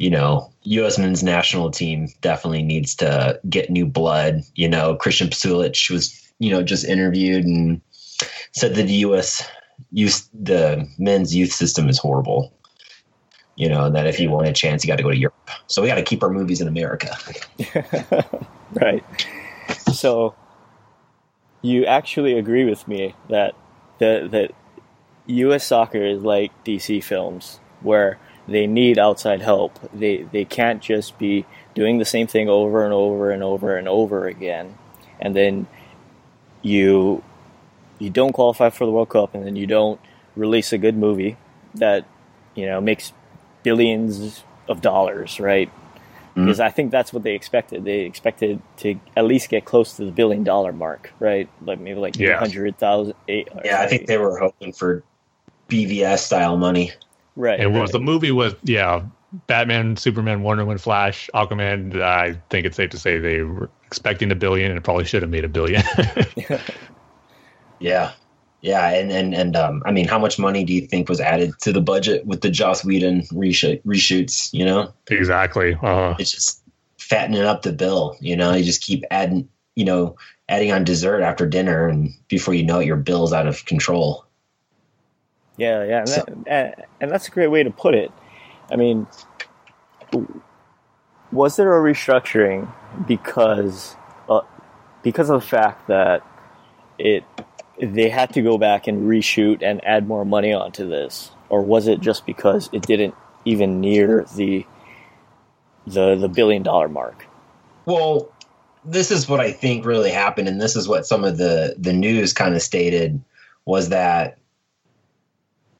[0.00, 0.98] you know, U.S.
[0.98, 4.40] men's national team definitely needs to get new blood.
[4.54, 7.82] You know, Christian Pulisic was, you know, just interviewed and
[8.52, 9.46] said that the U.S.
[9.92, 12.50] youth, the men's youth system is horrible.
[13.56, 15.50] You know, that if you want a chance, you got to go to Europe.
[15.66, 17.14] So we got to keep our movies in America.
[18.72, 19.04] right.
[19.92, 20.34] So,
[21.60, 23.54] you actually agree with me that
[23.98, 24.52] the that
[25.26, 25.66] U.S.
[25.66, 28.18] soccer is like DC films, where
[28.50, 29.78] they need outside help.
[29.94, 33.88] They they can't just be doing the same thing over and over and over and
[33.88, 34.76] over again,
[35.20, 35.66] and then
[36.62, 37.22] you
[37.98, 40.00] you don't qualify for the World Cup, and then you don't
[40.36, 41.36] release a good movie
[41.74, 42.04] that
[42.54, 43.12] you know makes
[43.62, 45.70] billions of dollars, right?
[46.36, 46.46] Mhm.
[46.46, 47.84] Because I think that's what they expected.
[47.84, 51.48] They expected to at least get close to the billion dollar mark, right?
[51.64, 52.30] Like maybe like Yeah.
[52.30, 53.14] eight hundred thousand.
[53.28, 53.48] Eight.
[53.64, 55.02] Yeah, I think they were hoping for
[55.68, 56.92] BVS style money.
[57.36, 57.60] Right.
[57.60, 59.02] And what was the movie was yeah,
[59.46, 62.00] Batman, Superman, Wonder Woman, Flash, Aquaman.
[62.00, 65.22] I think it's safe to say they were- expecting a billion and it probably should
[65.22, 65.82] have made a billion.
[67.80, 68.12] yeah.
[68.62, 71.52] Yeah, and and and um, I mean, how much money do you think was added
[71.60, 74.52] to the budget with the Joss Whedon reshoot, reshoots?
[74.52, 75.78] You know, exactly.
[75.80, 76.62] Uh, it's just
[76.98, 78.16] fattening up the bill.
[78.20, 80.14] You know, you just keep adding, you know,
[80.50, 84.26] adding on dessert after dinner, and before you know it, your bill's out of control.
[85.60, 88.10] Yeah, yeah, and, so, that, and that's a great way to put it.
[88.72, 89.06] I mean,
[91.30, 92.72] was there a restructuring
[93.06, 93.94] because
[94.30, 94.40] uh,
[95.02, 96.26] because of the fact that
[96.98, 97.24] it
[97.78, 101.88] they had to go back and reshoot and add more money onto this, or was
[101.88, 103.14] it just because it didn't
[103.44, 104.64] even near the
[105.86, 107.26] the the billion dollar mark?
[107.84, 108.32] Well,
[108.82, 111.92] this is what I think really happened, and this is what some of the the
[111.92, 113.22] news kind of stated
[113.66, 114.38] was that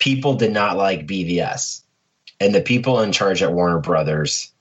[0.01, 1.83] people did not like BVS,
[2.41, 4.53] and the people in charge at Warner Brothers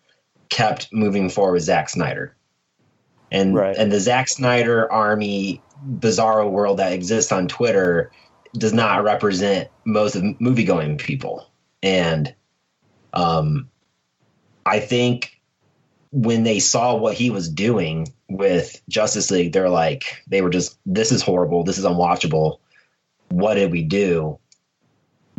[0.49, 2.35] kept moving forward with Zack Snyder,
[3.31, 3.75] and right.
[3.75, 8.11] and the Zack Snyder army bizarro world that exists on Twitter
[8.53, 11.49] does not represent most of movie going people.
[11.81, 12.33] And
[13.13, 13.69] um,
[14.65, 15.39] I think
[16.11, 20.77] when they saw what he was doing with Justice League, they're like, they were just,
[20.85, 21.63] this is horrible.
[21.63, 22.59] This is unwatchable.
[23.29, 24.39] What did we do?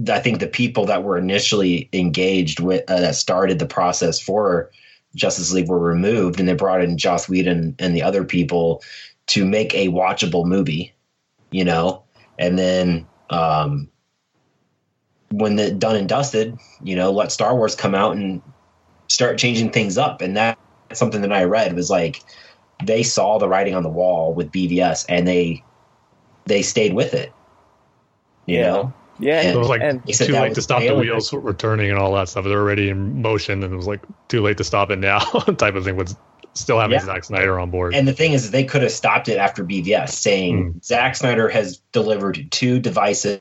[0.08, 4.70] I think the people that were initially engaged with, uh, that started the process for
[5.14, 8.82] Justice League were removed, and they brought in Joss Whedon and the other people
[9.26, 10.94] to make a watchable movie,
[11.50, 12.02] you know,
[12.38, 13.88] and then um,
[15.30, 18.42] when the done and dusted, you know, let Star Wars come out and
[19.08, 20.20] start changing things up.
[20.20, 20.58] And that's
[20.92, 22.22] something that I read was like
[22.84, 25.62] they saw the writing on the wall with BVS and they
[26.46, 27.32] they stayed with it.
[28.46, 28.66] You yeah.
[28.66, 28.92] know?
[29.20, 32.28] Yeah, and, it was like too late to stop the wheels returning and all that
[32.28, 32.44] stuff.
[32.44, 35.18] They're already in motion, and it was like too late to stop it now,
[35.58, 35.96] type of thing.
[35.96, 36.16] Was
[36.54, 37.04] still having yeah.
[37.04, 37.94] Zack Snyder on board.
[37.94, 40.84] And the thing is, they could have stopped it after BVS, saying mm.
[40.84, 43.40] Zack Snyder has delivered two divisive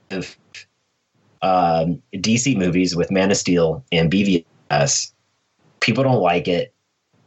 [1.42, 5.12] um, DC movies with Man of Steel and BVS.
[5.80, 6.74] People don't like it.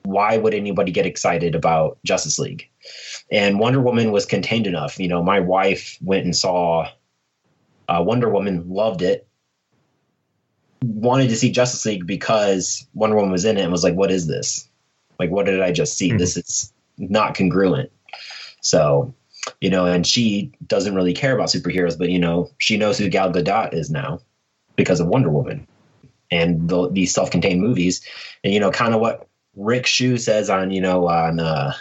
[0.04, 2.68] Why would anybody get excited about Justice League?
[3.30, 4.98] And Wonder Woman was contained enough.
[4.98, 6.88] You know, my wife went and saw
[7.88, 9.26] uh, Wonder Woman, loved it,
[10.82, 14.10] wanted to see Justice League because Wonder Woman was in it and was like, what
[14.10, 14.68] is this?
[15.18, 16.08] Like, what did I just see?
[16.08, 16.18] Mm-hmm.
[16.18, 17.90] This is not congruent.
[18.60, 19.14] So,
[19.60, 23.08] you know, and she doesn't really care about superheroes, but you know, she knows who
[23.08, 24.20] Gal Gadot is now
[24.76, 25.66] because of Wonder Woman
[26.30, 28.04] and the, these self-contained movies.
[28.42, 31.72] And you know, kind of what Rick Shu says on you know on uh,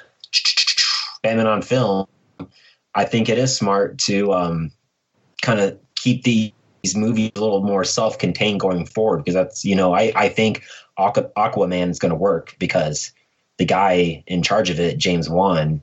[1.24, 2.08] Batman on film.
[2.94, 4.72] I think it is smart to um,
[5.42, 6.52] kind of keep these
[6.96, 10.64] movies a little more self-contained going forward because that's you know I I think
[10.98, 13.12] Aquaman is going to work because
[13.58, 15.82] the guy in charge of it, James Wan,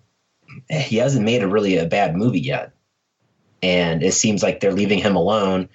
[0.70, 2.73] he hasn't made a really a bad movie yet.
[3.62, 5.69] And it seems like they're leaving him alone.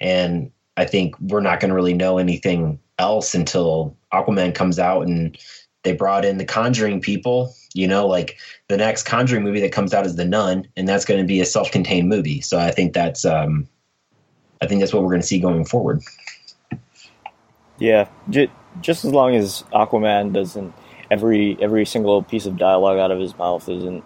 [0.00, 5.06] And I think we're not going to really know anything else until Aquaman comes out
[5.06, 5.36] and
[5.84, 7.54] they brought in the Conjuring people.
[7.74, 8.38] You know, like
[8.68, 11.40] the next Conjuring movie that comes out is The Nun, and that's going to be
[11.40, 12.40] a self-contained movie.
[12.40, 13.68] So I think that's um,
[14.60, 16.02] I think that's what we're going to see going forward.
[17.78, 18.08] Yeah,
[18.80, 20.74] just as long as Aquaman doesn't
[21.10, 24.04] every every single piece of dialogue out of his mouth isn't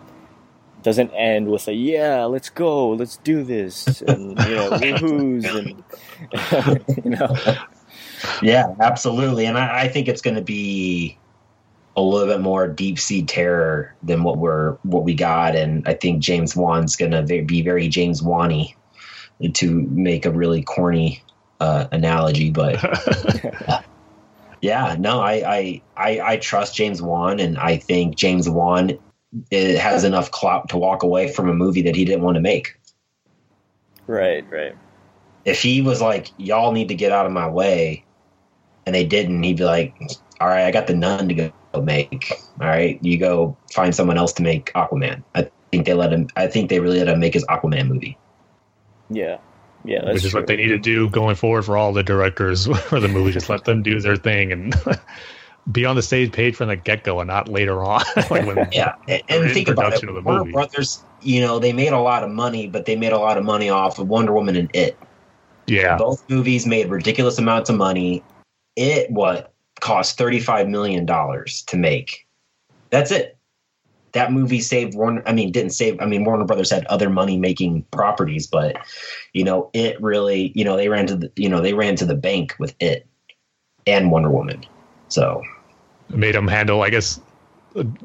[0.82, 7.04] doesn't end with a yeah, let's go, let's do this, and you know, woohoo's, and
[7.04, 7.34] you know.
[8.42, 11.18] Yeah, absolutely, and I, I think it's going to be
[11.96, 15.94] a little bit more deep sea terror than what we're what we got, and I
[15.94, 18.74] think James Wan's going to be very James Wany
[19.54, 21.22] to make a really corny
[21.60, 22.78] uh, analogy, but
[24.62, 28.96] Yeah, no, I, I, I I trust James Wan, and I think James Wan
[29.50, 32.78] has enough clout to walk away from a movie that he didn't want to make.
[34.06, 34.76] Right, right.
[35.44, 38.04] If he was like, "Y'all need to get out of my way,"
[38.86, 39.96] and they didn't, he'd be like,
[40.40, 42.32] "All right, I got the nun to go make.
[42.60, 46.28] All right, you go find someone else to make Aquaman." I think they let him.
[46.36, 48.16] I think they really let him make his Aquaman movie.
[49.10, 49.38] Yeah,
[49.84, 50.40] yeah, which is true.
[50.40, 53.32] what they need to do going forward for all the directors for the movie.
[53.32, 54.74] Just let them do their thing and
[55.72, 58.02] be on the stage page from the get go and not later on.
[58.30, 60.04] like when yeah, and, and think about it.
[60.04, 60.52] Warner movie.
[60.52, 63.44] Brothers, you know, they made a lot of money, but they made a lot of
[63.44, 64.98] money off of Wonder Woman and It.
[65.66, 68.22] Yeah, both movies made ridiculous amounts of money.
[68.76, 72.26] It what cost thirty five million dollars to make.
[72.90, 73.38] That's it
[74.12, 75.22] that movie saved Warner.
[75.26, 76.00] I mean, didn't save.
[76.00, 78.76] I mean, Warner Brothers had other money making properties, but
[79.32, 82.06] you know, it really, you know, they ran to the, you know, they ran to
[82.06, 83.06] the bank with it
[83.86, 84.64] and Wonder Woman.
[85.08, 85.42] So
[86.10, 87.20] it made them handle, I guess,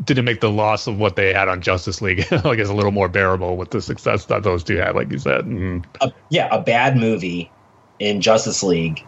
[0.06, 2.92] didn't make the loss of what they had on Justice League I guess, a little
[2.92, 5.46] more bearable with the success that those two had, like you said.
[5.46, 5.80] Mm-hmm.
[6.02, 7.52] A, yeah, a bad movie
[8.00, 9.06] in Justice League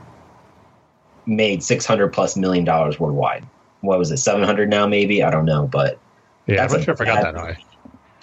[1.25, 3.47] made six hundred plus million dollars worldwide.
[3.81, 4.87] What was it, seven hundred now?
[4.87, 5.99] Maybe I don't know, but
[6.49, 7.57] yeah, I'm not sure I got that high.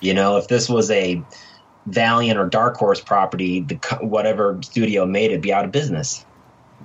[0.01, 1.23] You know, if this was a
[1.87, 6.25] Valiant or Dark Horse property, the whatever studio made it be out of business.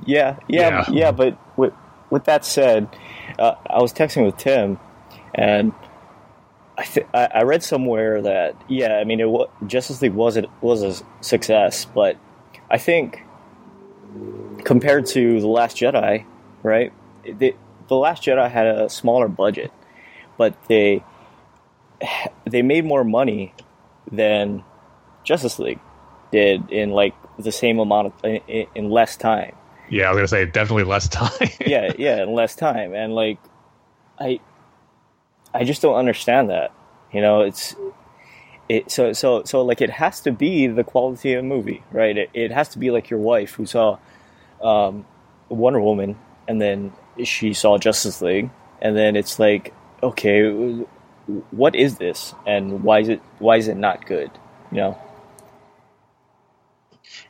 [0.06, 0.92] Yeah, yeah, yeah.
[0.92, 1.74] yeah but with
[2.10, 2.88] with that said,
[3.40, 4.80] uh, I was texting with Tim,
[5.36, 5.74] and
[6.78, 10.50] I, th- I read somewhere that yeah, I mean, it was, Justice League was it
[10.62, 12.18] was a success, but
[12.70, 13.24] I think
[14.64, 16.26] compared to the Last Jedi,
[16.64, 16.94] right?
[17.92, 19.72] the Last Jedi had a smaller budget,
[20.38, 21.04] but they
[22.46, 23.54] they made more money
[24.12, 24.64] than
[25.24, 25.80] Justice League
[26.32, 29.56] did in like the same amount of in, in less time.
[29.90, 31.50] Yeah, I was gonna say definitely less time.
[31.66, 33.40] yeah, yeah, in less time, and like
[34.20, 34.40] I,
[35.54, 36.72] I just don't understand that.
[37.12, 37.76] You know, it's
[38.70, 38.90] it.
[38.90, 42.18] So so so like it has to be the quality of a movie, right?
[42.18, 44.00] It, it has to be like your wife who saw
[44.62, 45.06] um,
[45.50, 46.18] Wonder Woman
[46.48, 46.92] and then
[47.24, 48.50] she saw Justice League,
[48.82, 49.74] and then it's like,
[50.04, 50.42] okay,
[51.52, 54.32] what is this, and why is it why is it not good?
[54.72, 54.98] You know.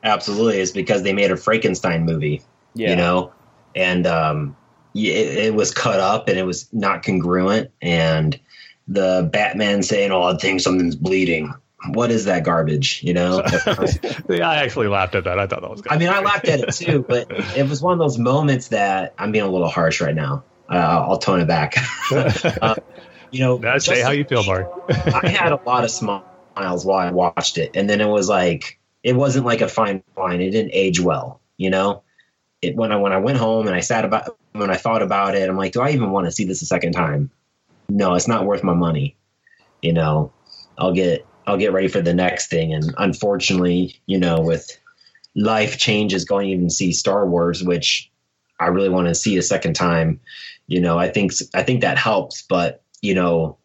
[0.04, 2.42] Absolutely, it's because they made a Frankenstein movie.
[2.74, 2.92] Yeah.
[2.92, 3.34] You know,
[3.76, 4.56] and um,
[4.96, 8.40] it, it was cut up and it was not congruent, and
[8.88, 11.54] the Batman saying, "Oh, I think something's bleeding."
[11.94, 13.02] What is that garbage?
[13.04, 13.44] You know.
[14.30, 15.40] yeah, I actually laughed at that.
[15.40, 15.82] I thought that was.
[15.82, 15.92] good.
[15.92, 19.14] I mean, I laughed at it too, but it was one of those moments that
[19.18, 20.44] I'm being a little harsh right now.
[20.70, 21.76] Uh, I'll tone it back.
[22.12, 22.76] uh,
[23.32, 24.70] you know, That's say how you feel, Mark.
[24.90, 28.80] I had a lot of smiles while I watched it, and then it was like
[29.04, 30.42] it wasn't like a fine wine.
[30.42, 32.04] It didn't age well, you know.
[32.62, 35.36] It when I when I went home and I sat about when I thought about
[35.36, 37.32] it, I'm like, do I even want to see this a second time?
[37.90, 39.18] No, it's not worth my money.
[39.82, 40.32] You know,
[40.78, 42.74] I'll get I'll get ready for the next thing.
[42.74, 44.78] And unfortunately, you know, with
[45.36, 48.12] life changes, going to even see Star Wars, which
[48.60, 50.20] I really want to see a second time.
[50.68, 53.58] You know, I think I think that helps, but you know,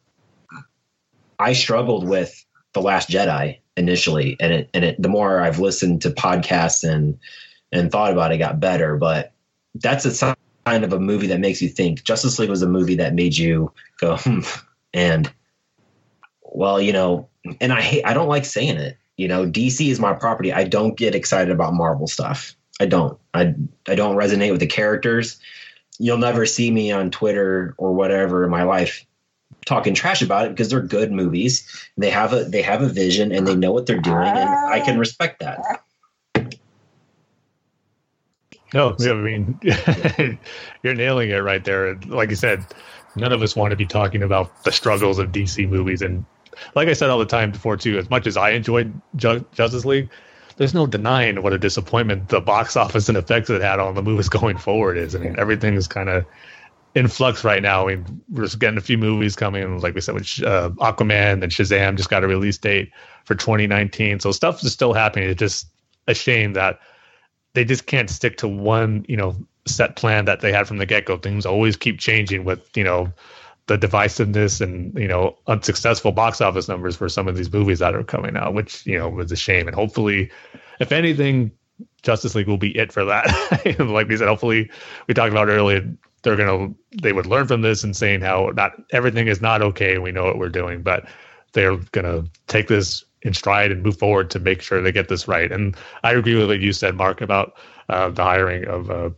[1.38, 6.02] I struggled with the Last Jedi initially, and it and it the more I've listened
[6.02, 7.18] to podcasts and
[7.72, 8.96] and thought about it, got better.
[8.96, 9.32] But
[9.74, 10.36] that's a sign
[10.66, 12.04] of a movie that makes you think.
[12.04, 14.40] Justice League was a movie that made you go, hmm,
[14.94, 15.30] and
[16.42, 17.28] well, you know,
[17.60, 18.96] and I hate I don't like saying it.
[19.16, 20.52] You know, DC is my property.
[20.52, 22.54] I don't get excited about Marvel stuff.
[22.80, 23.18] I don't.
[23.34, 23.54] I
[23.86, 25.38] I don't resonate with the characters.
[25.98, 29.06] You'll never see me on Twitter or whatever in my life
[29.66, 31.88] talking trash about it because they're good movies.
[31.96, 34.80] They have a they have a vision and they know what they're doing, and I
[34.80, 35.82] can respect that.
[38.72, 39.58] No, I mean
[40.82, 41.94] you're nailing it right there.
[42.06, 42.64] Like you said,
[43.14, 46.24] none of us want to be talking about the struggles of DC movies, and
[46.74, 47.98] like I said all the time before too.
[47.98, 50.08] As much as I enjoyed Ju- Justice League,
[50.56, 54.02] there's no denying what a disappointment the box office and effects it had on the
[54.02, 55.14] movies going forward is.
[55.14, 56.24] I mean, everything is kind of
[56.96, 57.86] in flux right now.
[57.86, 61.52] Mean, we're just getting a few movies coming, like we said, with uh, Aquaman and
[61.52, 62.90] Shazam just got a release date
[63.26, 64.18] for 2019.
[64.20, 65.28] So stuff is still happening.
[65.28, 65.66] It's just
[66.06, 66.80] a shame that
[67.52, 69.36] they just can't stick to one, you know,
[69.66, 71.18] set plan that they had from the get go.
[71.18, 73.12] Things always keep changing with, you know,
[73.66, 77.96] the divisiveness and you know unsuccessful box office numbers for some of these movies that
[77.96, 79.66] are coming out, which you know was a shame.
[79.66, 80.30] And hopefully,
[80.78, 81.50] if anything,
[82.02, 83.26] Justice League will be it for that.
[83.80, 84.70] like we said, hopefully
[85.08, 85.84] we talked about earlier,
[86.26, 89.98] they're gonna they would learn from this and saying how not everything is not okay.
[89.98, 91.06] We know what we're doing, but
[91.52, 95.28] they're gonna take this in stride and move forward to make sure they get this
[95.28, 95.52] right.
[95.52, 97.54] And I agree with what you said, Mark, about
[97.88, 99.10] uh, the hiring of uh,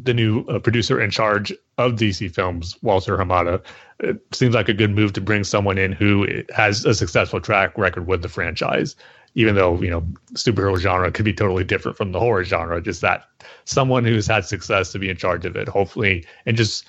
[0.00, 3.60] the new uh, producer in charge of DC Films, Walter Hamada.
[3.98, 7.76] It seems like a good move to bring someone in who has a successful track
[7.76, 8.94] record with the franchise
[9.34, 10.00] even though you know
[10.34, 13.24] superhero genre could be totally different from the horror genre just that
[13.64, 16.86] someone who's had success to be in charge of it hopefully and just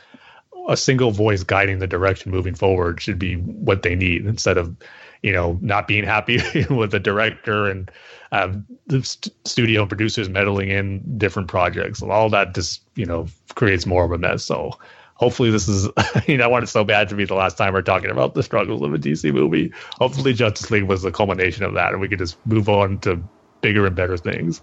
[0.69, 4.75] a single voice guiding the direction moving forward should be what they need instead of
[5.21, 6.39] you know not being happy
[6.69, 7.91] with the director and
[8.31, 12.01] um, the st- studio producers meddling in different projects.
[12.01, 14.43] And all that just you know creates more of a mess.
[14.43, 14.77] So
[15.21, 15.87] hopefully this is
[16.27, 18.33] you know I want it so bad to be the last time we're talking about
[18.33, 19.71] the struggles of a DC movie.
[19.99, 23.23] Hopefully Justice League was the culmination of that and we could just move on to
[23.61, 24.61] bigger and better things.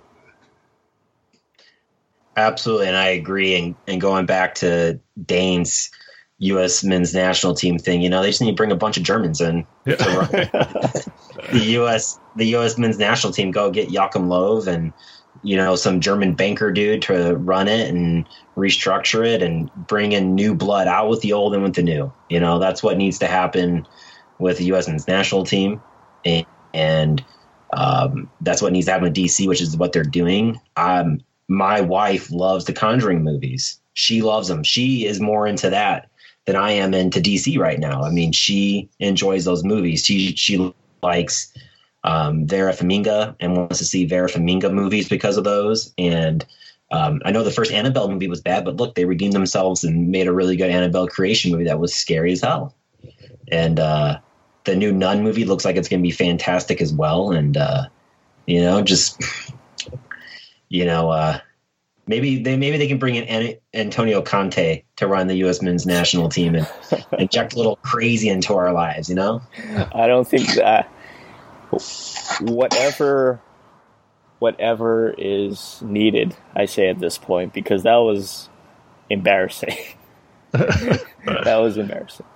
[2.37, 3.57] Absolutely, and I agree.
[3.57, 5.91] And and going back to Dane's
[6.39, 6.85] U.S.
[6.85, 9.41] men's national team thing, you know, they just need to bring a bunch of Germans
[9.41, 9.67] in.
[9.87, 9.97] Yeah.
[9.97, 11.03] the
[11.53, 12.21] U.S.
[12.37, 12.79] the U.S.
[12.79, 14.93] men's national team go get Joachim Löw and
[15.43, 20.35] you know some German banker dude to run it and restructure it and bring in
[20.35, 22.13] new blood out with the old and with the new.
[22.29, 23.87] You know that's what needs to happen
[24.39, 24.89] with the U.S.
[24.89, 25.81] men's national team,
[26.25, 27.25] and, and
[27.73, 30.61] um, that's what needs to happen with DC, which is what they're doing.
[30.77, 33.81] Um, my wife loves the Conjuring movies.
[33.95, 34.63] She loves them.
[34.63, 36.09] She is more into that
[36.45, 38.03] than I am into DC right now.
[38.03, 40.05] I mean, she enjoys those movies.
[40.05, 41.53] She she likes
[42.09, 45.93] um, Vera Farmiga and wants to see Vera Farmiga movies because of those.
[45.99, 46.45] And
[46.91, 50.09] um, I know the first Annabelle movie was bad, but look, they redeemed themselves and
[50.09, 52.75] made a really good Annabelle creation movie that was scary as hell.
[53.53, 54.21] And uh,
[54.65, 57.31] the new Nun movie looks like it's going to be fantastic as well.
[57.31, 57.89] And uh,
[58.47, 59.23] you know, just
[60.71, 61.41] you know, uh,
[62.07, 65.61] maybe they maybe they can bring in Antonio Conte to run the U.S.
[65.61, 66.67] men's national team and
[67.19, 69.11] inject a little crazy into our lives.
[69.11, 69.43] You know,
[69.93, 70.91] I don't think that
[72.41, 73.41] whatever
[74.39, 76.37] whatever is needed.
[76.55, 78.49] I say at this point because that was
[79.11, 79.77] embarrassing.
[80.53, 82.27] that was embarrassing.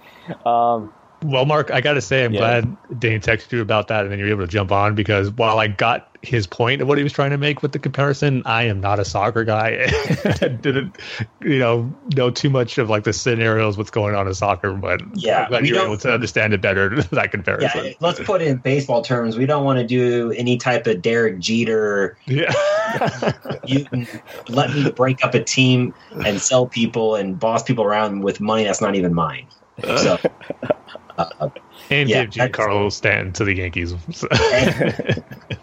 [0.44, 0.92] Um,
[1.22, 2.40] well, Mark, I got to say, I'm yeah.
[2.40, 5.58] glad Dane texted you about that, and then you're able to jump on because while
[5.58, 8.64] I got his point of what he was trying to make with the comparison, I
[8.64, 9.86] am not a soccer guy.
[10.24, 10.96] I didn't,
[11.40, 15.00] you know, know too much of like the scenarios, what's going on in soccer, but
[15.14, 17.84] yeah, I'm glad you're able to understand it better that comparison.
[17.84, 19.36] Yeah, let's put it in baseball terms.
[19.36, 22.16] We don't want to do any type of Derek Jeter.
[22.26, 22.52] Yeah,
[23.66, 23.86] you
[24.48, 25.92] let me break up a team
[26.24, 29.46] and sell people and boss people around with money that's not even mine.
[29.82, 30.18] So.
[31.18, 31.50] Uh,
[31.90, 33.94] and yeah, give Giancarlo Stanton to the Yankees.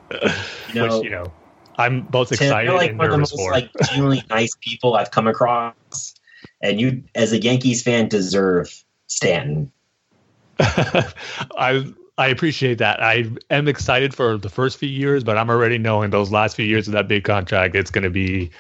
[0.73, 1.31] You know, Which, you know,
[1.77, 3.51] I'm both excited you're like and one of the most for.
[3.51, 6.13] like genuinely nice people I've come across,
[6.61, 9.71] and you, as a Yankees fan, deserve Stanton.
[10.59, 13.01] I I appreciate that.
[13.01, 16.65] I am excited for the first few years, but I'm already knowing those last few
[16.65, 18.51] years of that big contract, it's going to be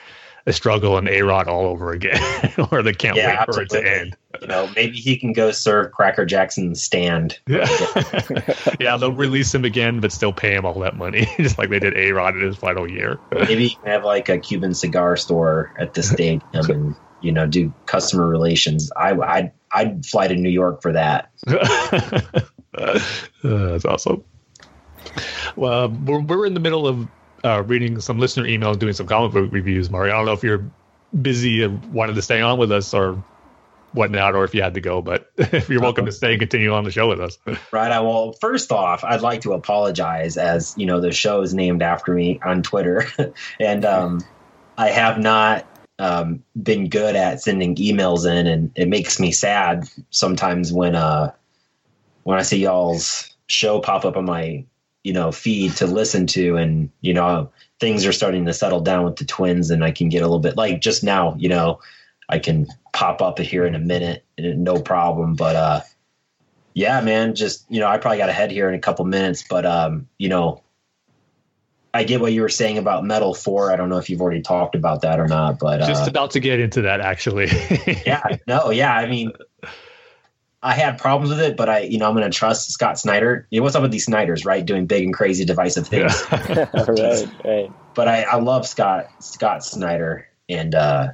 [0.53, 2.21] struggle and A Rod all over again,
[2.71, 3.77] or they can't yeah, wait absolutely.
[3.77, 4.17] for it to end.
[4.41, 7.39] You know, maybe he can go serve Cracker Jackson's stand.
[7.47, 7.65] Yeah.
[8.79, 11.79] yeah, they'll release him again, but still pay him all that money, just like they
[11.79, 13.19] did A Rod in his final year.
[13.31, 17.47] maybe he can have like a Cuban cigar store at the stadium and you know
[17.47, 18.91] do customer relations.
[18.95, 21.31] I I'd I'd fly to New York for that.
[21.47, 22.99] uh,
[23.41, 24.23] that's awesome.
[25.55, 27.07] Well, we're, we're in the middle of
[27.43, 29.89] uh, reading some listener emails, doing some comic book reviews.
[29.89, 30.69] Mario, I don't know if you're
[31.19, 33.23] busy and wanted to stay on with us or
[33.93, 36.73] whatnot, or if you had to go, but if you're welcome to stay and continue
[36.73, 37.37] on the show with us.
[37.71, 37.91] Right.
[37.91, 38.33] I will.
[38.33, 42.39] first off, I'd like to apologize as you know the show is named after me
[42.43, 43.07] on Twitter,
[43.59, 44.21] and um,
[44.77, 45.65] I have not
[45.99, 51.31] um, been good at sending emails in, and it makes me sad sometimes when uh
[52.23, 54.65] when I see y'all's show pop up on my
[55.03, 59.05] you know feed to listen to and you know things are starting to settle down
[59.05, 61.79] with the twins and i can get a little bit like just now you know
[62.27, 65.81] i can pop up here in a minute and no problem but uh
[66.73, 69.43] yeah man just you know i probably got a head here in a couple minutes
[69.49, 70.61] but um you know
[71.93, 73.71] I get what you were saying about Metal Four.
[73.71, 76.31] I don't know if you've already talked about that or not, but just uh, about
[76.31, 77.47] to get into that actually.
[78.05, 78.93] yeah, no, yeah.
[78.93, 79.31] I mean,
[80.61, 83.47] I had problems with it, but I, you know, I'm going to trust Scott Snyder.
[83.49, 84.65] You know, what's up with these Snyders, right?
[84.65, 86.21] Doing big and crazy divisive things.
[86.31, 86.67] Yeah.
[86.87, 87.71] right, right.
[87.95, 91.09] But I, I love Scott Scott Snyder, and uh,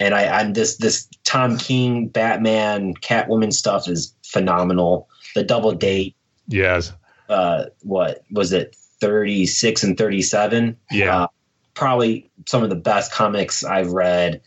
[0.00, 5.08] and I, I'm this this Tom King Batman Catwoman stuff is phenomenal.
[5.34, 6.14] The double date.
[6.46, 6.92] Yes.
[7.28, 8.76] Uh, what was it?
[9.00, 10.76] Thirty six and thirty seven.
[10.90, 11.22] Yeah.
[11.22, 11.26] Uh,
[11.72, 14.42] probably some of the best comics I've read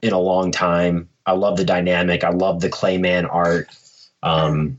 [0.00, 1.08] in a long time.
[1.26, 2.24] I love the dynamic.
[2.24, 3.68] I love the Clay Mann art.
[4.22, 4.78] Um,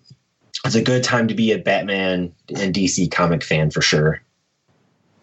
[0.66, 4.22] it's a good time to be a Batman and DC comic fan for sure.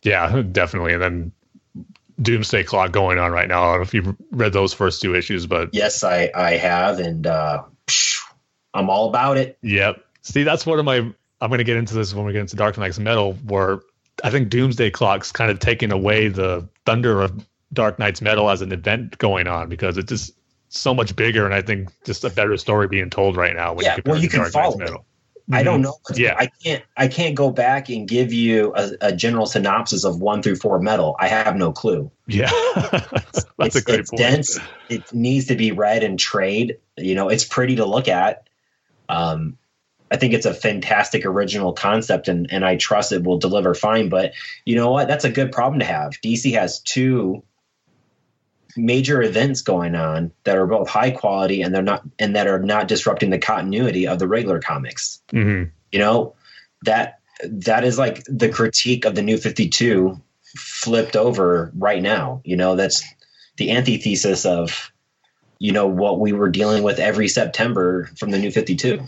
[0.02, 0.94] Yeah, definitely.
[0.94, 1.32] And then
[2.20, 3.62] Doomsday Clock going on right now.
[3.62, 6.98] I don't know if you've read those first two issues, but yes, I I have,
[6.98, 7.62] and uh,
[8.74, 9.58] I'm all about it.
[9.62, 10.04] Yep.
[10.22, 10.96] See, that's one of my.
[11.42, 13.80] I'm going to get into this when we get into Dark Nights Metal, where
[14.22, 18.60] I think Doomsday Clock's kind of taking away the thunder of Dark Nights Metal as
[18.60, 20.32] an event going on because it just
[20.70, 23.74] so much bigger, and I think just a better story being told right now.
[23.74, 24.90] When yeah, you well, you can follow it.
[25.50, 25.54] Mm-hmm.
[25.54, 25.96] I don't know.
[26.14, 26.84] Yeah, I can't.
[26.96, 30.78] I can't go back and give you a, a, general synopsis of one through four
[30.78, 31.16] metal.
[31.18, 32.10] I have no clue.
[32.28, 32.50] Yeah,
[32.92, 33.98] that's it's, a great point.
[33.98, 34.20] it's point.
[34.20, 34.58] dense.
[34.88, 36.78] It needs to be read and trade.
[36.96, 38.48] You know, it's pretty to look at.
[39.08, 39.58] Um,
[40.08, 44.08] I think it's a fantastic original concept, and and I trust it will deliver fine.
[44.08, 44.34] But
[44.64, 45.08] you know what?
[45.08, 46.12] That's a good problem to have.
[46.24, 47.42] DC has two
[48.76, 52.58] major events going on that are both high quality and they're not and that are
[52.58, 55.20] not disrupting the continuity of the regular comics.
[55.32, 55.70] Mm-hmm.
[55.92, 56.34] You know
[56.82, 60.20] that that is like the critique of the New Fifty Two
[60.56, 62.40] flipped over right now.
[62.44, 63.02] You know, that's
[63.56, 64.92] the antithesis of
[65.58, 69.00] you know what we were dealing with every September from the New Fifty Two.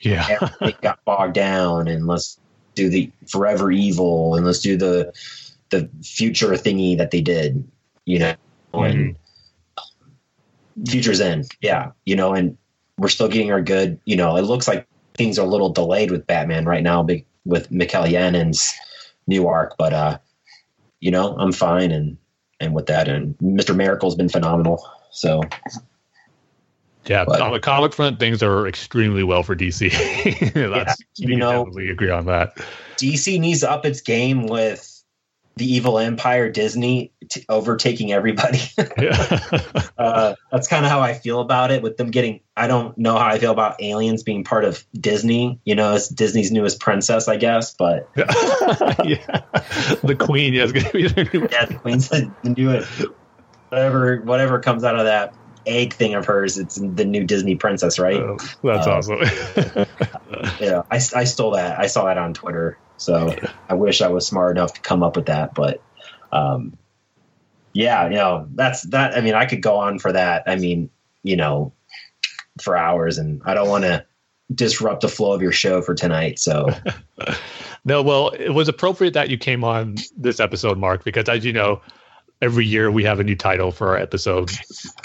[0.00, 2.38] Yeah, it got bogged down, and let's
[2.74, 5.12] do the Forever Evil, and let's do the
[5.70, 7.68] the future thingy that they did.
[8.04, 8.34] You know,
[8.74, 9.16] and
[9.78, 10.84] mm-hmm.
[10.86, 12.56] Future's End, yeah, you know, and
[12.98, 14.00] we're still getting our good.
[14.04, 17.06] You know, it looks like things are a little delayed with Batman right now,
[17.44, 18.72] with Mikel Janín's
[19.26, 20.18] new arc, but uh,
[21.00, 22.16] you know, I'm fine and
[22.60, 23.74] and with that, and Mr.
[23.74, 24.86] Miracle's been phenomenal.
[25.10, 25.42] So
[27.06, 29.90] yeah, but, on the comic front, things are extremely well for DC.
[30.54, 32.56] That's yeah, you know, we agree on that.
[32.96, 34.89] DC needs to up its game with
[35.56, 38.60] the evil empire Disney t- overtaking everybody.
[39.98, 42.40] uh, that's kind of how I feel about it with them getting.
[42.56, 45.60] I don't know how I feel about aliens being part of Disney.
[45.64, 47.74] You know, it's Disney's newest princess, I guess.
[47.74, 49.42] But yeah,
[50.02, 52.82] the queen, yeah, going to be yeah, the queen's the new
[53.68, 55.34] whatever whatever comes out of that
[55.66, 56.58] egg thing of hers.
[56.58, 58.16] It's the new Disney princess, right?
[58.16, 59.18] Oh, that's uh, awesome.
[60.60, 61.78] yeah, I, I stole that.
[61.78, 62.78] I saw that on Twitter.
[63.00, 63.34] So
[63.68, 65.82] I wish I was smart enough to come up with that, but
[66.32, 66.76] um,
[67.72, 69.16] yeah, you know, that's that.
[69.16, 70.42] I mean, I could go on for that.
[70.46, 70.90] I mean,
[71.22, 71.72] you know,
[72.60, 74.04] for hours, and I don't want to
[74.54, 76.38] disrupt the flow of your show for tonight.
[76.38, 76.68] So,
[77.86, 81.54] no, well, it was appropriate that you came on this episode, Mark, because as you
[81.54, 81.80] know,
[82.42, 84.50] every year we have a new title for our episode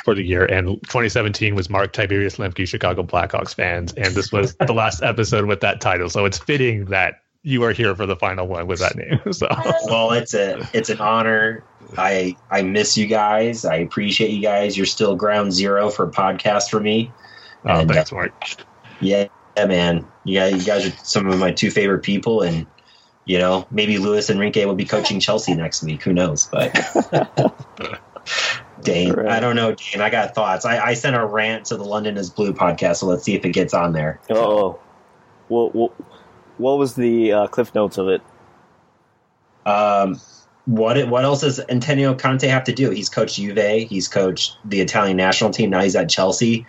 [0.03, 4.53] for the year, and 2017 was Mark Tiberius Lemke, Chicago Blackhawks fans, and this was
[4.55, 6.09] the last episode with that title.
[6.09, 9.22] So it's fitting that you are here for the final one with that name.
[9.31, 9.47] So
[9.85, 11.63] well, it's a it's an honor.
[11.97, 13.65] I I miss you guys.
[13.65, 14.76] I appreciate you guys.
[14.76, 17.11] You're still ground zero for podcast for me.
[17.65, 18.34] Oh, and, uh, thanks, Mark.
[18.99, 20.07] Yeah, yeah, man.
[20.23, 22.65] Yeah, you guys are some of my two favorite people, and
[23.26, 26.01] you know maybe Luis Enrique will be coaching Chelsea next week.
[26.03, 26.47] Who knows?
[26.51, 26.73] But.
[28.81, 29.27] Dane, right.
[29.27, 30.01] I don't know, Dane.
[30.01, 30.63] I got thoughts.
[30.63, 33.43] I, I sent a rant to the London is Blue podcast, so let's see if
[33.43, 34.19] it gets on there.
[34.30, 34.80] Oh,
[35.49, 35.93] well, well
[36.57, 38.22] what was the uh, cliff notes of it?
[39.65, 40.19] Um,
[40.65, 42.90] what what else does Antonio Conte have to do?
[42.90, 43.88] He's coached Juve.
[43.88, 45.69] He's coached the Italian national team.
[45.69, 46.65] Now he's at Chelsea.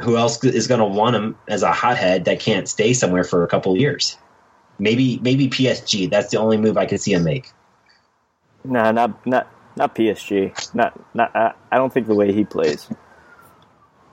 [0.00, 3.42] Who else is going to want him as a hothead that can't stay somewhere for
[3.42, 4.16] a couple years?
[4.78, 6.08] Maybe maybe PSG.
[6.08, 7.50] That's the only move I could see him make.
[8.64, 10.74] Nah, not not not PSG.
[10.74, 11.34] Not not.
[11.34, 12.88] I don't think the way he plays.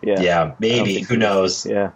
[0.01, 0.21] Yeah.
[0.21, 1.01] Yeah, maybe.
[1.01, 1.65] Who knows?
[1.65, 1.91] Yeah.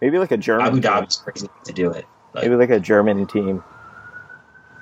[0.00, 0.66] Maybe like a German.
[0.66, 2.06] Abu Dhabi's crazy to do it.
[2.34, 3.64] Maybe like a German team.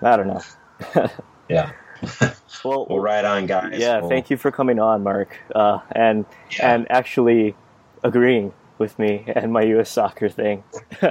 [0.02, 1.09] I don't know.
[1.48, 1.73] yeah.
[2.64, 3.78] well, well, right on, guys.
[3.78, 6.74] Yeah, well, thank you for coming on, Mark, uh, and yeah.
[6.74, 7.55] and actually
[8.02, 9.90] agreeing with me and my U.S.
[9.90, 10.62] soccer thing.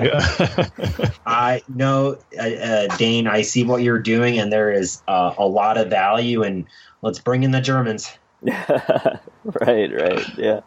[1.26, 3.28] I know, uh, uh, Dane.
[3.28, 6.44] I see what you're doing, and there is uh, a lot of value.
[6.44, 6.66] And
[7.02, 8.18] let's bring in the Germans.
[8.44, 9.20] right,
[9.64, 10.62] right, yeah.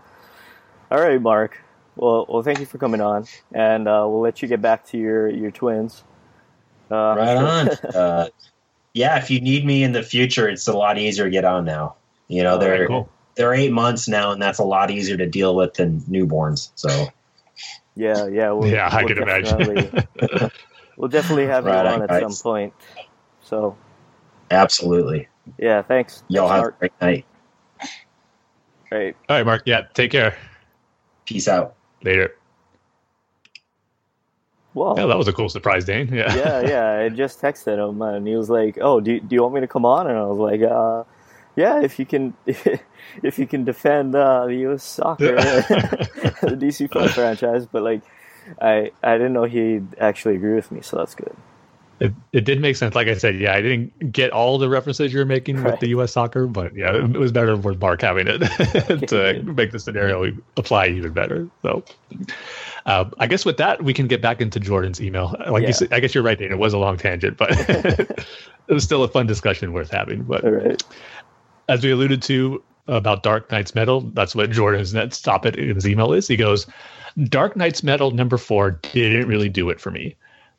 [0.91, 1.63] All right, Mark.
[1.99, 4.99] Well, well, thank you for coming on, and uh, we'll let you get back to
[4.99, 6.05] your your twins.
[6.91, 7.69] Uh, right on.
[7.93, 8.29] uh,
[8.95, 11.65] yeah, if you need me in the future, it's a lot easier to get on
[11.65, 11.97] now.
[12.29, 13.09] You know, they're right, cool.
[13.35, 16.71] they're eight months now, and that's a lot easier to deal with than newborns.
[16.77, 17.09] So.
[17.97, 18.89] Yeah, yeah, we'll, yeah.
[18.93, 20.51] I we'll can imagine.
[20.97, 22.73] we'll definitely have right you on, on at some point.
[23.43, 23.77] So.
[24.53, 25.27] Absolutely.
[25.59, 25.83] Yeah.
[25.83, 26.23] Thanks.
[26.29, 26.75] Y'all thanks, have Mark.
[26.75, 27.27] a great night.
[28.89, 29.17] Great.
[29.29, 29.63] All right, Mark.
[29.67, 29.83] Yeah.
[29.95, 30.37] Take care.
[31.27, 31.75] Peace out.
[32.03, 32.35] Later.
[34.75, 36.09] Well, yeah, that was a cool surprise, Dane.
[36.13, 37.05] Yeah, yeah, yeah.
[37.05, 39.67] I just texted him, and he was like, "Oh, do do you want me to
[39.67, 41.05] come on?" And I was like, uh,
[41.57, 44.85] "Yeah, if you can, if you can defend uh, the U.S.
[44.85, 48.03] soccer, the DC franchise." But like,
[48.61, 51.35] I I didn't know he'd actually agree with me, so that's good.
[52.01, 52.95] It, it did make sense.
[52.95, 55.73] Like I said, yeah, I didn't get all the references you were making right.
[55.73, 56.13] with the U.S.
[56.13, 58.39] soccer, but yeah, it, was better with Mark having it
[59.09, 61.49] to make the scenario apply even better.
[61.63, 61.85] So,
[62.87, 65.35] uh, I guess with that, we can get back into Jordan's email.
[65.51, 65.69] Like yeah.
[65.69, 66.53] you said, I guess you're right, Dane.
[66.53, 68.27] It was a long tangent, but it
[68.69, 70.23] was still a fun discussion worth having.
[70.23, 70.83] But right.
[71.69, 75.75] as we alluded to about Dark Nights Metal, that's what Jordan's net stop it in
[75.75, 76.29] his email is.
[76.29, 76.67] He goes,
[77.25, 80.17] Dark Nights Metal number four didn't really do it for me.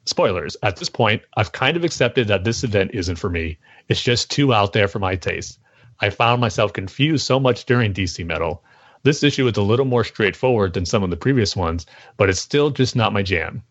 [0.10, 3.60] Spoilers, at this point, I've kind of accepted that this event isn't for me.
[3.90, 5.60] It's just too out there for my taste.
[5.99, 8.64] I found myself confused so much during DC Metal.
[9.03, 11.86] This issue is a little more straightforward than some of the previous ones,
[12.18, 13.61] but it's still just not my jam.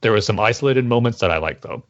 [0.00, 1.84] There were some isolated moments that I liked, though.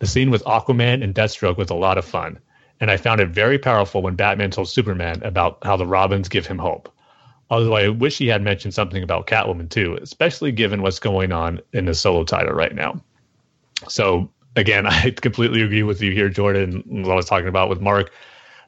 [0.00, 2.40] The scene with Aquaman and Deathstroke was a lot of fun,
[2.80, 6.48] and I found it very powerful when Batman told Superman about how the Robins give
[6.48, 6.92] him hope.
[7.48, 11.60] Although I wish he had mentioned something about Catwoman too, especially given what's going on
[11.72, 13.00] in the solo title right now.
[13.88, 16.82] So again, I completely agree with you here, Jordan.
[16.86, 18.10] What I was talking about with Mark,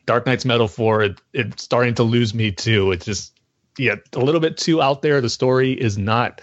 [0.06, 2.92] Dark Nights Metal Four, it, it's starting to lose me too.
[2.92, 3.38] It's just
[3.78, 5.20] yeah, a little bit too out there.
[5.20, 6.40] The story is not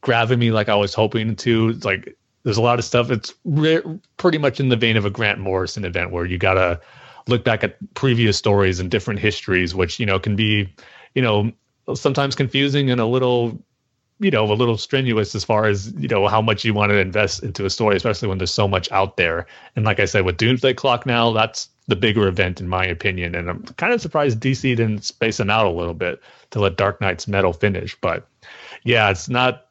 [0.00, 1.68] grabbing me like I was hoping to.
[1.68, 3.10] It's like there's a lot of stuff.
[3.10, 3.82] It's re-
[4.16, 6.80] pretty much in the vein of a Grant Morrison event where you gotta
[7.26, 10.72] look back at previous stories and different histories, which you know can be,
[11.14, 11.52] you know,
[11.94, 13.62] sometimes confusing and a little
[14.20, 16.98] you know a little strenuous as far as you know how much you want to
[16.98, 19.46] invest into a story especially when there's so much out there.
[19.76, 23.34] And like i said with doomsday clock now that's the bigger event in my opinion.
[23.34, 26.20] And i'm kind of surprised dc didn't space them out a little bit
[26.50, 27.96] to let dark nights metal finish.
[28.00, 28.26] But
[28.84, 29.66] yeah it's not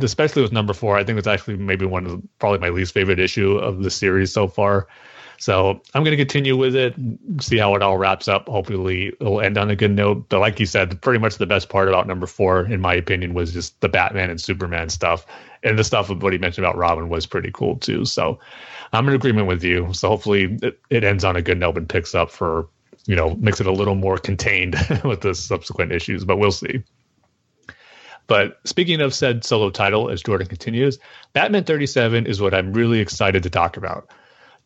[0.00, 2.94] especially with number four i think it's actually maybe one of the, probably my least
[2.94, 4.88] favorite issue of the series so far
[5.38, 6.94] so I'm going to continue with it,
[7.40, 8.48] see how it all wraps up.
[8.48, 10.28] Hopefully, it'll end on a good note.
[10.28, 13.34] But like you said, pretty much the best part about number four, in my opinion,
[13.34, 15.26] was just the Batman and Superman stuff,
[15.62, 18.04] and the stuff of what he mentioned about Robin was pretty cool too.
[18.04, 18.38] So
[18.92, 19.92] I'm in agreement with you.
[19.92, 22.68] So hopefully, it, it ends on a good note and picks up for
[23.06, 26.24] you know makes it a little more contained with the subsequent issues.
[26.24, 26.82] But we'll see.
[28.28, 30.98] But speaking of said solo title, as Jordan continues,
[31.32, 34.10] Batman 37 is what I'm really excited to talk about.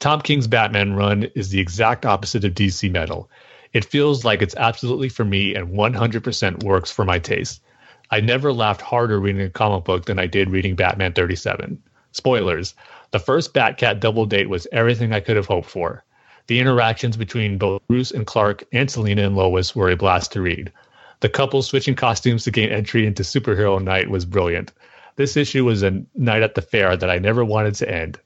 [0.00, 3.30] Tom King's Batman run is the exact opposite of DC Metal.
[3.74, 7.62] It feels like it's absolutely for me and 100% works for my taste.
[8.10, 11.82] I never laughed harder reading a comic book than I did reading Batman 37.
[12.12, 12.74] Spoilers
[13.10, 16.02] the first Batcat double date was everything I could have hoped for.
[16.46, 20.40] The interactions between both Bruce and Clark and Selina and Lois were a blast to
[20.40, 20.72] read.
[21.20, 24.72] The couple switching costumes to gain entry into superhero night was brilliant.
[25.16, 28.18] This issue was a night at the fair that I never wanted to end.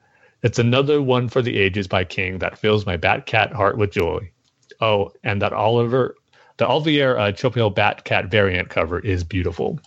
[0.44, 4.30] It's another one for the ages by King that fills my Batcat heart with joy.
[4.78, 6.16] Oh, and that Oliver,
[6.58, 9.80] the Olivier uh, Batcat variant cover is beautiful.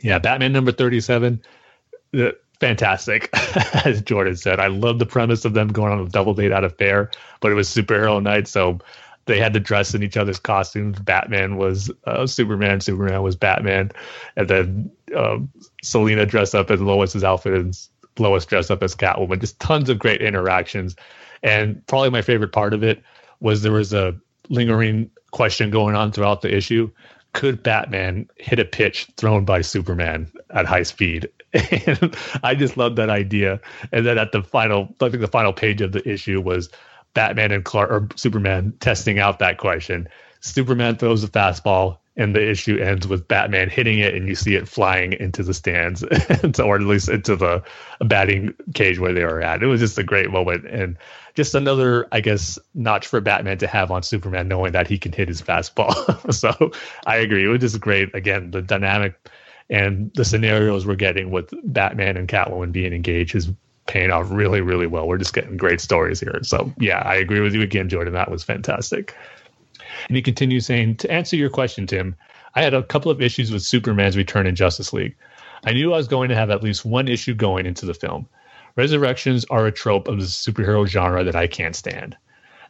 [0.00, 1.42] Yeah, Batman number 37,
[2.16, 2.30] uh,
[2.60, 3.28] fantastic,
[3.84, 4.60] as Jordan said.
[4.60, 7.10] I love the premise of them going on a double date out of fair,
[7.40, 8.78] but it was superhero night, so
[9.26, 11.00] they had to dress in each other's costumes.
[11.00, 13.90] Batman was uh, Superman, Superman was Batman,
[14.36, 15.38] and then uh,
[15.82, 17.76] Selina dressed up in Lois's outfit and
[18.18, 19.40] Lois dressed up as Catwoman.
[19.40, 20.96] Just tons of great interactions.
[21.42, 23.02] And probably my favorite part of it
[23.40, 24.14] was there was a
[24.48, 26.90] lingering question going on throughout the issue.
[27.32, 31.28] Could Batman hit a pitch thrown by Superman at high speed?
[31.86, 33.60] And I just love that idea.
[33.92, 36.68] And then at the final, I think the final page of the issue was
[37.14, 40.08] Batman and Clark or Superman testing out that question.
[40.40, 44.54] Superman throws a fastball, and the issue ends with Batman hitting it, and you see
[44.54, 46.02] it flying into the stands,
[46.60, 47.62] or at least into the
[48.00, 49.62] batting cage where they were at.
[49.62, 50.96] It was just a great moment, and
[51.34, 55.12] just another, I guess, notch for Batman to have on Superman, knowing that he can
[55.12, 56.32] hit his fastball.
[56.32, 56.70] so
[57.06, 57.44] I agree.
[57.44, 58.14] It was just great.
[58.14, 59.14] Again, the dynamic
[59.68, 63.50] and the scenarios we're getting with Batman and Catwoman being engaged is
[63.86, 65.08] paying off really, really well.
[65.08, 66.38] We're just getting great stories here.
[66.42, 68.14] So yeah, I agree with you again, Jordan.
[68.14, 69.14] That was fantastic.
[70.08, 72.16] And he continues saying, To answer your question, Tim,
[72.54, 75.16] I had a couple of issues with Superman's return in Justice League.
[75.64, 78.28] I knew I was going to have at least one issue going into the film.
[78.76, 82.16] Resurrections are a trope of the superhero genre that I can't stand.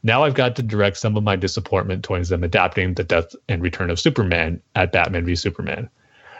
[0.03, 3.63] Now I've got to direct some of my disappointment towards them adapting the death and
[3.63, 5.89] return of Superman at Batman v Superman.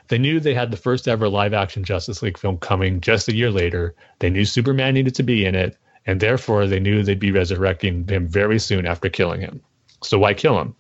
[0.09, 3.35] They knew they had the first ever live action Justice League film coming just a
[3.35, 3.95] year later.
[4.19, 8.07] They knew Superman needed to be in it, and therefore they knew they'd be resurrecting
[8.07, 9.63] him very soon after killing him.
[10.05, 10.75] So why kill him?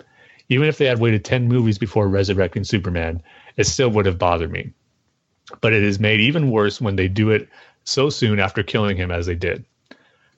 [0.48, 3.22] Even if they had waited 10 movies before resurrecting Superman,
[3.56, 4.70] it still would have bothered me.
[5.60, 7.48] But it is made even worse when they do it
[7.84, 9.64] so soon after killing him as they did.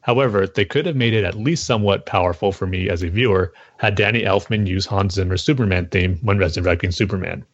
[0.00, 3.52] However, they could have made it at least somewhat powerful for me as a viewer
[3.78, 7.44] had Danny Elfman use Hans Zimmer's Superman theme when resurrecting Superman.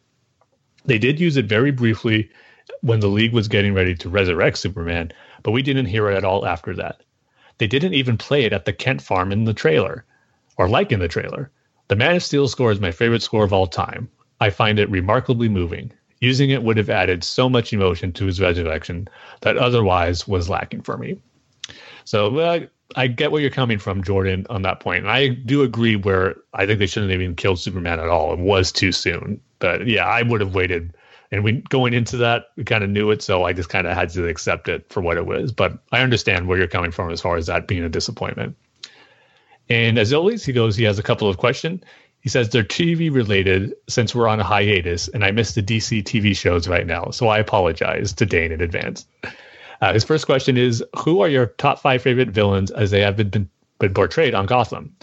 [0.85, 2.29] They did use it very briefly
[2.81, 5.11] when the League was getting ready to resurrect Superman,
[5.41, 7.01] but we didn't hear it at all after that.
[7.57, 10.05] They didn't even play it at the Kent farm in the trailer,
[10.57, 11.51] or like in the trailer.
[11.87, 14.09] The Man of Steel score is my favorite score of all time.
[14.39, 15.91] I find it remarkably moving.
[16.19, 19.07] Using it would have added so much emotion to his resurrection
[19.41, 21.19] that otherwise was lacking for me.
[22.05, 22.59] So uh,
[22.95, 25.03] I get where you're coming from, Jordan, on that point.
[25.03, 28.33] And I do agree where I think they shouldn't have even killed Superman at all.
[28.33, 29.39] It was too soon.
[29.59, 30.95] But yeah, I would have waited.
[31.31, 33.95] And we going into that, we kind of knew it, so I just kind of
[33.95, 35.51] had to accept it for what it was.
[35.51, 38.55] But I understand where you're coming from as far as that being a disappointment.
[39.69, 41.81] And as always, he goes, he has a couple of questions.
[42.19, 46.03] He says they're TV related since we're on a hiatus and I miss the DC
[46.03, 47.09] TV shows right now.
[47.11, 49.05] So I apologize to Dane in advance.
[49.81, 53.17] Uh, his first question is Who are your top five favorite villains as they have
[53.17, 53.49] been,
[53.79, 54.95] been portrayed on Gotham?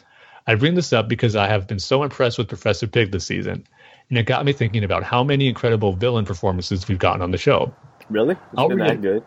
[0.47, 3.67] I bring this up because I have been so impressed with Professor Pig this season,
[4.09, 7.39] and it got me thinking about how many incredible villain performances we've gotten on the
[7.39, 7.75] show.
[8.09, 8.37] Really?
[8.57, 9.23] I'll read, good?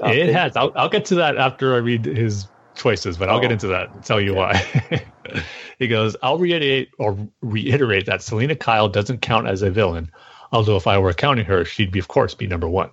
[0.00, 0.56] Uh, it has.
[0.56, 2.46] I'll, I'll get to that after I read his
[2.80, 3.40] choices, but I'll oh.
[3.40, 4.38] get into that and tell you yeah.
[4.38, 5.42] why.
[5.78, 10.10] he goes, I'll reiterate or reiterate that Selina Kyle doesn't count as a villain,
[10.50, 12.90] although if I were counting her, she'd be of course be number one.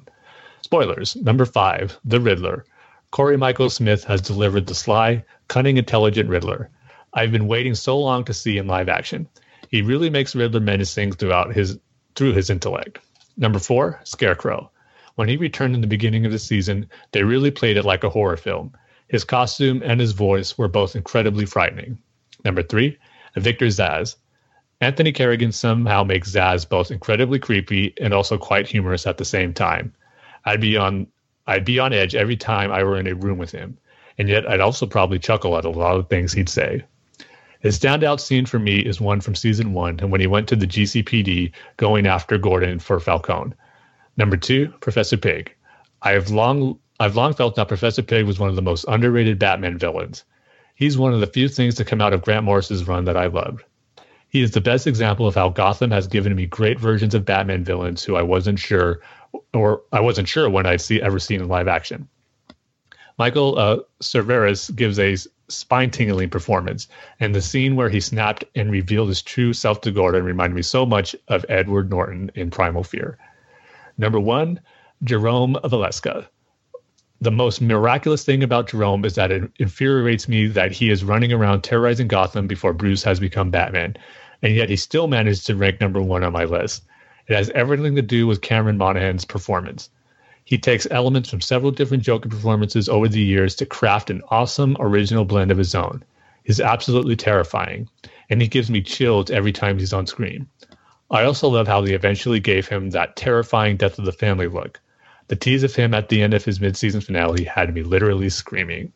[0.61, 1.15] Spoilers.
[1.15, 2.65] Number five, The Riddler.
[3.11, 6.69] Corey Michael Smith has delivered the sly, cunning, intelligent Riddler.
[7.13, 9.29] I've been waiting so long to see in live action.
[9.69, 11.79] He really makes Riddler menacing throughout his
[12.15, 12.99] through his intellect.
[13.37, 14.69] Number four, Scarecrow.
[15.15, 18.09] When he returned in the beginning of the season, they really played it like a
[18.09, 18.73] horror film.
[19.07, 21.97] His costume and his voice were both incredibly frightening.
[22.43, 22.97] Number three,
[23.35, 24.15] Victor Zsasz.
[24.79, 29.53] Anthony Carrigan somehow makes Zsasz both incredibly creepy and also quite humorous at the same
[29.53, 29.93] time.
[30.45, 31.07] I'd be on
[31.47, 33.77] I'd be on edge every time I were in a room with him,
[34.17, 36.83] and yet I'd also probably chuckle at a lot of things he'd say.
[37.61, 40.55] His standout scene for me is one from season one, and when he went to
[40.55, 43.53] the GCPD going after Gordon for Falcone.
[44.17, 45.55] Number two, Professor Pig.
[46.01, 49.37] I have long I've long felt that Professor Pig was one of the most underrated
[49.37, 50.23] Batman villains.
[50.73, 53.27] He's one of the few things to come out of Grant Morrison's run that I
[53.27, 53.63] loved.
[54.29, 57.63] He is the best example of how Gotham has given me great versions of Batman
[57.63, 58.99] villains who I wasn't sure,
[59.53, 62.07] or I wasn't sure when I'd see ever seen in live action.
[63.17, 65.17] Michael uh, Cerveris gives a
[65.47, 66.87] spine-tingling performance,
[67.19, 70.61] and the scene where he snapped and revealed his true self to Gordon reminded me
[70.61, 73.17] so much of Edward Norton in Primal Fear.
[73.97, 74.59] Number one,
[75.03, 76.27] Jerome Valeska.
[77.19, 81.33] The most miraculous thing about Jerome is that it infuriates me that he is running
[81.33, 83.97] around terrorizing Gotham before Bruce has become Batman,
[84.43, 86.83] and yet he still managed to rank number one on my list.
[87.27, 89.89] It has everything to do with Cameron Monaghan's performance.
[90.45, 94.77] He takes elements from several different Joker performances over the years to craft an awesome
[94.79, 96.03] original blend of his own.
[96.43, 97.89] He's absolutely terrifying,
[98.29, 100.47] and he gives me chills every time he's on screen.
[101.09, 104.79] I also love how they eventually gave him that terrifying death of the family look.
[105.27, 108.93] The tease of him at the end of his mid-season finale had me literally screaming.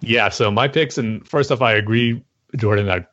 [0.00, 2.22] Yeah, so my picks, and first off, I agree,
[2.56, 2.88] Jordan.
[2.90, 3.06] I,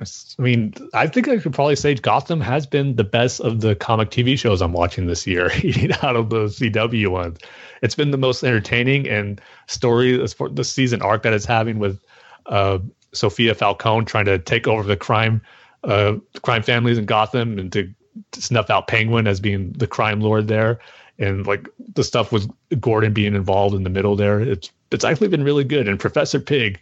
[0.00, 3.74] I mean, I think I could probably say Gotham has been the best of the
[3.74, 5.46] comic TV shows I'm watching this year,
[6.02, 7.38] out of the CW ones.
[7.82, 12.00] It's been the most entertaining and story the season arc that it's having with
[12.46, 12.78] uh,
[13.12, 15.40] Sophia Falcone trying to take over the crime
[15.84, 17.92] uh, crime families in Gotham and to,
[18.32, 20.78] to snuff out Penguin as being the crime lord there,
[21.20, 24.40] and like the stuff with Gordon being involved in the middle there.
[24.40, 25.86] It's it's actually been really good.
[25.86, 26.80] And Professor Pig,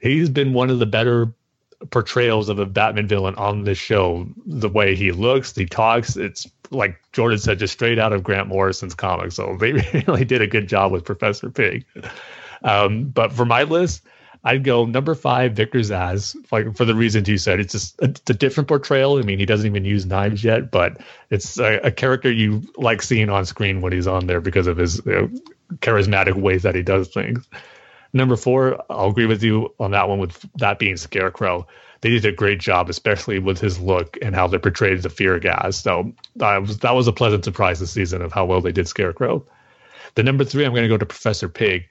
[0.00, 1.32] he's been one of the better
[1.90, 4.28] portrayals of a Batman villain on this show.
[4.44, 8.48] The way he looks, he talks, it's like Jordan said, just straight out of Grant
[8.48, 9.36] Morrison's comics.
[9.36, 9.72] So they
[10.06, 11.86] really did a good job with Professor Pig.
[12.62, 14.02] Um, but for my list,
[14.42, 15.82] I'd go number five, Victor
[16.50, 17.60] like for the reasons you said.
[17.60, 19.18] It's just a, it's a different portrayal.
[19.18, 20.98] I mean, he doesn't even use knives yet, but
[21.28, 24.78] it's a, a character you like seeing on screen when he's on there because of
[24.78, 25.30] his you know,
[25.76, 27.46] charismatic ways that he does things.
[28.12, 30.18] Number four, I'll agree with you on that one.
[30.18, 31.66] With that being Scarecrow,
[32.00, 35.38] they did a great job, especially with his look and how they portrayed the fear
[35.38, 35.76] gas.
[35.76, 38.88] So that was that was a pleasant surprise this season of how well they did
[38.88, 39.44] Scarecrow.
[40.14, 41.88] The number three, I'm going to go to Professor Pig.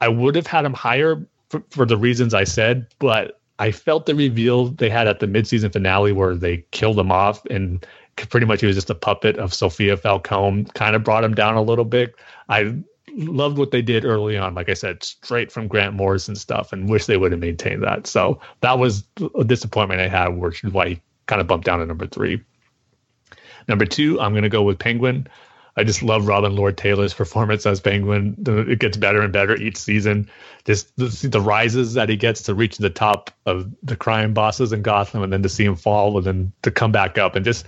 [0.00, 4.06] I would have had him higher for, for the reasons I said, but I felt
[4.06, 7.84] the reveal they had at the midseason finale where they killed him off and
[8.16, 11.54] pretty much he was just a puppet of Sophia Falcone kind of brought him down
[11.54, 12.14] a little bit.
[12.48, 12.74] I
[13.14, 16.88] loved what they did early on, like I said, straight from Grant Morrison stuff, and
[16.88, 18.06] wish they would have maintained that.
[18.06, 19.04] So that was
[19.38, 22.42] a disappointment I had, which is why he kind of bumped down to number three.
[23.66, 25.26] Number two, I'm going to go with Penguin.
[25.78, 28.34] I just love Robin Lord Taylor's performance as Penguin.
[28.46, 30.28] It gets better and better each season.
[30.64, 34.72] Just the, the, rises that he gets to reach the top of the crime bosses
[34.72, 37.44] in Gotham, and then to see him fall, and then to come back up, and
[37.44, 37.64] just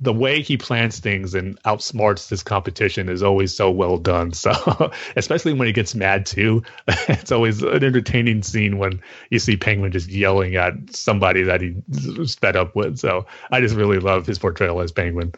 [0.00, 4.32] the way he plans things and outsmarts his competition is always so well done.
[4.42, 9.56] So, especially when he gets mad too, it's always an entertaining scene when you see
[9.56, 12.98] Penguin just yelling at somebody that he's fed up with.
[12.98, 15.32] So, I just really love his portrayal as Penguin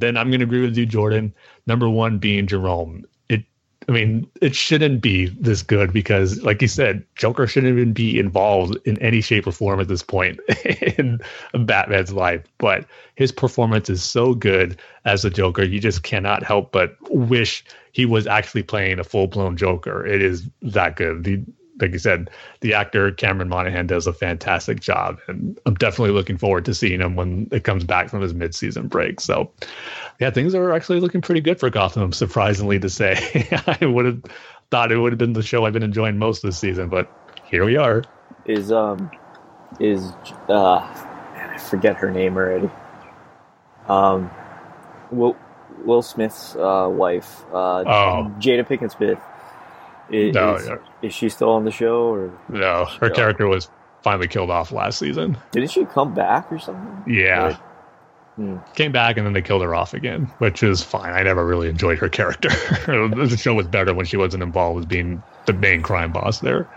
[0.00, 1.34] then I'm going to agree with you, Jordan.
[1.66, 3.04] Number one being Jerome.
[3.28, 3.44] It,
[3.88, 8.18] I mean, it shouldn't be this good because, like you said, Joker shouldn't even be
[8.18, 10.40] involved in any shape or form at this point
[10.98, 11.20] in
[11.66, 12.42] Batman's life.
[12.58, 17.64] But his performance is so good as a Joker, you just cannot help but wish
[17.92, 20.06] he was actually playing a full blown Joker.
[20.06, 21.24] It is that good.
[21.24, 21.42] The
[21.80, 22.30] like you said,
[22.60, 27.00] the actor Cameron Monaghan does a fantastic job, and I'm definitely looking forward to seeing
[27.00, 29.20] him when it comes back from his mid-season break.
[29.20, 29.50] So,
[30.20, 32.12] yeah, things are actually looking pretty good for Gotham.
[32.12, 33.48] Surprisingly to say,
[33.80, 34.22] I would have
[34.70, 37.10] thought it would have been the show I've been enjoying most this season, but
[37.44, 38.04] here we are.
[38.46, 39.10] Is um
[39.78, 40.12] is
[40.48, 40.78] uh
[41.34, 42.70] I forget her name already.
[43.88, 44.30] Um,
[45.10, 45.36] well,
[45.84, 48.34] Will Smith's uh, wife, uh, Oh.
[48.38, 49.18] Jada Pinkett Smith.
[50.10, 50.76] Is, No, is, yeah.
[51.02, 53.70] is she still on the show, or No, her character was
[54.02, 55.36] finally killed off last season.
[55.52, 57.04] didn't she come back or something?
[57.12, 57.46] Yeah.
[57.48, 57.56] Right.
[58.36, 58.56] Hmm.
[58.74, 61.12] Came back and then they killed her off again, which is fine.
[61.12, 62.48] I never really enjoyed her character.
[62.86, 66.68] the show was better when she wasn't involved with being the main crime boss there.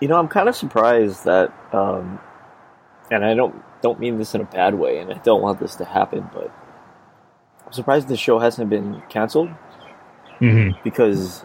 [0.00, 2.20] You know, I'm kind of surprised that, um,
[3.10, 5.76] and I don't don't mean this in a bad way, and I don't want this
[5.76, 6.52] to happen, but
[7.64, 9.50] I'm surprised the show hasn't been canceled
[10.38, 11.44] hmm because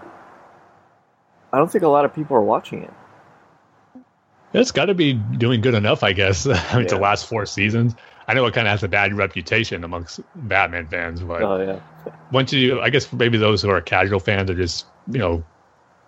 [1.54, 2.94] I don't think a lot of people are watching it.
[4.54, 6.48] It's got to be doing good enough, I guess.
[6.48, 7.96] I mean, to last four seasons.
[8.28, 11.80] I know it kind of has a bad reputation amongst Batman fans, but Oh yeah,
[12.32, 15.44] once you, I guess maybe those who are casual fans are just, you know,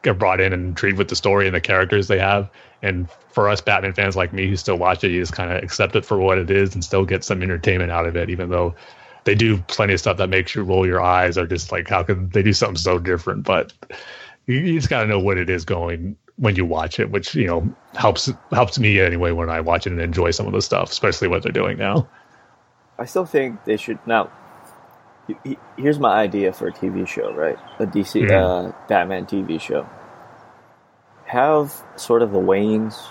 [0.01, 2.49] get brought in and intrigued with the story and the characters they have.
[2.81, 5.63] And for us Batman fans like me who still watch it, you just kind of
[5.63, 8.49] accept it for what it is and still get some entertainment out of it, even
[8.49, 8.75] though
[9.25, 12.03] they do plenty of stuff that makes you roll your eyes or just like, how
[12.03, 13.43] could they do something so different?
[13.43, 13.73] But
[14.47, 17.33] you, you just got to know what it is going when you watch it, which,
[17.35, 20.61] you know, helps, helps me anyway when I watch it and enjoy some of the
[20.61, 22.07] stuff, especially what they're doing now.
[22.99, 24.29] I still think they should now.
[25.27, 27.57] he- he- Here's my idea for a TV show, right?
[27.79, 28.69] A DC Mhm.
[28.69, 29.87] uh, Batman TV show.
[31.25, 33.01] Have sort of the Waynes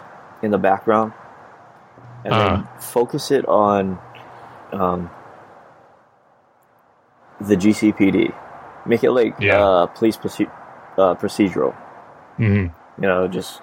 [0.43, 1.13] in the background,
[2.25, 2.63] and then Uh.
[2.79, 3.99] focus it on
[4.73, 5.11] um,
[7.41, 8.33] the GCPD.
[8.87, 9.59] Make it like Yeah.
[9.65, 10.51] uh, police proce-
[10.99, 11.75] uh, procedural.
[12.37, 12.67] hmm
[12.99, 13.61] You know, just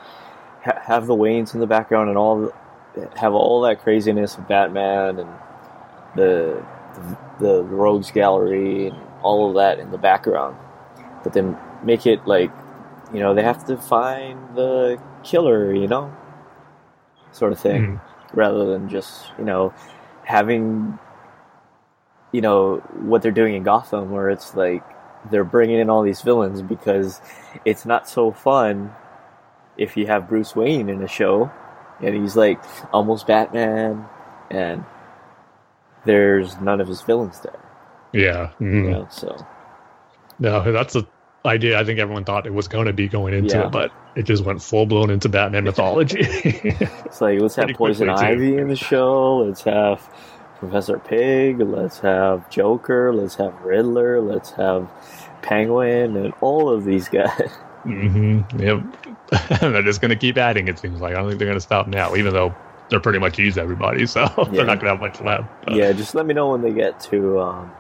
[0.63, 2.51] ha- have the Waynes in the background and all,
[2.95, 5.29] the, have all that craziness of Batman and
[6.15, 6.63] the,
[6.95, 10.57] the the Rogues Gallery and all of that in the background,
[11.23, 12.51] but then make it like,
[13.13, 16.13] you know, they have to find the killer, you know,
[17.31, 18.01] sort of thing, Mhm.
[18.35, 19.73] rather than just you know
[20.23, 20.99] having,
[22.31, 24.83] you know, what they're doing in Gotham, where it's like
[25.29, 27.21] they're bringing in all these villains because
[27.65, 28.91] it's not so fun
[29.77, 31.51] if you have Bruce Wayne in a show
[32.01, 32.59] and he's like
[32.91, 34.05] almost Batman
[34.49, 34.83] and
[36.05, 37.59] there's none of his villains there.
[38.13, 38.49] Yeah.
[38.59, 38.83] mhm.
[38.85, 39.37] You know, so
[40.39, 41.05] No, that's the
[41.45, 41.79] idea.
[41.79, 43.67] I think everyone thought it was going to be going into Yeah.
[43.67, 46.19] it, but it just went full blown into Batman mythology.
[46.21, 48.31] it's like let's have Poison quickly, too.
[48.33, 50.01] Ivy in the show, let's have
[50.61, 54.87] Professor Pig, let's have Joker, let's have Riddler, let's have
[55.41, 57.49] Penguin and all of these guys.
[57.83, 58.83] hmm Yep.
[59.59, 60.67] they're just going to keep adding.
[60.67, 62.53] It seems like I don't think they're going to stop now, even though
[62.89, 64.43] they're pretty much used everybody, so Yeah.
[64.51, 65.49] they're not going to have much left.
[65.65, 67.71] But, yeah, just let me know when they get to um,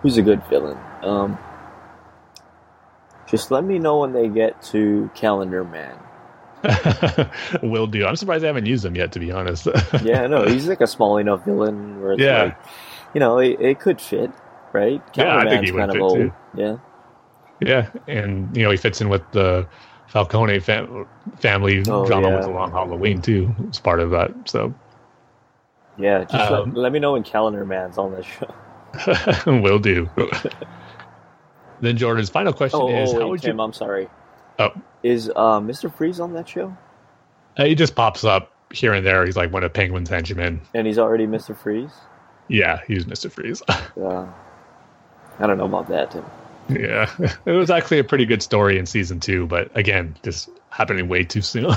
[0.00, 0.78] who's a good villain.
[1.02, 1.36] Um,
[3.28, 5.98] just let me know when they get to Calendar Man.
[7.62, 8.06] will do.
[8.06, 9.68] I'm surprised they haven't used them yet, to be honest.
[10.02, 12.42] Yeah, no, he's like a small enough villain where it's Yeah.
[12.44, 12.56] like,
[13.14, 14.30] you know, it, it could fit,
[14.72, 15.02] right?
[15.16, 16.18] Yeah, I think he would fit, old.
[16.18, 16.32] too.
[16.56, 16.76] Yeah,
[17.60, 19.66] yeah, and you know he fits in with the
[20.08, 21.06] Falcone fam-
[21.38, 22.36] family Oh, drama yeah.
[22.38, 23.54] with Long Halloween too.
[23.68, 24.32] It's part of that.
[24.46, 24.74] So
[25.98, 26.24] yeah.
[26.24, 28.54] Just Um, let, let me know when Calendar Man's on this show.
[29.46, 30.08] will do.
[31.80, 33.62] then Jordan's final question Oh, is: oh How wait, would Tim, you?
[33.64, 34.08] I'm sorry.
[34.58, 34.70] Oh.
[35.04, 35.94] Is uh, Mr.
[35.94, 36.76] Freeze on that show?
[37.56, 39.24] Uh, he just pops up here and there.
[39.24, 40.62] He's like one of Penguin's henchmen.
[40.74, 41.56] And he's already Mr.
[41.56, 41.92] Freeze?
[42.48, 43.62] Yeah, he's Mister Freeze.
[44.02, 44.26] Uh,
[45.38, 46.24] I don't know about that, Tim.
[46.68, 47.10] yeah,
[47.46, 51.24] it was actually a pretty good story in season two, but again, just happening way
[51.24, 51.66] too soon.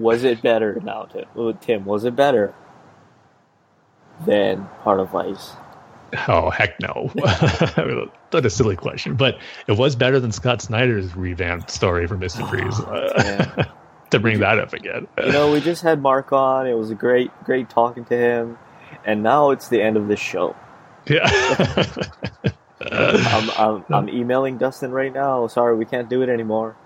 [0.00, 1.58] Was it better now, Tim?
[1.60, 2.54] Tim, was it better
[4.24, 5.52] than Heart of Ice?
[6.28, 7.10] Oh heck no!
[8.30, 12.46] That's a silly question, but it was better than Scott Snyder's revamped story for Mister
[12.48, 12.80] Freeze.
[12.80, 13.12] Uh,
[13.56, 13.64] yeah.
[14.10, 15.06] to bring that up again.
[15.18, 16.66] You know, we just had Mark on.
[16.66, 18.58] It was a great, great talking to him.
[19.04, 20.56] And now it's the end of the show.
[21.06, 21.28] yeah.
[22.80, 25.46] I'm, I'm, I'm emailing Dustin right now.
[25.48, 26.76] Sorry, we can't do it anymore.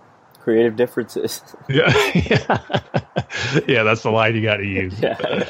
[0.40, 1.42] Creative differences.
[1.68, 2.80] yeah, yeah,
[3.68, 3.82] yeah.
[3.82, 4.98] That's the line you got to use.
[4.98, 5.44] yeah.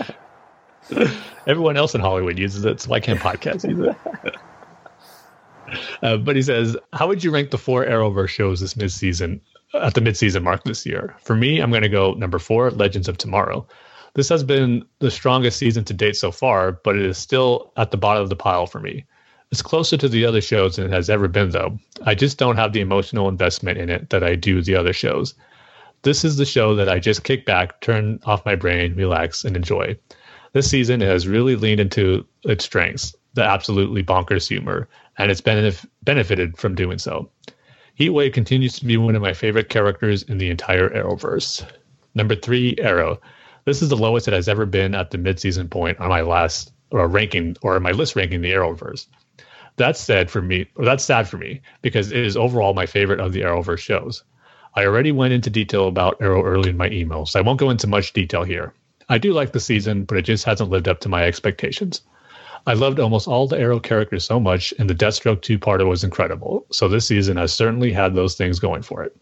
[1.46, 3.94] Everyone else in Hollywood uses it, so why can't podcasts use
[4.24, 4.36] it?
[6.02, 9.40] Uh, but he says, "How would you rank the four Arrowverse shows this mid-season
[9.74, 11.14] at the mid-season mark this year?
[11.22, 13.66] For me, I'm going to go number four, Legends of Tomorrow.
[14.14, 17.92] This has been the strongest season to date so far, but it is still at
[17.92, 19.04] the bottom of the pile for me.
[19.52, 21.78] It's closer to the other shows than it has ever been, though.
[22.04, 25.34] I just don't have the emotional investment in it that I do the other shows.
[26.02, 29.54] This is the show that I just kick back, turn off my brain, relax, and
[29.54, 29.96] enjoy.
[30.52, 35.86] This season has really leaned into its strengths, the absolutely bonkers humor, and it's benef-
[36.02, 37.30] benefited from doing so.
[37.98, 41.64] Heatwave continues to be one of my favorite characters in the entire Arrowverse.
[42.14, 43.20] Number three, Arrow.
[43.64, 46.72] This is the lowest it has ever been at the mid-season point on my last
[46.90, 49.06] or ranking or my list ranking the Arrowverse.
[49.76, 53.20] That's sad for me, or that's sad for me, because it is overall my favorite
[53.20, 54.24] of the Arrowverse shows.
[54.74, 57.70] I already went into detail about Arrow early in my email, so I won't go
[57.70, 58.74] into much detail here.
[59.10, 62.02] I do like the season, but it just hasn't lived up to my expectations.
[62.64, 66.64] I loved almost all the Arrow characters so much, and the Deathstroke two-parter was incredible.
[66.70, 69.16] So this season has certainly had those things going for it.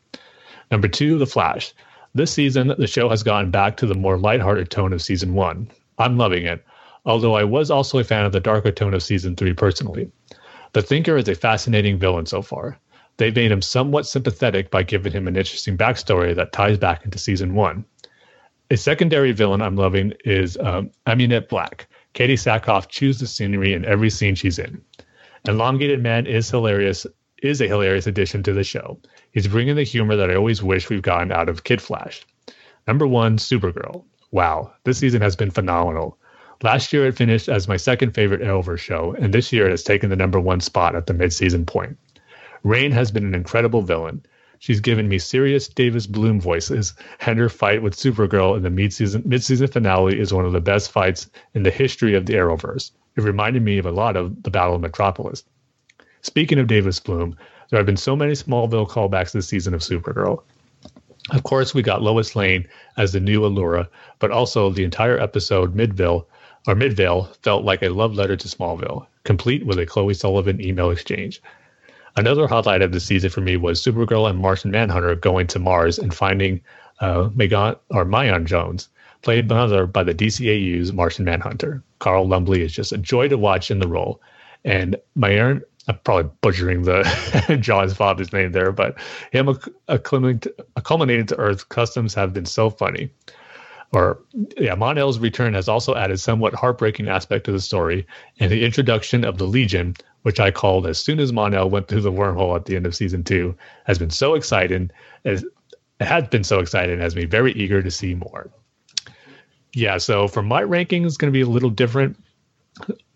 [0.70, 1.72] Number two, The Flash.
[2.14, 5.70] This season, the show has gotten back to the more lighthearted tone of season one.
[5.98, 6.62] I'm loving it,
[7.06, 10.10] although I was also a fan of the darker tone of season three personally.
[10.74, 12.78] The Thinker is a fascinating villain so far.
[13.16, 17.18] They've made him somewhat sympathetic by giving him an interesting backstory that ties back into
[17.18, 17.86] season one.
[18.70, 21.88] A secondary villain I'm loving is um, Amunet Black.
[22.12, 24.82] Katee Sackhoff chews the scenery in every scene she's in.
[25.46, 27.06] Elongated Man is hilarious,
[27.42, 29.00] is a hilarious addition to the show.
[29.32, 32.26] He's bringing the humor that I always wish we've gotten out of Kid Flash.
[32.86, 34.04] Number one, Supergirl.
[34.32, 36.18] Wow, this season has been phenomenal.
[36.62, 39.82] Last year it finished as my second favorite Arrowverse show, and this year it has
[39.82, 41.96] taken the number one spot at the mid-season point.
[42.64, 44.26] Reign has been an incredible villain.
[44.60, 49.22] She's given me serious Davis Bloom voices, and her fight with Supergirl in the mid-season,
[49.24, 52.90] mid-season finale is one of the best fights in the history of the Arrowverse.
[53.16, 55.44] It reminded me of a lot of the Battle of Metropolis.
[56.22, 57.36] Speaking of Davis Bloom,
[57.70, 60.42] there have been so many Smallville callbacks this season of Supergirl.
[61.30, 62.66] Of course, we got Lois Lane
[62.96, 66.26] as the new Alura, but also the entire episode Midville
[66.66, 70.90] or Midvale felt like a love letter to Smallville, complete with a Chloe Sullivan email
[70.90, 71.40] exchange.
[72.18, 76.00] Another highlight of the season for me was Supergirl and Martian Manhunter going to Mars
[76.00, 76.60] and finding
[76.98, 78.88] uh, Megan or Ma'an Jones,
[79.22, 81.80] played by the DCAU's Martian Manhunter.
[82.00, 84.20] Carl Lumbly is just a joy to watch in the role,
[84.64, 88.98] and Ma'an I'm probably butchering the John's father's name there, but
[89.30, 89.46] him
[89.88, 93.10] acclimating to Earth customs have been so funny.
[93.92, 94.20] Or
[94.58, 98.06] yeah, Mon-El's return has also added somewhat heartbreaking aspect to the story,
[98.38, 102.02] and the introduction of the Legion, which I called as soon as Mon-El went through
[102.02, 104.90] the wormhole at the end of season two, has been so exciting.
[105.24, 105.42] It
[106.00, 108.50] has been so exciting, has me very eager to see more.
[109.72, 112.16] Yeah, so for my ranking, it's going to be a little different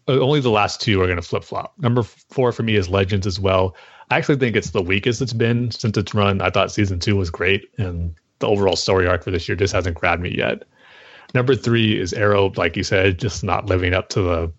[0.09, 1.75] uh, only the last two are going to flip flop.
[1.79, 3.77] Number four for me is Legends as well.
[4.11, 6.41] I actually think it's the weakest it's been since its run.
[6.41, 9.73] I thought season two was great, and the overall story arc for this year just
[9.73, 10.65] hasn't grabbed me yet.
[11.35, 14.53] Number three is Arrow, like you said, just not living up to the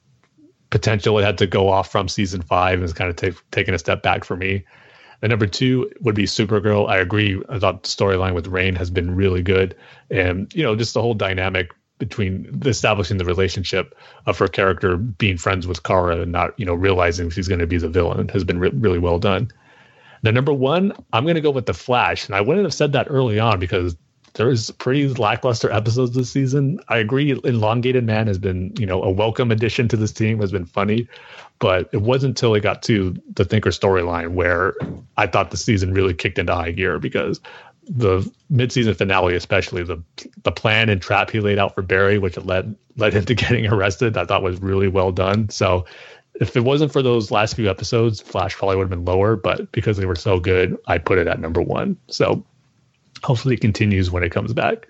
[0.71, 3.75] potential it had to go off from season five and is kind of t- taking
[3.75, 4.65] a step back for me.
[5.21, 6.89] And number two would be Supergirl.
[6.89, 7.39] I agree.
[7.47, 9.75] I thought the storyline with Reign has been really good,
[10.09, 13.95] and you know, just the whole dynamic between establishing the relationship
[14.25, 17.67] of her character being friends with Kara and not, you know, realizing she's going to
[17.67, 19.49] be the villain has been re- really well done.
[20.23, 22.93] Now, number one, I'm going to go with the Flash, and I wouldn't have said
[22.93, 23.95] that early on because
[24.33, 26.79] there's pretty lackluster episodes this season.
[26.89, 30.51] I agree, Elongated Man has been, you know, a welcome addition to this team, has
[30.51, 31.07] been funny,
[31.59, 34.73] but it wasn't until it got to the Thinker storyline where
[35.17, 37.39] I thought the season really kicked into high gear because
[37.87, 40.01] the mid-season finale, especially the
[40.43, 43.67] the plan and trap he laid out for Barry, which led led him to getting
[43.67, 45.49] arrested, I thought was really well done.
[45.49, 45.85] So
[46.41, 49.71] if it wasn't for those last few episodes, Flash probably would have been lower, but
[49.71, 51.97] because they were so good, I put it at number one.
[52.07, 52.43] So
[53.23, 54.87] hopefully it continues when it comes back.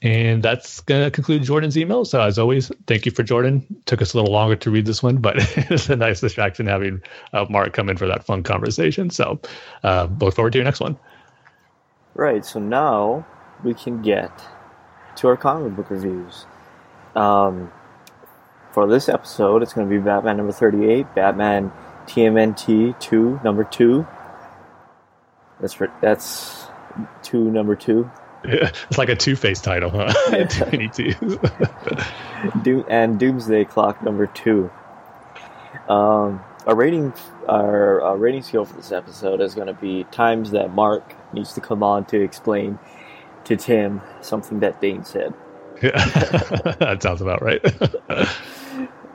[0.00, 2.04] And that's going to conclude Jordan's email.
[2.04, 3.66] So, as always, thank you for Jordan.
[3.86, 5.36] Took us a little longer to read this one, but
[5.70, 7.02] it's a nice distraction having
[7.32, 9.10] uh, Mark come in for that fun conversation.
[9.10, 9.40] So,
[9.82, 10.96] uh, look forward to your next one.
[12.14, 13.26] Right, so now
[13.64, 14.30] we can get
[15.16, 16.46] to our comic book reviews.
[17.16, 17.72] Um,
[18.72, 21.72] for this episode, it's going to be Batman number 38, Batman
[22.06, 24.06] TMNT 2, number 2.
[25.60, 26.66] That's for, that's
[27.22, 28.10] 2, number 2.
[28.44, 30.12] Yeah, it's like a Two Face title, huh?
[32.62, 34.70] Doom, and Doomsday Clock number 2.
[35.88, 37.12] Um, our rating,
[37.48, 41.52] our, our rating scale for this episode is going to be times that Mark needs
[41.54, 42.78] to come on to explain
[43.44, 45.34] to Tim something that Dane said.
[45.82, 45.90] Yeah,
[46.80, 47.62] that sounds about right.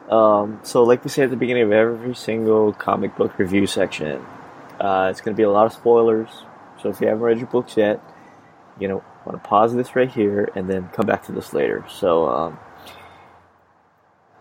[0.09, 4.25] Um, so, like we say at the beginning of every single comic book review section,
[4.79, 6.29] uh, it's going to be a lot of spoilers.
[6.81, 8.01] So, if you haven't read your books yet,
[8.79, 11.85] you know, want to pause this right here and then come back to this later.
[11.89, 12.59] So, um,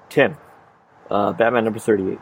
[0.08, 0.36] Tim,
[1.10, 2.18] uh, Batman number 38.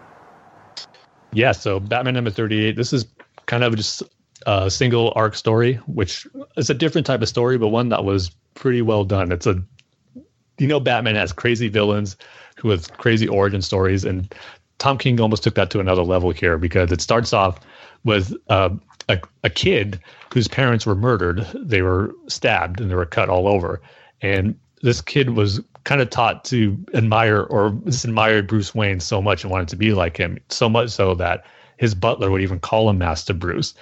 [1.33, 3.07] Yeah, so Batman number 38, this is
[3.47, 4.03] kind of just
[4.47, 6.27] a single arc story, which
[6.57, 9.33] is a different type of story, but one that was pretty well done.
[9.33, 9.63] It's a,
[10.59, 12.17] you know, Batman has crazy villains
[12.69, 14.33] have crazy origin stories, and
[14.79, 17.59] Tom King almost took that to another level here because it starts off
[18.05, 18.71] with uh,
[19.09, 20.01] a, a kid
[20.33, 21.47] whose parents were murdered.
[21.55, 23.81] They were stabbed and they were cut all over.
[24.23, 29.21] And this kid was kind of taught to admire or just admired Bruce Wayne so
[29.21, 31.45] much and wanted to be like him, so much so that
[31.77, 33.75] his butler would even call him Master Bruce.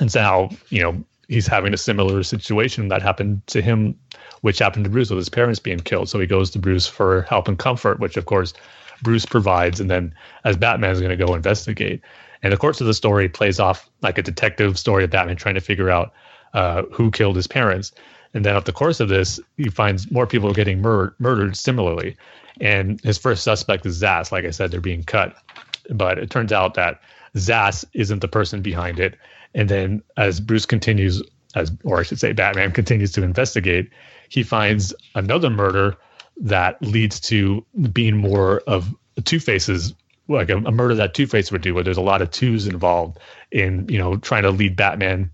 [0.00, 3.94] And so now, you know, he's having a similar situation that happened to him,
[4.42, 6.08] which happened to Bruce with his parents being killed.
[6.08, 8.54] So he goes to Bruce for help and comfort, which of course
[9.02, 9.80] Bruce provides.
[9.80, 12.00] And then as Batman is going to go investigate.
[12.42, 15.56] And the course of the story plays off like a detective story of Batman trying
[15.56, 16.12] to figure out
[16.54, 17.92] uh, who killed his parents.
[18.34, 22.16] And then, of the course of this, he finds more people getting mur- murdered similarly.
[22.60, 24.30] And his first suspect is Zsasz.
[24.30, 25.36] Like I said, they're being cut.
[25.90, 27.00] But it turns out that
[27.34, 29.16] Zsasz isn't the person behind it.
[29.54, 31.22] And then, as Bruce continues,
[31.54, 33.90] as or I should say, Batman continues to investigate,
[34.28, 35.96] he finds another murder
[36.36, 38.94] that leads to being more of
[39.24, 39.94] Two Face's
[40.28, 42.66] like a, a murder that Two Face would do, where there's a lot of twos
[42.66, 43.18] involved
[43.50, 45.30] in you know trying to lead Batman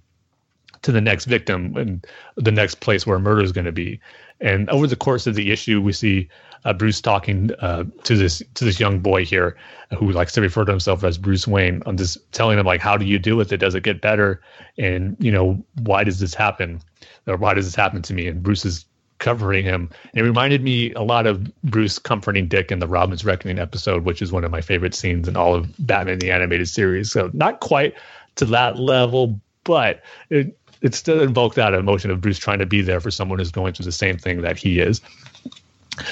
[0.82, 2.06] to the next victim and
[2.36, 3.98] the next place where murder is going to be.
[4.40, 6.28] And over the course of the issue, we see
[6.64, 9.56] uh, Bruce talking uh, to this to this young boy here
[9.98, 11.82] who likes to refer to himself as Bruce Wayne.
[11.86, 13.58] I'm just telling him like, how do you deal with it?
[13.58, 14.40] Does it get better?
[14.78, 16.80] And you know, why does this happen?
[17.26, 18.28] Or why does this happen to me?
[18.28, 18.84] And Bruce is
[19.18, 19.88] covering him.
[20.12, 24.04] And it reminded me a lot of Bruce comforting Dick in the Robin's Reckoning episode,
[24.04, 27.10] which is one of my favorite scenes in all of Batman the animated series.
[27.10, 27.94] So not quite
[28.36, 32.82] to that level, but it it still invoked that emotion of Bruce trying to be
[32.82, 35.00] there for someone who's going through the same thing that he is.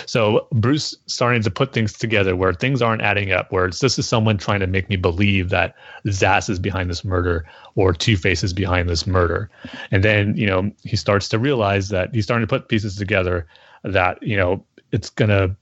[0.07, 3.99] So Bruce starting to put things together where things aren't adding up, where it's this
[3.99, 5.75] is someone trying to make me believe that
[6.07, 7.45] Zsasz is behind this murder
[7.75, 9.51] or Two Faces behind this murder.
[9.91, 13.47] And then, you know, he starts to realize that he's starting to put pieces together
[13.83, 15.57] that, you know, it's gonna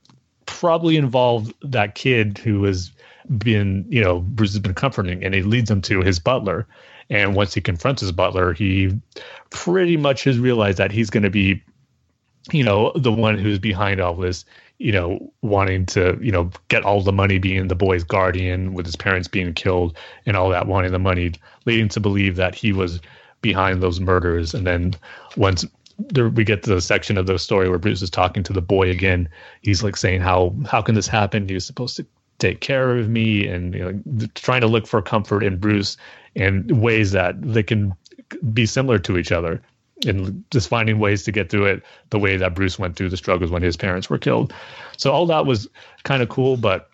[0.47, 2.93] probably involve that kid who has
[3.39, 6.67] been, you know, Bruce has been comforting and he leads him to his butler.
[7.09, 8.97] And once he confronts his butler, he
[9.51, 11.63] pretty much has realized that he's to be
[12.53, 14.45] you know, the one who's behind all this,
[14.79, 18.87] you know, wanting to, you know, get all the money being the boy's guardian with
[18.87, 19.97] his parents being killed
[20.27, 21.33] and all that, wanting the money,
[21.67, 23.01] leading to believe that he was
[23.43, 24.55] behind those murders.
[24.55, 24.95] And then
[25.37, 25.67] once
[25.99, 28.63] there, we get to the section of the story where Bruce is talking to the
[28.63, 29.29] boy again,
[29.61, 31.47] he's like saying, how, how can this happen?
[31.47, 32.07] He was supposed to
[32.39, 35.99] take care of me and, you know, trying to look for comfort in Bruce
[36.35, 37.93] in ways that they can
[38.55, 39.61] be similar to each other
[40.07, 43.17] and just finding ways to get through it the way that Bruce went through the
[43.17, 44.53] struggles when his parents were killed.
[44.97, 45.69] So all that was
[46.03, 46.91] kind of cool, but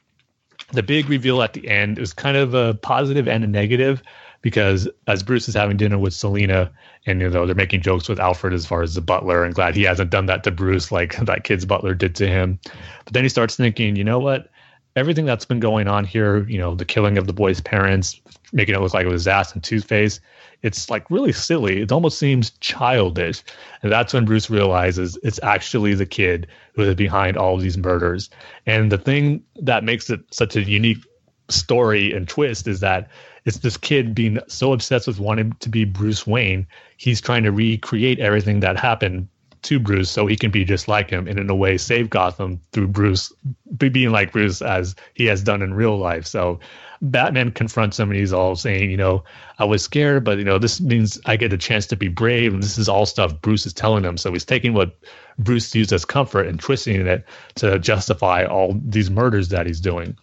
[0.73, 4.03] the big reveal at the end is kind of a positive and a negative
[4.43, 6.71] because as Bruce is having dinner with Selina
[7.07, 9.75] and you know they're making jokes with Alfred as far as the butler and glad
[9.75, 12.59] he hasn't done that to Bruce like that kid's butler did to him.
[13.05, 14.49] But then he starts thinking, you know what?
[14.97, 18.21] Everything that's been going on here, you know, the killing of the boy's parents,
[18.53, 20.21] making it look like it was Zsasz and Two Face,
[20.63, 21.83] it's like really silly.
[21.83, 23.43] It almost seems childish.
[23.83, 27.79] And that's when Bruce realizes it's actually the kid who is behind all of these
[27.79, 28.31] murders.
[28.65, 31.05] And the thing that makes it such a unique
[31.49, 33.09] story and twist is that
[33.45, 36.67] it's this kid being so obsessed with wanting to be Bruce Wayne,
[36.97, 39.29] he's trying to recreate everything that happened
[39.63, 42.61] to Bruce so he can be just like him and in a way save Gotham
[42.73, 43.33] through Bruce
[43.77, 46.27] being like Bruce as he has done in real life.
[46.27, 46.61] So
[47.03, 49.25] Batman confronts him and he's all saying, you know,
[49.59, 52.55] I was scared, but you know, this means I get a chance to be brave.
[52.55, 54.17] And this is all stuff Bruce is telling him.
[54.17, 54.97] So he's taking what
[55.39, 57.25] Bruce used as comfort and twisting it
[57.57, 60.17] to justify all these murders that he's doing.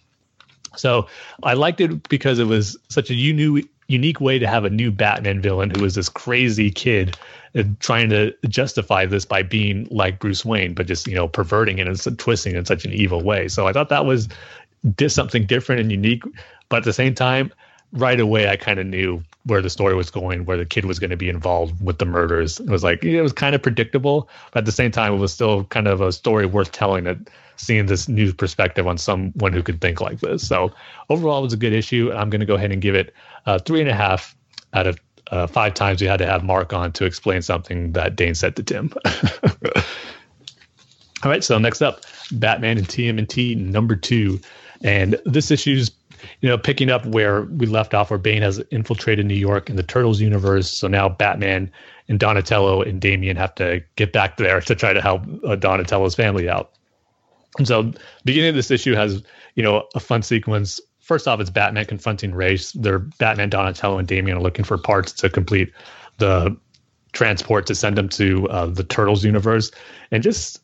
[0.76, 1.06] So
[1.42, 4.90] I liked it because it was such a unique unique way to have a new
[4.90, 7.16] Batman villain who was this crazy kid
[7.78, 11.86] trying to justify this by being like Bruce Wayne, but just you know perverting it
[11.86, 13.48] and twisting it in such an evil way.
[13.48, 14.28] So I thought that was
[14.96, 16.24] did something different and unique
[16.68, 17.52] but at the same time,
[17.92, 20.98] right away, I kind of knew where the story was going, where the kid was
[20.98, 22.58] going to be involved with the murders.
[22.60, 25.32] It was like it was kind of predictable, but at the same time, it was
[25.32, 27.06] still kind of a story worth telling.
[27.06, 27.18] It
[27.56, 30.44] seeing this new perspective on someone who could think like this.
[30.44, 30.72] So
[31.08, 32.10] overall, it was a good issue.
[32.10, 33.14] And I'm going to go ahead and give it
[33.46, 34.34] uh, three and a half
[34.72, 34.98] out of
[35.34, 38.54] uh, five times we had to have Mark on to explain something that Dane said
[38.56, 38.92] to Tim.
[41.24, 44.38] All right, so next up, Batman and TMNT number two,
[44.82, 45.90] and this issue's
[46.40, 49.76] you know, picking up where we left off, where Bane has infiltrated New York in
[49.76, 50.70] the Turtles universe.
[50.70, 51.70] So now Batman
[52.08, 56.14] and Donatello and Damian have to get back there to try to help uh, Donatello's
[56.14, 56.70] family out.
[57.58, 57.92] And so,
[58.24, 59.22] beginning of this issue has
[59.54, 60.80] you know a fun sequence.
[61.04, 62.72] First off, it's Batman confronting Ra's.
[62.72, 65.70] They're Batman, Donatello, and Damian are looking for parts to complete
[66.16, 66.56] the
[67.12, 69.70] transport to send them to uh, the Turtles universe,
[70.10, 70.62] and just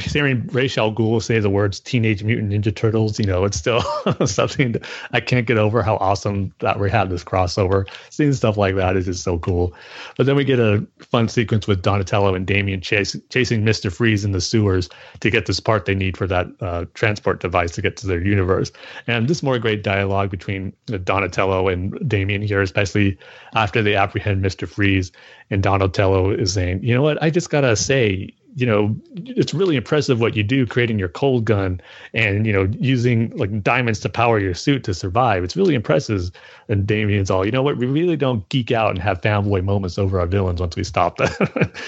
[0.00, 3.80] hearing Ra's al Ghul say the words "Teenage Mutant Ninja Turtles," you know, it's still
[4.26, 4.76] something
[5.12, 5.82] I can't get over.
[5.82, 7.88] How awesome that we had this crossover.
[8.10, 9.74] Seeing stuff like that is just so cool.
[10.16, 14.24] But then we get a fun sequence with Donatello and Damian chase, chasing Mister Freeze
[14.24, 14.88] in the sewers
[15.20, 18.22] to get this part they need for that uh, transport device to get to their
[18.22, 18.72] universe.
[19.06, 23.18] And this more great dialogue between Donatello and Damian here, especially
[23.54, 25.12] after they apprehend Mister Freeze,
[25.50, 27.22] and Donatello is saying, "You know what?
[27.22, 31.44] I just gotta say." You know, it's really impressive what you do creating your cold
[31.44, 31.80] gun
[32.12, 35.42] and, you know, using like diamonds to power your suit to survive.
[35.42, 36.30] It's really impressive.
[36.68, 39.98] And Damian's all, you know what, we really don't geek out and have fanboy moments
[39.98, 41.30] over our villains once we stop them.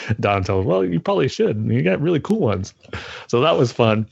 [0.20, 1.64] Don tells, well, you probably should.
[1.66, 2.72] You got really cool ones.
[3.28, 4.08] So that was fun.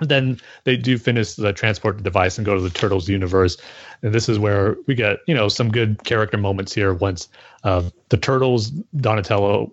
[0.00, 3.56] Then they do finish the transport device and go to the Turtles universe.
[4.02, 7.28] And this is where we get, you know, some good character moments here once
[7.64, 9.72] uh, the Turtles, Donatello,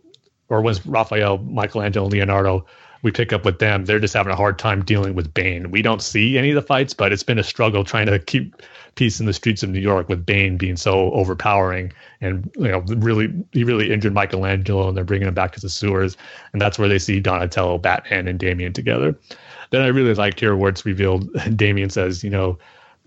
[0.49, 2.65] or was Raphael, Michelangelo, Leonardo,
[3.01, 5.69] we pick up with them, they're just having a hard time dealing with Bane.
[5.69, 8.55] We don't see any of the fights, but it's been a struggle trying to keep
[8.95, 11.91] peace in the streets of New York with Bane being so overpowering
[12.21, 15.69] and you know really he really injured Michelangelo and they're bringing him back to the
[15.69, 16.15] sewers
[16.53, 19.15] and that's where they see Donatello, Batman, and Damian together.
[19.71, 22.57] Then I really liked here where it's revealed Damian says, you know,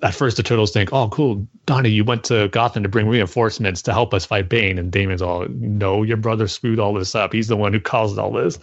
[0.02, 3.83] at first the turtles think, "Oh, cool, Donnie, you went to Gotham to bring reinforcements
[3.83, 7.33] to help us fight Bane." And Damian's all, "No, your brother screwed all this up.
[7.33, 8.59] He's the one who caused all this."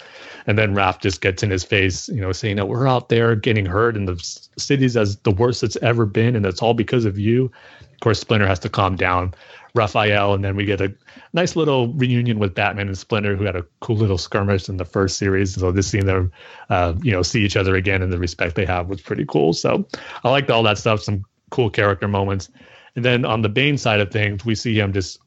[0.47, 3.35] And then Raph just gets in his face, you know, saying that we're out there
[3.35, 4.15] getting hurt in the
[4.57, 7.51] cities as the worst it's ever been, and it's all because of you.
[7.81, 9.33] Of course, Splinter has to calm down.
[9.75, 10.93] Raphael, and then we get a
[11.33, 14.85] nice little reunion with Batman and Splinter, who had a cool little skirmish in the
[14.85, 15.55] first series.
[15.55, 16.31] So just seeing them,
[16.69, 19.51] uh, you know, see each other again and the respect they have was pretty cool.
[19.53, 19.85] So
[20.23, 21.01] I liked all that stuff.
[21.03, 22.49] Some cool character moments.
[22.95, 25.19] And then on the Bane side of things, we see him just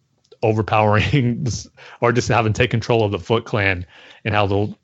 [0.43, 1.47] overpowering
[2.01, 3.85] or just having take control of the Foot Clan
[4.25, 4.75] and how the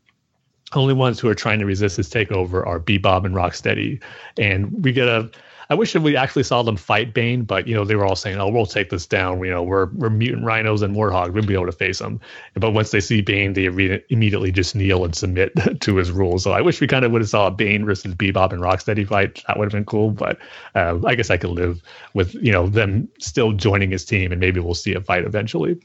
[0.75, 4.03] only ones who are trying to resist his takeover are Bebop and Rocksteady.
[4.39, 5.31] And we get a
[5.71, 8.39] I wish we actually saw them fight Bane, but you know they were all saying,
[8.39, 11.33] "Oh, we'll take this down." You know, we're we're mutant rhinos and warthogs.
[11.33, 12.21] We'll be able to face them.
[12.55, 13.67] But once they see Bane, they
[14.11, 16.43] immediately just kneel and submit to his rules.
[16.43, 19.07] So I wish we kind of would have saw a Bane versus Bebop and Rocksteady
[19.07, 19.43] fight.
[19.47, 20.11] That would have been cool.
[20.11, 20.39] But
[20.75, 24.41] uh, I guess I could live with you know them still joining his team, and
[24.41, 25.81] maybe we'll see a fight eventually.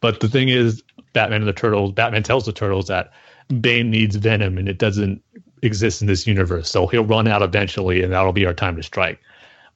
[0.00, 0.82] But the thing is,
[1.14, 1.92] Batman and the Turtles.
[1.92, 3.12] Batman tells the Turtles that
[3.60, 5.22] Bane needs Venom, and it doesn't
[5.64, 6.70] exist in this universe.
[6.70, 9.20] So he'll run out eventually, and that'll be our time to strike.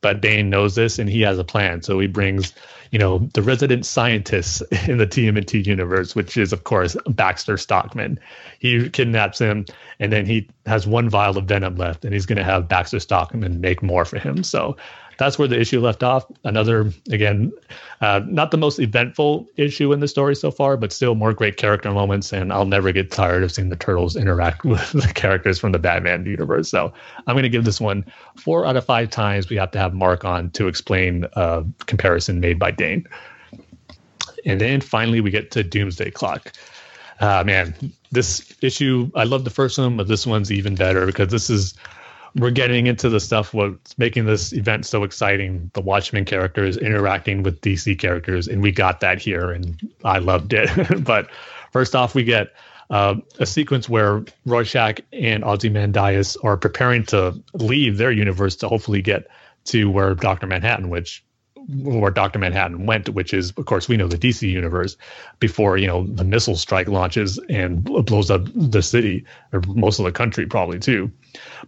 [0.01, 1.83] But Bane knows this, and he has a plan.
[1.83, 2.53] So he brings,
[2.93, 8.21] you know, the resident scientist in the TMNT universe, which is of course Baxter Stockman.
[8.61, 9.67] He kidnaps him,
[9.99, 13.01] and then he has one vial of venom left, and he's going to have Baxter
[13.01, 14.45] Stockman make more for him.
[14.45, 14.77] So
[15.19, 16.25] that's where the issue left off.
[16.45, 17.53] Another, again,
[18.01, 21.57] uh, not the most eventful issue in the story so far, but still more great
[21.57, 22.33] character moments.
[22.33, 25.79] And I'll never get tired of seeing the turtles interact with the characters from the
[25.79, 26.71] Batman universe.
[26.71, 26.93] So
[27.27, 28.05] I'm going to give this one
[28.37, 29.51] four out of five times.
[29.51, 33.07] We have to have Mark on to explain a comparison made by Dane.
[34.47, 36.53] And then finally, we get to Doomsday Clock.
[37.21, 37.75] Uh, man,
[38.13, 41.75] this issue, I love the first one, but this one's even better because this is
[42.39, 45.71] we're getting into the stuff what's making this event so exciting.
[45.75, 50.53] The watchmen characters interacting with dc characters and we got that here and i loved
[50.53, 50.69] it.
[51.05, 51.29] But
[51.73, 52.53] first off we get
[52.91, 59.03] uh, a sequence where rorschach and ozymandias are preparing to leave their universe to hopefully
[59.03, 59.27] get
[59.65, 61.23] to where dr manhattan which
[61.69, 62.39] where Dr.
[62.39, 64.97] Manhattan went, which is, of course, we know the DC universe
[65.39, 70.07] before, you know, the missile strike launches and blows up the city or most of
[70.07, 71.11] the country, probably too.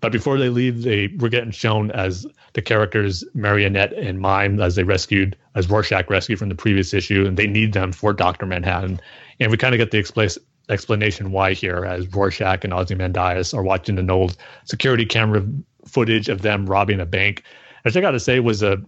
[0.00, 4.74] But before they leave, they were getting shown as the characters Marionette and Mime as
[4.74, 8.46] they rescued, as Rorschach rescued from the previous issue, and they need them for Dr.
[8.46, 9.00] Manhattan.
[9.38, 10.38] And we kind of get the expl-
[10.70, 15.44] explanation why here, as Rorschach and Ozymandias are watching an old security camera
[15.86, 17.42] footage of them robbing a bank,
[17.82, 18.78] which I got to say was a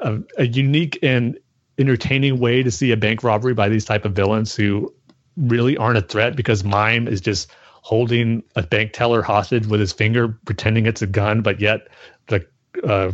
[0.00, 1.38] a, a unique and
[1.78, 4.92] entertaining way to see a bank robbery by these type of villains who
[5.36, 7.50] really aren't a threat because Mime is just
[7.82, 11.88] holding a bank teller hostage with his finger, pretending it's a gun, but yet
[12.26, 12.46] the
[12.84, 13.12] uh,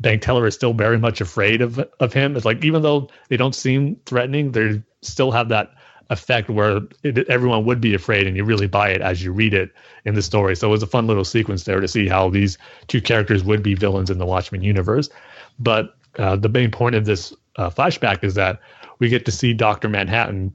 [0.00, 2.36] bank teller is still very much afraid of of him.
[2.36, 5.70] It's like even though they don't seem threatening, they still have that
[6.10, 9.54] effect where it, everyone would be afraid, and you really buy it as you read
[9.54, 9.70] it
[10.04, 10.56] in the story.
[10.56, 13.62] So it was a fun little sequence there to see how these two characters would
[13.62, 15.08] be villains in the Watchmen universe.
[15.58, 18.60] But uh, the main point of this uh, flashback is that
[18.98, 20.54] we get to see Doctor Manhattan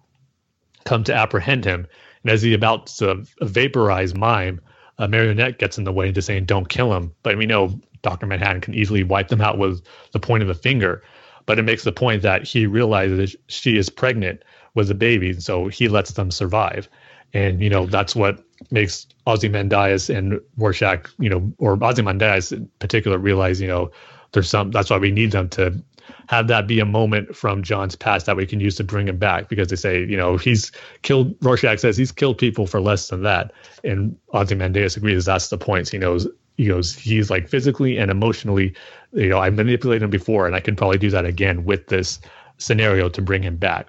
[0.86, 1.88] come to apprehend him,
[2.24, 4.60] and as he about to vaporize Mime,
[4.98, 8.26] a marionette gets in the way, just saying, "Don't kill him." But we know Doctor
[8.26, 9.82] Manhattan can easily wipe them out with
[10.12, 11.04] the point of a finger.
[11.46, 14.44] But it makes the point that he realizes she is pregnant
[14.76, 16.88] with a baby, so he lets them survive.
[17.34, 23.18] and you know that's what makes Ozymandias and Rorschach, you know, or Ozymandias in particular,
[23.18, 23.92] realize you know
[24.32, 24.72] there's some.
[24.72, 25.84] That's why we need them to
[26.28, 29.18] have that be a moment from John's past that we can use to bring him
[29.18, 33.08] back because they say, you know, he's killed, Rorschach says he's killed people for less
[33.08, 33.52] than that.
[33.84, 35.90] And Ozymandias agrees that's the point.
[35.90, 36.28] He knows,
[36.58, 38.76] he goes, he's like physically and emotionally,
[39.14, 42.20] you know, I manipulated him before and I can probably do that again with this
[42.58, 43.88] scenario to bring him back.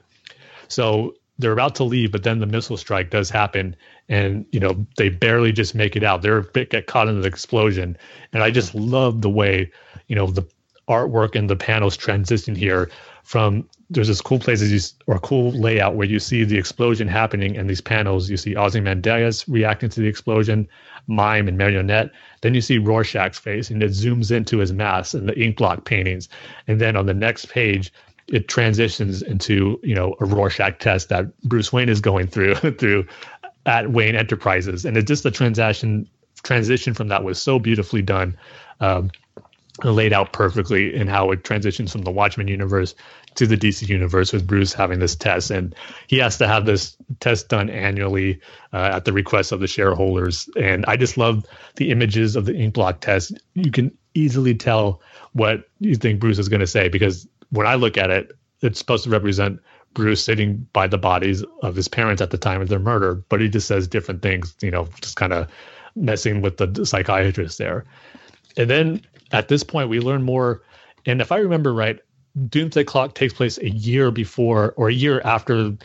[0.68, 3.74] So they're about to leave, but then the missile strike does happen,
[4.08, 6.20] and you know they barely just make it out.
[6.20, 7.96] They're get caught in the explosion,
[8.32, 9.72] and I just love the way
[10.10, 10.46] you know the
[10.88, 12.90] artwork and the panels transition here
[13.22, 17.70] from there's this cool places or cool layout where you see the explosion happening and
[17.70, 18.28] these panels.
[18.28, 20.68] You see Ozymandias reacting to the explosion
[21.06, 22.10] mime and marionette.
[22.40, 25.84] Then you see rorschach's face and it zooms into his mask and the ink blot
[25.84, 26.28] paintings.
[26.66, 27.92] And then on the next page
[28.28, 33.06] it transitions into you know a rorschach test that bruce wayne is going through through
[33.66, 34.84] at wayne enterprises.
[34.84, 36.08] And it's just the transaction
[36.42, 38.36] transition from that was so beautifully done.
[38.80, 39.10] Um,
[39.84, 42.94] laid out perfectly in how it transitions from the Watchmen universe
[43.36, 45.50] to the DC universe with Bruce having this test.
[45.50, 45.74] And
[46.08, 48.40] he has to have this test done annually
[48.72, 50.48] uh, at the request of the shareholders.
[50.56, 53.32] And I just love the images of the ink blot test.
[53.54, 55.00] You can easily tell
[55.32, 58.78] what you think Bruce is going to say because when I look at it, it's
[58.78, 59.60] supposed to represent
[59.94, 63.40] Bruce sitting by the bodies of his parents at the time of their murder, but
[63.40, 65.48] he just says different things, you know, just kind of
[65.96, 67.84] messing with the psychiatrist there.
[68.56, 69.00] And then
[69.32, 70.62] at this point, we learn more.
[71.06, 71.98] And if I remember right,
[72.48, 75.76] Doomsday Clock takes place a year before or a year after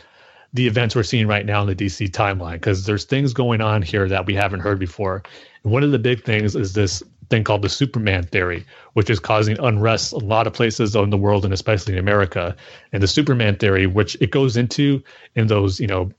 [0.52, 3.82] the events we're seeing right now in the DC timeline, because there's things going on
[3.82, 5.22] here that we haven't heard before.
[5.62, 9.18] And one of the big things is this thing called the Superman theory, which is
[9.18, 12.56] causing unrest a lot of places in the world and especially in America.
[12.92, 15.02] And the Superman theory, which it goes into
[15.34, 16.10] in those, you know,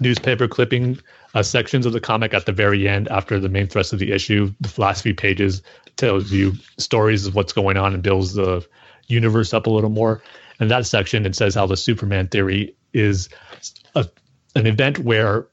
[0.00, 0.98] newspaper clipping
[1.34, 4.12] uh, sections of the comic at the very end after the main thrust of the
[4.12, 4.52] issue.
[4.60, 5.62] The last few pages
[5.96, 8.66] tells you stories of what's going on and builds the
[9.08, 10.22] universe up a little more.
[10.60, 13.28] And that section it says how the Superman theory is
[13.94, 14.08] a,
[14.54, 15.46] an event where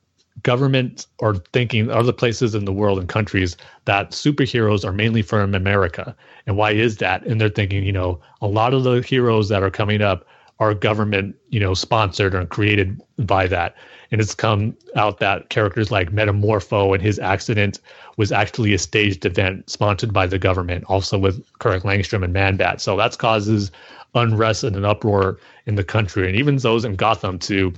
[0.44, 3.56] government are thinking other places in the world and countries
[3.86, 6.16] that superheroes are mainly from America.
[6.46, 7.26] And why is that?
[7.26, 10.26] And they're thinking, you know, a lot of the heroes that are coming up
[10.60, 13.76] are government, you know, sponsored or created by that
[14.12, 17.80] and it's come out that characters like Metamorpho and his accident
[18.18, 22.82] was actually a staged event sponsored by the government, also with Kirk Langstrom and Man-Bat.
[22.82, 23.72] So that causes
[24.14, 27.74] unrest and an uproar in the country, and even those in Gotham to,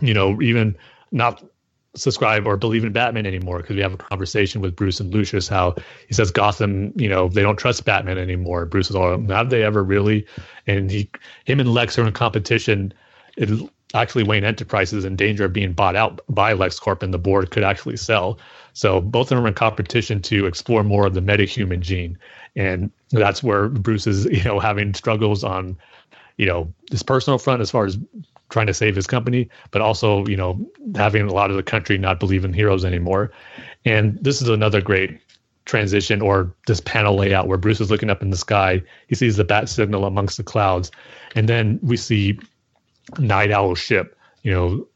[0.00, 0.76] you know, even
[1.12, 1.42] not
[1.96, 5.48] subscribe or believe in Batman anymore because we have a conversation with Bruce and Lucius
[5.48, 5.74] how
[6.06, 8.66] he says Gotham, you know, they don't trust Batman anymore.
[8.66, 10.26] Bruce is all, have they ever really?
[10.66, 11.10] And he,
[11.44, 12.92] him and Lex are in competition.
[13.36, 13.48] It
[13.94, 17.64] actually Wayne Enterprises in danger of being bought out by LexCorp and the board could
[17.64, 18.38] actually sell.
[18.72, 22.18] So both of them are in competition to explore more of the metahuman gene.
[22.56, 25.76] And that's where Bruce is, you know, having struggles on,
[26.36, 27.98] you know, his personal front as far as
[28.48, 30.58] trying to save his company, but also, you know,
[30.94, 33.32] having a lot of the country not believe in heroes anymore.
[33.84, 35.18] And this is another great
[35.64, 38.82] transition or this panel layout where Bruce is looking up in the sky.
[39.08, 40.92] He sees the bat signal amongst the clouds.
[41.34, 42.38] And then we see
[43.18, 44.86] Nite Owl ship, you know,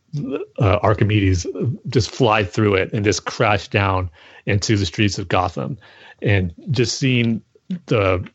[0.61, 1.47] uh, Archimedes
[1.89, 4.11] just fly through it and just crash down
[4.47, 5.79] into the streets of Gotham,
[6.23, 7.43] and just seeing
[7.87, 8.27] the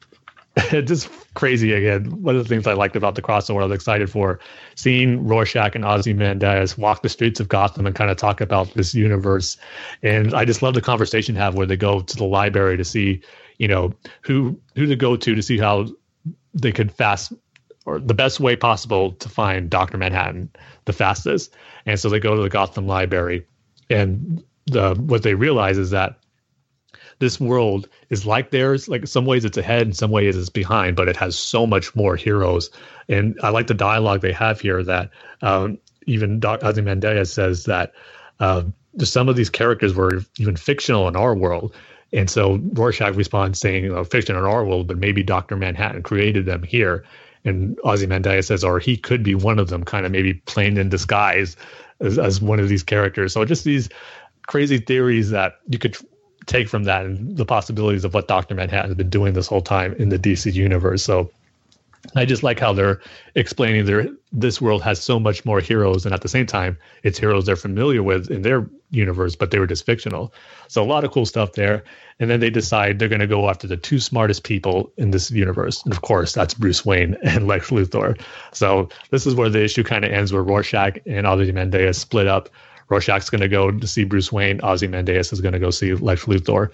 [0.85, 2.21] just crazy again.
[2.21, 4.39] One of the things I liked about the crossover, I was excited for
[4.75, 8.73] seeing Rorschach and Ozzy Ozymandias walk the streets of Gotham and kind of talk about
[8.73, 9.57] this universe.
[10.01, 13.21] And I just love the conversation have where they go to the library to see,
[13.57, 15.87] you know, who who to go to to see how
[16.53, 17.33] they could fast
[17.85, 19.97] or the best way possible to find Dr.
[19.97, 20.49] Manhattan
[20.85, 21.53] the fastest.
[21.85, 23.45] And so they go to the Gotham Library
[23.89, 26.17] and the what they realize is that
[27.19, 28.87] this world is like theirs.
[28.87, 31.65] Like in some ways it's ahead, in some ways it's behind, but it has so
[31.65, 32.69] much more heroes.
[33.07, 35.11] And I like the dialogue they have here that
[35.41, 37.93] um, even Doc Ozymandias says that
[38.39, 38.63] uh,
[38.99, 41.75] some of these characters were even fictional in our world.
[42.13, 45.55] And so Rorschach responds saying, oh, fiction in our world, but maybe Dr.
[45.55, 47.05] Manhattan created them here
[47.45, 50.89] and Ozymandias says, or he could be one of them, kind of maybe playing in
[50.89, 51.55] disguise
[51.99, 53.33] as, as one of these characters.
[53.33, 53.87] So just these
[54.47, 55.95] crazy theories that you could
[56.45, 58.55] take from that and the possibilities of what Dr.
[58.55, 61.03] Manhattan has been doing this whole time in the DC universe.
[61.03, 61.31] So
[62.15, 63.01] I just like how they're
[63.33, 67.17] explaining their this world has so much more heroes, and at the same time, it's
[67.17, 70.33] heroes they're familiar with in their universe, but they were just fictional.
[70.67, 71.83] So a lot of cool stuff there.
[72.19, 75.31] And then they decide they're going to go after the two smartest people in this
[75.31, 78.19] universe, and of course, that's Bruce Wayne and Lex Luthor.
[78.51, 82.49] So this is where the issue kind of ends, where Rorschach and Ozymandias split up.
[82.89, 84.59] Rorschach's going to go to see Bruce Wayne.
[84.61, 86.69] Ozymandias is going to go see Lex Luthor.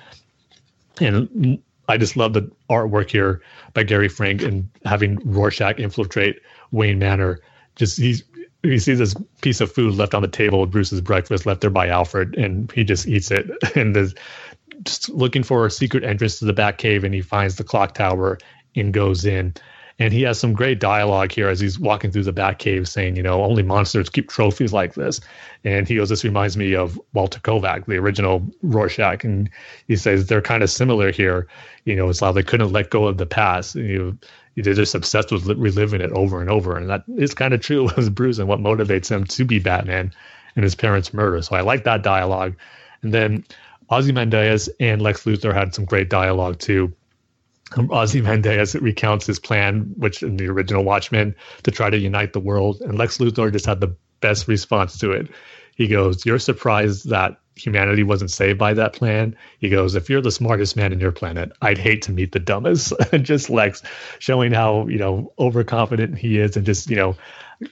[0.99, 3.41] And I just love the artwork here
[3.73, 6.40] by Gary Frank and having Rorschach infiltrate
[6.72, 7.40] Wayne Manor.
[7.75, 8.23] Just he's
[8.64, 11.69] he sees this piece of food left on the table with Bruce's breakfast left there
[11.69, 13.49] by Alfred, and he just eats it.
[13.75, 14.14] And is
[14.83, 17.93] just looking for a secret entrance to the Bat Cave, and he finds the clock
[17.93, 18.38] tower
[18.75, 19.53] and goes in.
[20.01, 23.15] And he has some great dialogue here as he's walking through the Bat Cave saying,
[23.15, 25.21] you know, only monsters keep trophies like this.
[25.63, 29.23] And he goes, This reminds me of Walter Kovac, the original Rorschach.
[29.23, 29.47] And
[29.88, 31.45] he says they're kind of similar here.
[31.85, 33.75] You know, it's like they couldn't let go of the past.
[33.75, 34.17] You
[34.55, 36.75] know, they're just obsessed with reliving it over and over.
[36.75, 40.11] And that is kind of true with Bruce and what motivates him to be Batman
[40.55, 41.43] and his parents' murder.
[41.43, 42.55] So I like that dialogue.
[43.03, 43.45] And then
[43.91, 46.91] Ozymandias and Lex Luthor had some great dialogue too.
[47.77, 52.82] Ozymandias recounts his plan, which in the original Watchmen, to try to unite the world.
[52.82, 55.27] And Lex Luthor just had the best response to it.
[55.75, 59.35] He goes, You're surprised that humanity wasn't saved by that plan.
[59.59, 62.40] He goes, If you're the smartest man in your planet, I'd hate to meet the
[62.40, 62.93] dumbest.
[63.11, 63.82] and just Lex
[64.19, 67.16] showing how, you know, overconfident he is and just, you know,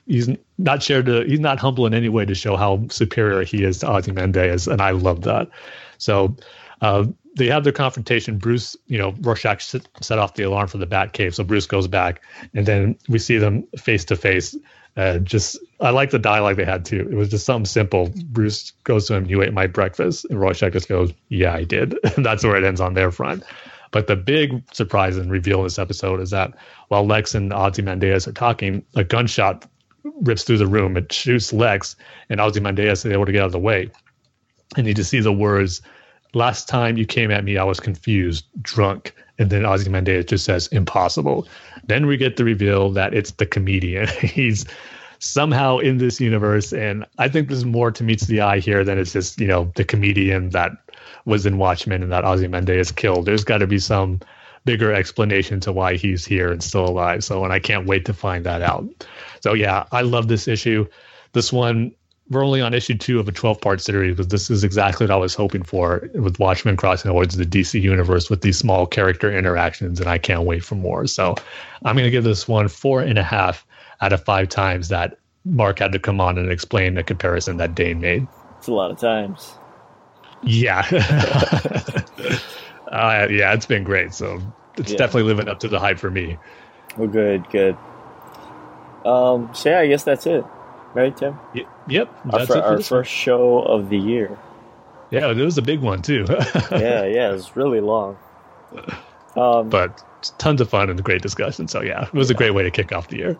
[0.05, 3.63] he's not shared to he's not humble in any way to show how superior he
[3.63, 4.67] is to Ozymandias.
[4.67, 5.49] And I love that.
[5.97, 6.35] So
[6.81, 8.37] uh, they have their confrontation.
[8.37, 11.87] Bruce, you know, Rorschach set off the alarm for the Bat Cave, so Bruce goes
[11.87, 12.21] back,
[12.53, 14.55] and then we see them face to face.
[15.23, 17.07] Just, I like the dialogue they had too.
[17.09, 18.11] It was just something simple.
[18.25, 21.97] Bruce goes to him, "You ate my breakfast," and Rorschach just goes, "Yeah, I did."
[22.15, 23.43] and that's where it ends on their front.
[23.91, 26.53] But the big surprise and reveal in this episode is that
[26.89, 29.65] while Lex and Ozzy Ozymandias are talking, a gunshot
[30.21, 30.97] rips through the room.
[30.97, 31.95] It shoots Lex,
[32.29, 33.89] and Ozzy Ozymandias is able to get out of the way.
[34.75, 35.81] And you just see the words
[36.33, 39.13] last time you came at me, I was confused, drunk.
[39.37, 41.47] And then Ozymandias just says, impossible.
[41.85, 44.07] Then we get the reveal that it's the comedian.
[44.21, 44.65] He's
[45.19, 46.73] somehow in this universe.
[46.73, 49.71] And I think there's more to meets the eye here than it's just, you know,
[49.75, 50.71] the comedian that
[51.25, 53.25] was in Watchmen and that Ozymandias killed.
[53.25, 54.19] There's got to be some
[54.65, 57.23] bigger explanation to why he's here and still alive.
[57.23, 58.85] So, and I can't wait to find that out.
[59.41, 60.87] So, yeah, I love this issue.
[61.33, 61.93] This one
[62.29, 65.11] we're only on issue two of a 12 part series, but this is exactly what
[65.11, 68.85] I was hoping for with Watchmen crossing over to the DC universe with these small
[68.85, 71.07] character interactions, and I can't wait for more.
[71.07, 71.35] So
[71.83, 73.65] I'm going to give this one four and a half
[74.01, 77.73] out of five times that Mark had to come on and explain the comparison that
[77.73, 78.27] Dane made.
[78.59, 79.53] It's a lot of times.
[80.43, 80.85] Yeah.
[82.91, 84.13] uh, yeah, it's been great.
[84.13, 84.39] So
[84.77, 84.97] it's yeah.
[84.97, 86.37] definitely living up to the hype for me.
[86.95, 87.75] Well, good, good.
[89.03, 90.45] Um, so yeah, I guess that's it
[90.93, 91.37] right, Tim?
[91.53, 92.13] Y- yep.
[92.31, 94.37] Our, fr- our first show of the year.
[95.11, 96.25] Yeah, it was a big one too.
[96.71, 98.17] yeah, yeah, it was really long.
[99.35, 100.03] Um, but
[100.37, 101.67] tons of fun and great discussion.
[101.67, 102.35] So yeah, it was yeah.
[102.35, 103.39] a great way to kick off the year.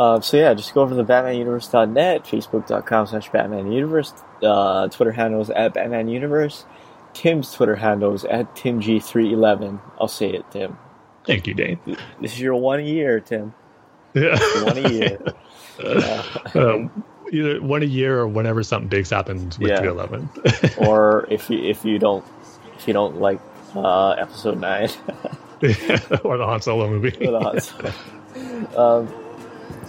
[0.00, 5.48] Um, so yeah, just go over to the BatmanUniverse.net, Facebook.com slash BatmanUniverse, uh, Twitter handles
[5.48, 6.64] is at BatmanUniverse.
[7.14, 9.80] Tim's Twitter handles at TimG311.
[10.00, 10.78] I'll say it, Tim.
[11.24, 11.80] Thank you, Dane.
[12.20, 13.54] This is your one year, Tim.
[14.14, 14.38] Yeah.
[14.62, 15.18] One a year.
[16.54, 19.80] um, either one a year or whenever something big happens with yeah.
[19.80, 20.28] 311.
[20.88, 22.24] or if you if you don't
[22.76, 23.40] if you don't like
[23.74, 24.90] uh, episode nine.
[26.24, 27.16] or the Han Solo movie.
[27.26, 27.92] or the Han Solo.
[28.76, 29.14] Um,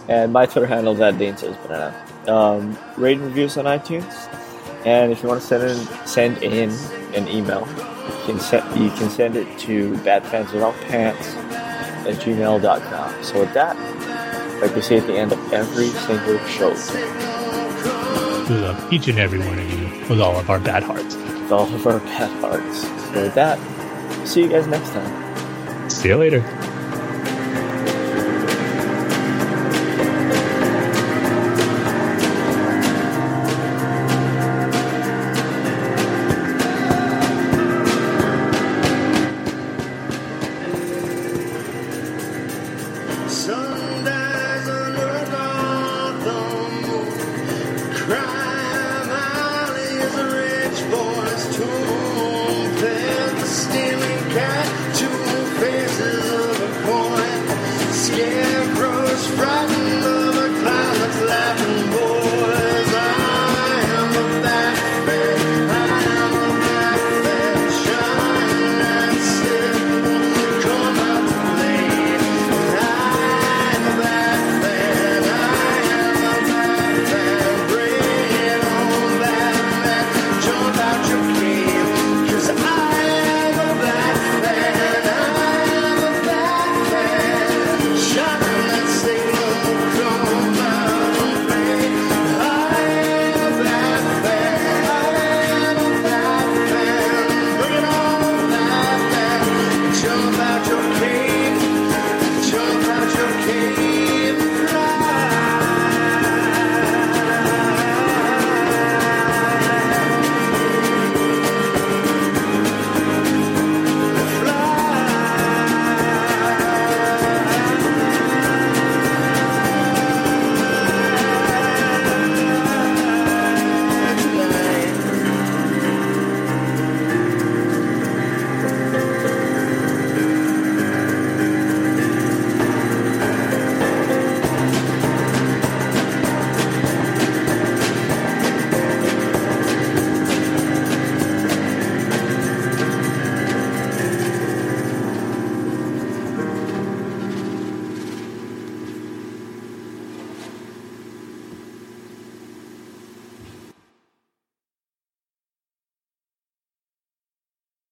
[0.07, 2.05] and my Twitter handle is at Dane Says Banana.
[2.27, 4.27] Um, rate and reviews on iTunes.
[4.85, 6.69] And if you want to send in send in
[7.13, 11.35] an email, you can send you can send it to badfanswithoutpants
[12.05, 13.23] at gmail.com.
[13.23, 13.75] So with that,
[14.61, 16.69] like we say at the end of every single show.
[18.49, 21.15] We love each and every one of you with all of our bad hearts.
[21.15, 22.81] With all of our bad hearts.
[22.81, 23.57] So with that,
[24.27, 25.89] see you guys next time.
[25.89, 26.68] See you later.